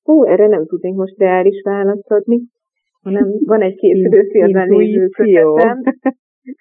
Ó, 0.09 0.27
erre 0.27 0.47
nem 0.47 0.67
tudnék 0.67 0.95
most 0.95 1.19
reális 1.19 1.62
választ 1.62 2.11
adni, 2.11 2.41
hanem 3.03 3.29
van 3.45 3.62
egy 3.62 3.77
készülőfilmben 3.77 4.69
lévő 4.69 5.09
kötetem, 5.09 5.81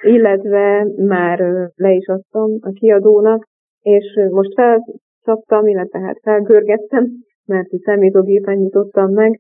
illetve 0.04 0.88
már 0.96 1.40
le 1.76 1.92
is 1.92 2.08
adtam 2.08 2.58
a 2.62 2.70
kiadónak, 2.70 3.48
és 3.82 4.20
most 4.30 4.54
felcsaptam, 4.54 5.68
illetve 5.68 6.00
hát 6.00 6.20
felgörgettem, 6.22 7.08
mert 7.46 7.72
a 7.72 7.78
számítógépen 7.78 8.58
nyitottam 8.58 9.12
meg, 9.12 9.40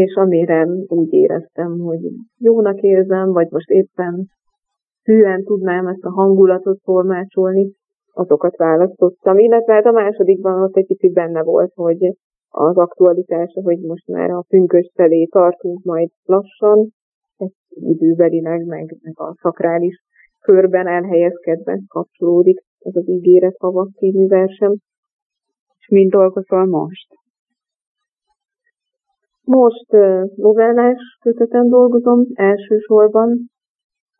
és 0.00 0.14
amire 0.14 0.66
úgy 0.86 1.12
éreztem, 1.12 1.78
hogy 1.78 2.00
jónak 2.38 2.80
érzem, 2.80 3.32
vagy 3.32 3.46
most 3.50 3.70
éppen 3.70 4.26
hűen 5.04 5.42
tudnám 5.42 5.86
ezt 5.86 6.04
a 6.04 6.10
hangulatot 6.10 6.78
formácsolni, 6.82 7.70
azokat 8.12 8.56
választottam. 8.56 9.38
Illetve 9.38 9.72
hát 9.72 9.86
a 9.86 9.90
másodikban 9.90 10.62
ott 10.62 10.76
egy 10.76 10.86
kicsit 10.86 11.12
benne 11.12 11.42
volt, 11.42 11.72
hogy 11.74 12.14
az 12.48 12.76
aktualitása, 12.76 13.62
hogy 13.62 13.78
most 13.80 14.06
már 14.06 14.30
a 14.30 14.44
pünkös 14.48 14.90
felé 14.94 15.24
tartunk 15.24 15.82
majd 15.82 16.08
lassan, 16.24 16.88
ez 17.36 17.50
időbelileg, 17.68 18.64
meg, 18.64 18.96
meg 19.02 19.20
a 19.20 19.34
szakrális 19.40 20.02
körben 20.40 20.86
elhelyezkedve 20.86 21.80
kapcsolódik 21.88 22.62
ez 22.78 22.96
az 22.96 23.08
ígéret 23.08 23.56
havak 23.58 23.88
című 23.96 24.26
versem. 24.26 24.72
És 25.78 25.88
mind 25.88 26.10
dolgozol 26.10 26.66
most? 26.66 27.21
Most 29.58 29.88
novellás 30.36 30.98
köteten 31.20 31.68
dolgozom 31.68 32.26
elsősorban. 32.34 33.50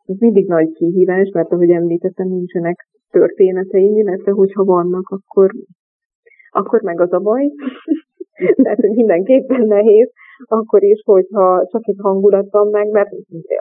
Ez 0.05 0.15
mindig 0.19 0.47
nagy 0.47 0.71
kihívás, 0.71 1.29
mert 1.33 1.51
ahogy 1.51 1.69
említettem, 1.69 2.27
nincsenek 2.27 2.87
történeteim, 3.11 3.97
illetve 3.97 4.31
hogyha 4.31 4.63
vannak, 4.63 5.09
akkor, 5.09 5.51
akkor 6.49 6.81
meg 6.81 6.99
az 6.99 7.13
a 7.13 7.19
baj. 7.19 7.51
Tehát, 8.63 8.79
hogy 8.79 8.95
mindenképpen 8.95 9.67
nehéz, 9.67 10.11
akkor 10.45 10.83
is, 10.83 11.01
hogyha 11.05 11.67
csak 11.71 11.87
egy 11.87 11.99
hangulat 12.01 12.47
van 12.49 12.67
meg, 12.67 12.89
mert 12.89 13.09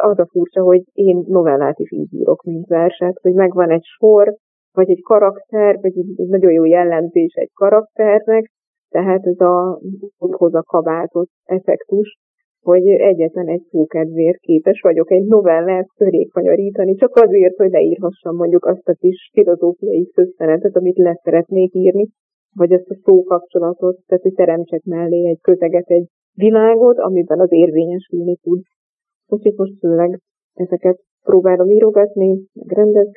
az 0.03 0.19
a 0.19 0.27
furcsa, 0.27 0.63
hogy 0.63 0.83
én 0.93 1.25
novellát 1.27 1.79
is 1.79 1.93
így 1.93 2.15
írok, 2.15 2.43
mint 2.43 2.67
verset, 2.67 3.19
hogy 3.23 3.35
megvan 3.35 3.71
egy 3.71 3.85
sor, 3.85 4.35
vagy 4.73 4.91
egy 4.91 5.03
karakter, 5.03 5.79
vagy 5.81 5.99
egy 5.99 6.29
nagyon 6.29 6.53
jó 6.53 6.65
jellemzés 6.65 7.33
egy 7.35 7.53
karakternek, 7.55 8.51
tehát 8.93 9.27
ez 9.27 9.41
a 9.41 9.81
hoz 10.19 10.55
a 10.55 10.63
kabátot 10.63 11.29
effektus, 11.45 12.19
hogy 12.63 12.89
egyetlen 12.89 13.49
egy 13.49 13.63
szókedvéért 13.71 14.39
képes 14.39 14.81
vagyok 14.81 15.11
egy 15.11 15.25
novellát 15.25 15.87
körékanyarítani, 15.97 16.95
csak 16.95 17.17
azért, 17.17 17.57
hogy 17.57 17.71
leírhassam 17.71 18.37
mondjuk 18.37 18.65
azt 18.65 18.89
a 18.89 18.93
kis 18.93 19.31
filozófiai 19.33 20.11
szösszenetet, 20.15 20.77
amit 20.77 20.97
le 20.97 21.21
szeretnék 21.23 21.75
írni, 21.75 22.09
vagy 22.55 22.73
ezt 22.73 22.91
a 22.91 22.99
szókapcsolatot, 23.05 23.99
tehát 24.07 24.23
hogy 24.23 24.35
teremtsek 24.35 24.83
mellé 24.85 25.29
egy 25.29 25.41
közeget, 25.41 25.89
egy 25.91 26.07
világot, 26.35 26.99
amiben 26.99 27.41
az 27.41 27.53
érvényesülni 27.53 28.37
tud. 28.37 28.61
Úgyhogy 29.27 29.55
most 29.57 29.79
főleg 29.79 30.19
ezeket 30.55 31.01
próbálom 31.23 31.71
írogatni, 31.71 32.43
meg 32.53 33.09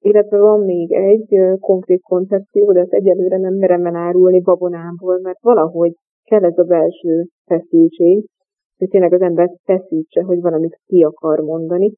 illetve 0.00 0.38
van 0.38 0.60
még 0.60 0.92
egy 0.92 1.58
konkrét 1.60 2.02
koncepció, 2.02 2.72
de 2.72 2.80
ezt 2.80 2.92
egyelőre 2.92 3.38
nem 3.38 3.54
merem 3.54 3.86
elárulni 3.86 4.40
babonámból, 4.40 5.18
mert 5.22 5.40
valahogy 5.40 5.92
kell 6.24 6.44
ez 6.44 6.58
a 6.58 6.62
belső 6.62 7.26
feszültség, 7.44 8.26
hogy 8.78 8.88
tényleg 8.88 9.12
az 9.12 9.20
ember 9.20 9.50
feszítse, 9.64 10.22
hogy 10.22 10.40
valamit 10.40 10.80
ki 10.86 11.02
akar 11.02 11.38
mondani, 11.38 11.92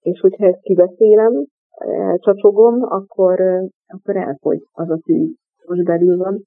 és 0.00 0.20
hogyha 0.20 0.46
ezt 0.46 0.60
kibeszélem, 0.60 1.44
elcsacsogom, 1.78 2.82
akkor, 2.82 3.40
akkor 3.86 4.16
elfogy 4.16 4.58
az 4.72 4.90
a 4.90 4.98
tűz, 5.04 5.34
most 5.66 5.84
belül 5.84 6.16
van, 6.16 6.42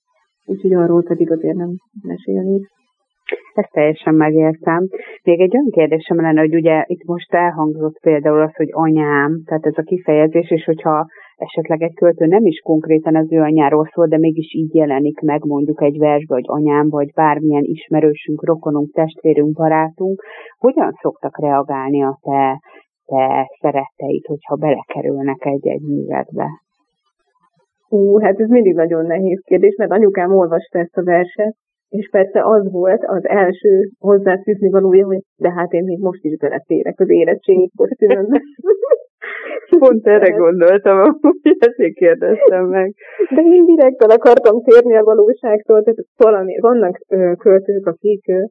úgyhogy 0.46 0.74
arról 0.74 1.04
pedig 1.04 1.32
azért 1.32 1.56
nem 1.56 1.76
mesélnék. 2.02 2.68
Ezt 3.54 3.72
teljesen 3.72 4.16
megértem. 4.16 4.88
Még 5.24 5.40
egy 5.40 5.54
olyan 5.54 5.70
kérdésem 5.72 6.22
lenne, 6.22 6.40
hogy 6.40 6.56
ugye 6.56 6.84
itt 6.88 7.04
most 7.04 7.34
elhangzott 7.34 8.00
például 8.02 8.42
az, 8.42 8.56
hogy 8.56 8.70
anyám, 8.72 9.42
tehát 9.46 9.66
ez 9.66 9.78
a 9.78 9.82
kifejezés, 9.82 10.52
és 10.52 10.64
hogyha 10.64 11.06
esetleg 11.38 11.82
egy 11.82 11.94
költő 11.94 12.26
nem 12.26 12.46
is 12.46 12.60
konkrétan 12.60 13.16
az 13.16 13.32
ő 13.32 13.42
anyáról 13.42 13.90
szól, 13.94 14.08
de 14.08 14.18
mégis 14.18 14.54
így 14.54 14.76
jelenik 14.76 15.20
meg 15.20 15.46
mondjuk 15.46 15.82
egy 15.82 15.98
versbe, 15.98 16.34
hogy 16.34 16.46
anyám, 16.48 16.90
vagy 16.90 17.12
bármilyen 17.14 17.64
ismerősünk, 17.64 18.46
rokonunk, 18.46 18.92
testvérünk, 18.92 19.56
barátunk, 19.56 20.24
hogyan 20.58 20.92
szoktak 21.02 21.40
reagálni 21.42 22.04
a 22.04 22.18
te, 22.22 22.60
te 23.06 23.48
szeretteid, 23.60 24.26
hogyha 24.26 24.56
belekerülnek 24.56 25.46
egy-egy 25.46 25.82
művetbe? 25.82 26.48
Ú, 27.90 28.20
hát 28.20 28.40
ez 28.40 28.50
mindig 28.50 28.74
nagyon 28.74 29.06
nehéz 29.06 29.42
kérdés, 29.46 29.76
mert 29.76 29.92
anyukám 29.92 30.32
olvasta 30.32 30.80
ezt 30.80 30.98
a 30.98 31.04
verset, 31.04 31.56
és 31.90 32.10
persze 32.12 32.42
az 32.44 32.72
volt 32.72 33.04
az 33.06 33.26
első 33.28 33.90
hozzáfűzni 34.00 34.70
valója, 34.70 35.06
hogy 35.06 35.22
de 35.38 35.52
hát 35.52 35.74
én 35.74 35.84
még 35.84 36.00
most 36.00 36.24
is 36.24 36.38
beleférek 36.38 37.00
az 37.00 37.10
érettségi 37.10 37.72
kosztümömbe. 37.76 38.42
Pont 39.80 40.08
erre 40.08 40.30
gondoltam, 40.30 41.18
hogy 41.22 41.56
ezért 41.60 41.94
kérdeztem 41.94 42.66
meg. 42.66 42.94
De 43.36 43.42
én 43.42 43.66
direkt 43.66 44.04
el 44.04 44.10
akartam 44.10 44.62
térni 44.62 44.96
a 44.96 45.04
valóságtól, 45.04 45.84
tehát 45.84 46.00
valami, 46.18 46.60
vannak 46.60 47.00
ö, 47.10 47.32
költők, 47.38 47.86
akik, 47.86 48.28
ö, 48.28 48.44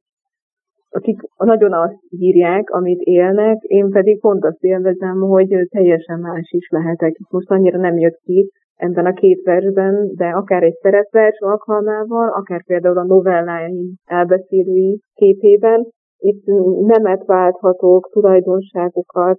akik 0.90 1.20
nagyon 1.36 1.72
azt 1.72 2.00
írják, 2.08 2.70
amit 2.70 3.00
élnek, 3.00 3.56
én 3.62 3.90
pedig 3.90 4.20
pont 4.20 4.44
azt 4.44 4.64
élvezem, 4.64 5.20
hogy 5.20 5.66
teljesen 5.68 6.18
más 6.20 6.50
is 6.50 6.68
lehetek. 6.68 7.16
Most 7.30 7.50
annyira 7.50 7.78
nem 7.78 7.98
jött 7.98 8.20
ki, 8.24 8.50
ebben 8.76 9.06
a 9.06 9.12
két 9.12 9.42
versben, 9.42 10.10
de 10.14 10.28
akár 10.28 10.62
egy 10.62 10.78
szeretvers 10.80 11.38
alkalmával, 11.38 12.28
akár 12.28 12.64
például 12.64 12.98
a 12.98 13.04
novelláim 13.04 13.94
elbeszélői 14.04 15.00
képében, 15.14 15.86
itt 16.18 16.44
nemet 16.86 17.24
válthatok, 17.24 18.08
tulajdonságokat, 18.12 19.38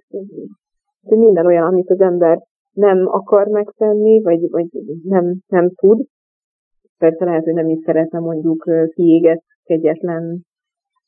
minden 1.02 1.46
olyan, 1.46 1.66
amit 1.66 1.90
az 1.90 2.00
ember 2.00 2.38
nem 2.72 3.06
akar 3.06 3.46
megtenni, 3.46 4.22
vagy, 4.22 4.50
vagy 4.50 4.66
nem, 5.02 5.34
nem 5.46 5.70
tud. 5.70 6.06
Persze 6.98 7.24
lehet, 7.24 7.44
hogy 7.44 7.54
nem 7.54 7.68
is 7.68 7.78
szeretne 7.84 8.18
mondjuk 8.18 8.64
kiégett, 8.94 9.44
kegyetlen 9.64 10.42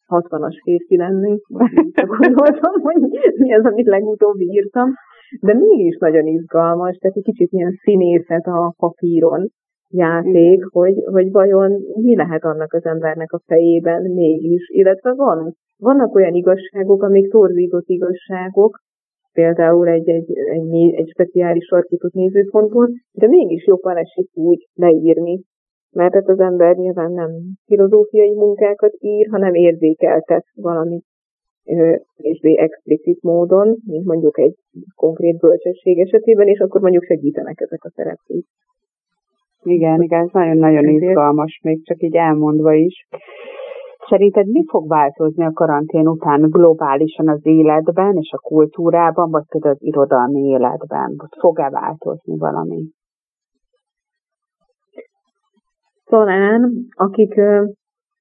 60-as 0.08 0.60
férfi 0.62 0.96
lenni. 0.96 1.38
Csak 1.96 2.16
gondoltam, 2.18 2.80
hogy 2.82 3.00
mi 3.36 3.54
az, 3.54 3.64
amit 3.64 3.86
legutóbb 3.86 4.40
írtam 4.40 4.92
de 5.40 5.54
mégis 5.54 5.96
nagyon 5.96 6.26
izgalmas, 6.26 6.96
tehát 6.96 7.16
egy 7.16 7.22
kicsit 7.22 7.52
ilyen 7.52 7.72
színészet 7.82 8.46
a 8.46 8.74
papíron 8.78 9.48
játék, 9.88 10.64
hogy, 10.64 10.94
hogy 11.04 11.30
vajon 11.30 11.70
mi 11.94 12.16
lehet 12.16 12.44
annak 12.44 12.72
az 12.72 12.84
embernek 12.84 13.32
a 13.32 13.42
fejében 13.46 14.02
mégis, 14.02 14.68
illetve 14.68 15.12
van, 15.14 15.54
vannak 15.76 16.14
olyan 16.14 16.34
igazságok, 16.34 17.02
amik 17.02 17.30
torzított 17.30 17.88
igazságok, 17.88 18.78
például 19.32 19.88
egy, 19.88 20.08
egy, 20.08 20.30
egy, 20.36 20.94
egy 20.94 21.08
speciális 21.08 21.64
sarkított 21.64 22.12
nézőpontból, 22.12 22.88
de 23.12 23.26
mégis 23.26 23.66
jobban 23.66 23.96
esik 23.96 24.28
úgy 24.32 24.68
leírni, 24.74 25.42
mert 25.90 26.14
hát 26.14 26.28
az 26.28 26.40
ember 26.40 26.76
nyilván 26.76 27.12
nem 27.12 27.30
filozófiai 27.64 28.34
munkákat 28.34 28.92
ír, 28.98 29.28
hanem 29.30 29.54
érzékeltet 29.54 30.44
valamit 30.54 31.04
kevésbé 31.64 32.58
explicit 32.58 33.22
módon, 33.22 33.76
mint 33.86 34.04
mondjuk 34.04 34.38
egy 34.38 34.54
konkrét 34.94 35.38
bölcsesség 35.38 35.98
esetében, 35.98 36.46
és 36.46 36.58
akkor 36.58 36.80
mondjuk 36.80 37.04
segítenek 37.04 37.60
ezek 37.60 37.84
a 37.84 37.90
szereplők. 37.90 38.44
Igen, 39.62 40.02
igen, 40.02 40.20
ez 40.20 40.30
nagyon-nagyon 40.32 40.88
izgalmas, 40.88 41.60
még 41.62 41.84
csak 41.84 42.02
így 42.02 42.16
elmondva 42.16 42.72
is. 42.72 43.06
Szerinted 44.08 44.46
mi 44.46 44.64
fog 44.66 44.88
változni 44.88 45.44
a 45.44 45.52
karantén 45.52 46.08
után 46.08 46.40
globálisan 46.40 47.28
az 47.28 47.46
életben 47.46 48.16
és 48.16 48.30
a 48.32 48.38
kultúrában, 48.38 49.30
vagy 49.30 49.44
például 49.48 49.74
az 49.74 49.82
irodalmi 49.82 50.40
életben? 50.40 51.14
Vagy 51.16 51.38
fog-e 51.38 51.70
változni 51.70 52.36
valami? 52.36 52.82
Talán, 56.04 56.72
akik 56.90 57.40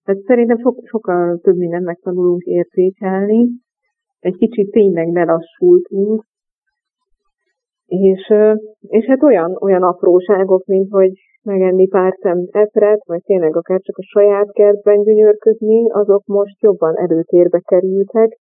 tehát 0.10 0.24
szerintem 0.24 0.58
so, 0.58 0.72
sokkal 0.84 1.40
több 1.42 1.56
mindent 1.56 1.86
megtanulunk 1.86 2.44
értékelni. 2.44 3.48
Egy 4.20 4.36
kicsit 4.36 4.72
tényleg 4.72 5.12
belassultunk, 5.12 6.24
és, 7.86 8.34
és 8.82 9.06
hát 9.06 9.24
olyan, 9.24 9.58
olyan 9.62 9.84
apróságok, 9.84 10.66
mint 10.66 10.92
hogy 10.92 11.12
megenni 11.44 11.88
pár 11.88 12.18
szem 12.22 12.48
epret, 12.52 13.06
vagy 13.06 13.22
tényleg 13.24 13.56
akár 13.56 13.80
csak 13.80 13.98
a 13.98 14.04
saját 14.04 14.52
kertben 14.52 15.04
gyönyörködni, 15.04 15.90
azok 15.90 16.26
most 16.26 16.62
jobban 16.62 16.98
előtérbe 16.98 17.60
kerültek, 17.60 18.38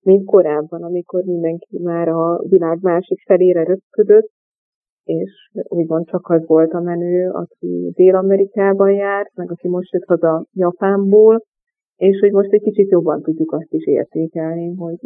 mint 0.00 0.24
korábban, 0.24 0.82
amikor 0.82 1.22
mindenki 1.24 1.78
már 1.82 2.08
a 2.08 2.38
világ 2.48 2.78
másik 2.80 3.20
felére 3.26 3.64
röpködött, 3.64 4.30
és 5.04 5.50
úgymond 5.52 6.06
csak 6.06 6.28
az 6.28 6.46
volt 6.46 6.72
a 6.72 6.80
menő, 6.80 7.30
aki 7.30 7.92
Dél-Amerikában 7.94 8.90
járt, 8.90 9.30
meg 9.34 9.50
aki 9.50 9.68
most 9.68 9.92
jött 9.92 10.04
haza 10.04 10.44
Japánból, 10.52 11.42
és 11.96 12.18
hogy 12.20 12.32
most 12.32 12.52
egy 12.52 12.62
kicsit 12.62 12.90
jobban 12.90 13.22
tudjuk 13.22 13.52
azt 13.52 13.72
is 13.72 13.86
értékelni, 13.86 14.74
hogy 14.74 14.98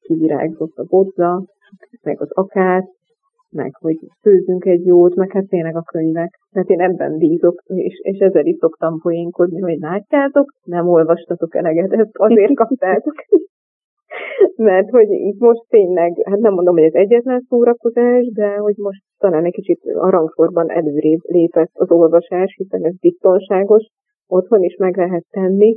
kivirágzott 0.00 0.76
a 0.76 0.84
bodza, 0.88 1.44
meg 2.02 2.20
az 2.20 2.30
akát, 2.30 2.86
meg 3.50 3.74
hogy 3.80 3.98
főzünk 4.20 4.64
egy 4.64 4.86
jót, 4.86 5.14
meg 5.14 5.32
hát 5.32 5.46
tényleg 5.48 5.76
a 5.76 5.82
könyvek. 5.82 6.38
Mert 6.50 6.68
én 6.68 6.80
ebben 6.80 7.18
bízok, 7.18 7.62
és, 7.66 8.00
és 8.02 8.18
ezzel 8.18 8.46
is 8.46 8.56
szoktam 8.58 8.98
poénkodni, 8.98 9.60
hogy 9.60 9.78
látjátok, 9.78 10.52
nem 10.64 10.88
olvastatok 10.88 11.54
eleget, 11.54 11.92
ezt 11.92 12.10
azért 12.12 12.54
kaptátok. 12.54 13.14
Mert 14.56 14.90
hogy 14.90 15.10
itt 15.10 15.38
most 15.38 15.62
tényleg, 15.68 16.12
hát 16.24 16.38
nem 16.38 16.52
mondom, 16.52 16.74
hogy 16.74 16.84
ez 16.84 16.94
egyetlen 16.94 17.44
szórakozás, 17.48 18.30
de 18.32 18.56
hogy 18.56 18.74
most 18.76 19.02
talán 19.18 19.44
egy 19.44 19.52
kicsit 19.52 19.80
a 19.84 20.10
rangsorban 20.10 20.70
előrébb 20.70 21.20
lépett 21.22 21.70
az 21.72 21.90
olvasás, 21.90 22.54
hiszen 22.56 22.84
ez 22.84 22.98
biztonságos, 23.00 23.86
otthon 24.26 24.62
is 24.62 24.76
meg 24.76 24.96
lehet 24.96 25.24
tenni, 25.30 25.76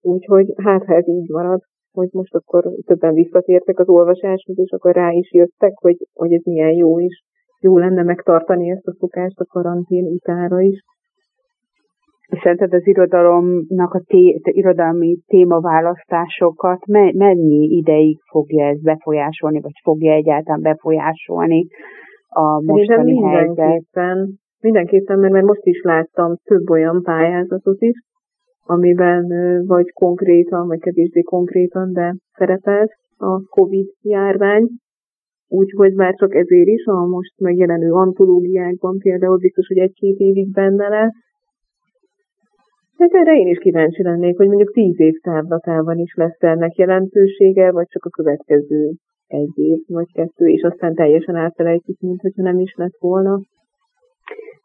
úgyhogy 0.00 0.52
hát 0.56 0.84
ha 0.84 0.94
ez 0.94 1.08
így 1.08 1.28
marad, 1.28 1.60
hogy 1.92 2.08
most 2.12 2.34
akkor 2.34 2.72
többen 2.86 3.14
visszatértek 3.14 3.78
az 3.78 3.88
olvasáshoz, 3.88 4.58
és 4.58 4.70
akkor 4.70 4.94
rá 4.94 5.10
is 5.10 5.32
jöttek, 5.32 5.72
hogy, 5.74 5.96
hogy 6.12 6.32
ez 6.32 6.42
milyen 6.44 6.72
jó 6.72 6.98
is. 6.98 7.22
Jó 7.60 7.78
lenne 7.78 8.02
megtartani 8.02 8.70
ezt 8.70 8.86
a 8.86 8.96
szokást 8.98 9.40
a 9.40 9.44
karantén 9.44 10.04
utára 10.04 10.60
is. 10.60 10.82
Szerinted 12.28 12.72
az 12.72 12.86
irodalomnak 12.86 13.94
a 13.94 14.00
té- 14.06 14.40
irodalmi 14.42 15.18
témaválasztásokat 15.26 16.86
mennyi 17.12 17.76
ideig 17.76 18.18
fogja 18.30 18.66
ez 18.66 18.82
befolyásolni, 18.82 19.60
vagy 19.60 19.80
fogja 19.82 20.12
egyáltalán 20.12 20.60
befolyásolni 20.60 21.66
a 22.28 22.60
mostani 22.62 23.12
mindenképpen, 23.12 24.16
helyzet? 24.16 24.28
Mindenképpen, 24.60 25.18
mert, 25.18 25.32
mert 25.32 25.46
most 25.46 25.64
is 25.64 25.82
láttam 25.82 26.34
több 26.44 26.70
olyan 26.70 27.02
pályázatot 27.02 27.80
is, 27.80 27.98
amiben 28.66 29.26
vagy 29.66 29.92
konkrétan, 29.92 30.66
vagy 30.66 30.78
kevésbé 30.78 31.20
konkrétan, 31.20 31.92
de 31.92 32.14
szerepelt 32.32 32.90
a 33.16 33.40
COVID 33.40 33.86
járvány, 34.02 34.68
úgyhogy 35.48 35.94
már 35.94 36.14
csak 36.14 36.34
ezért 36.34 36.66
is 36.66 36.84
a 36.84 37.06
most 37.06 37.40
megjelenő 37.40 37.90
antológiákban 37.90 38.98
például 38.98 39.36
biztos, 39.36 39.66
hogy 39.66 39.78
egy-két 39.78 40.18
évig 40.18 40.52
benne 40.52 40.88
lesz. 40.88 41.25
Hát 42.98 43.12
erre 43.12 43.36
én 43.36 43.46
is 43.46 43.58
kíváncsi 43.58 44.02
lennék, 44.02 44.36
hogy 44.36 44.46
mondjuk 44.46 44.72
tíz 44.72 45.00
év 45.00 45.14
távlatában 45.22 45.98
is 45.98 46.14
lesz 46.14 46.42
ennek 46.42 46.74
jelentősége, 46.74 47.70
vagy 47.70 47.86
csak 47.88 48.04
a 48.04 48.10
következő 48.10 48.92
egy 49.26 49.58
év, 49.58 49.78
vagy 49.86 50.12
kettő, 50.12 50.46
és 50.46 50.62
aztán 50.62 50.94
teljesen 50.94 51.36
elfelejtjük, 51.36 52.00
mint 52.00 52.20
hogyha 52.20 52.42
nem 52.42 52.58
is 52.58 52.74
lett 52.76 52.96
volna. 52.98 53.40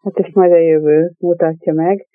Hát 0.04 0.18
ezt 0.18 0.34
majd 0.34 0.52
a 0.52 0.58
jövő 0.58 1.12
mutatja 1.20 1.74
meg. 1.74 2.06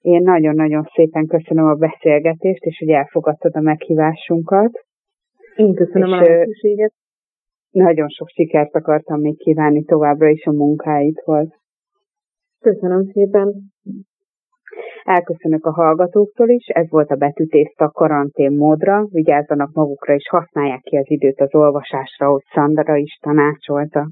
Én 0.00 0.22
nagyon-nagyon 0.22 0.84
szépen 0.94 1.26
köszönöm 1.26 1.66
a 1.66 1.74
beszélgetést, 1.74 2.64
és 2.64 2.78
hogy 2.78 2.88
elfogadtad 2.88 3.56
a 3.56 3.60
meghívásunkat. 3.60 4.84
Én 5.56 5.74
köszönöm 5.74 6.08
és, 6.08 6.14
a 6.14 6.20
lehetőséget. 6.20 6.92
Nagyon 7.70 8.08
sok 8.08 8.28
sikert 8.28 8.74
akartam 8.74 9.20
még 9.20 9.36
kívánni 9.36 9.84
továbbra 9.84 10.28
is 10.28 10.44
a 10.44 10.52
munkáidhoz. 10.52 11.48
Köszönöm 12.60 13.04
szépen. 13.12 13.73
Elköszönök 15.04 15.66
a 15.66 15.72
hallgatóktól 15.72 16.48
is, 16.48 16.66
ez 16.66 16.90
volt 16.90 17.10
a 17.10 17.16
betűtészta 17.16 17.90
karantén 17.90 18.52
módra, 18.52 19.06
vigyázzanak 19.10 19.72
magukra 19.72 20.14
és 20.14 20.28
használják 20.28 20.80
ki 20.80 20.96
az 20.96 21.10
időt 21.10 21.40
az 21.40 21.54
olvasásra, 21.54 22.26
ahogy 22.26 22.44
Szandra 22.54 22.96
is 22.96 23.18
tanácsolta. 23.22 24.08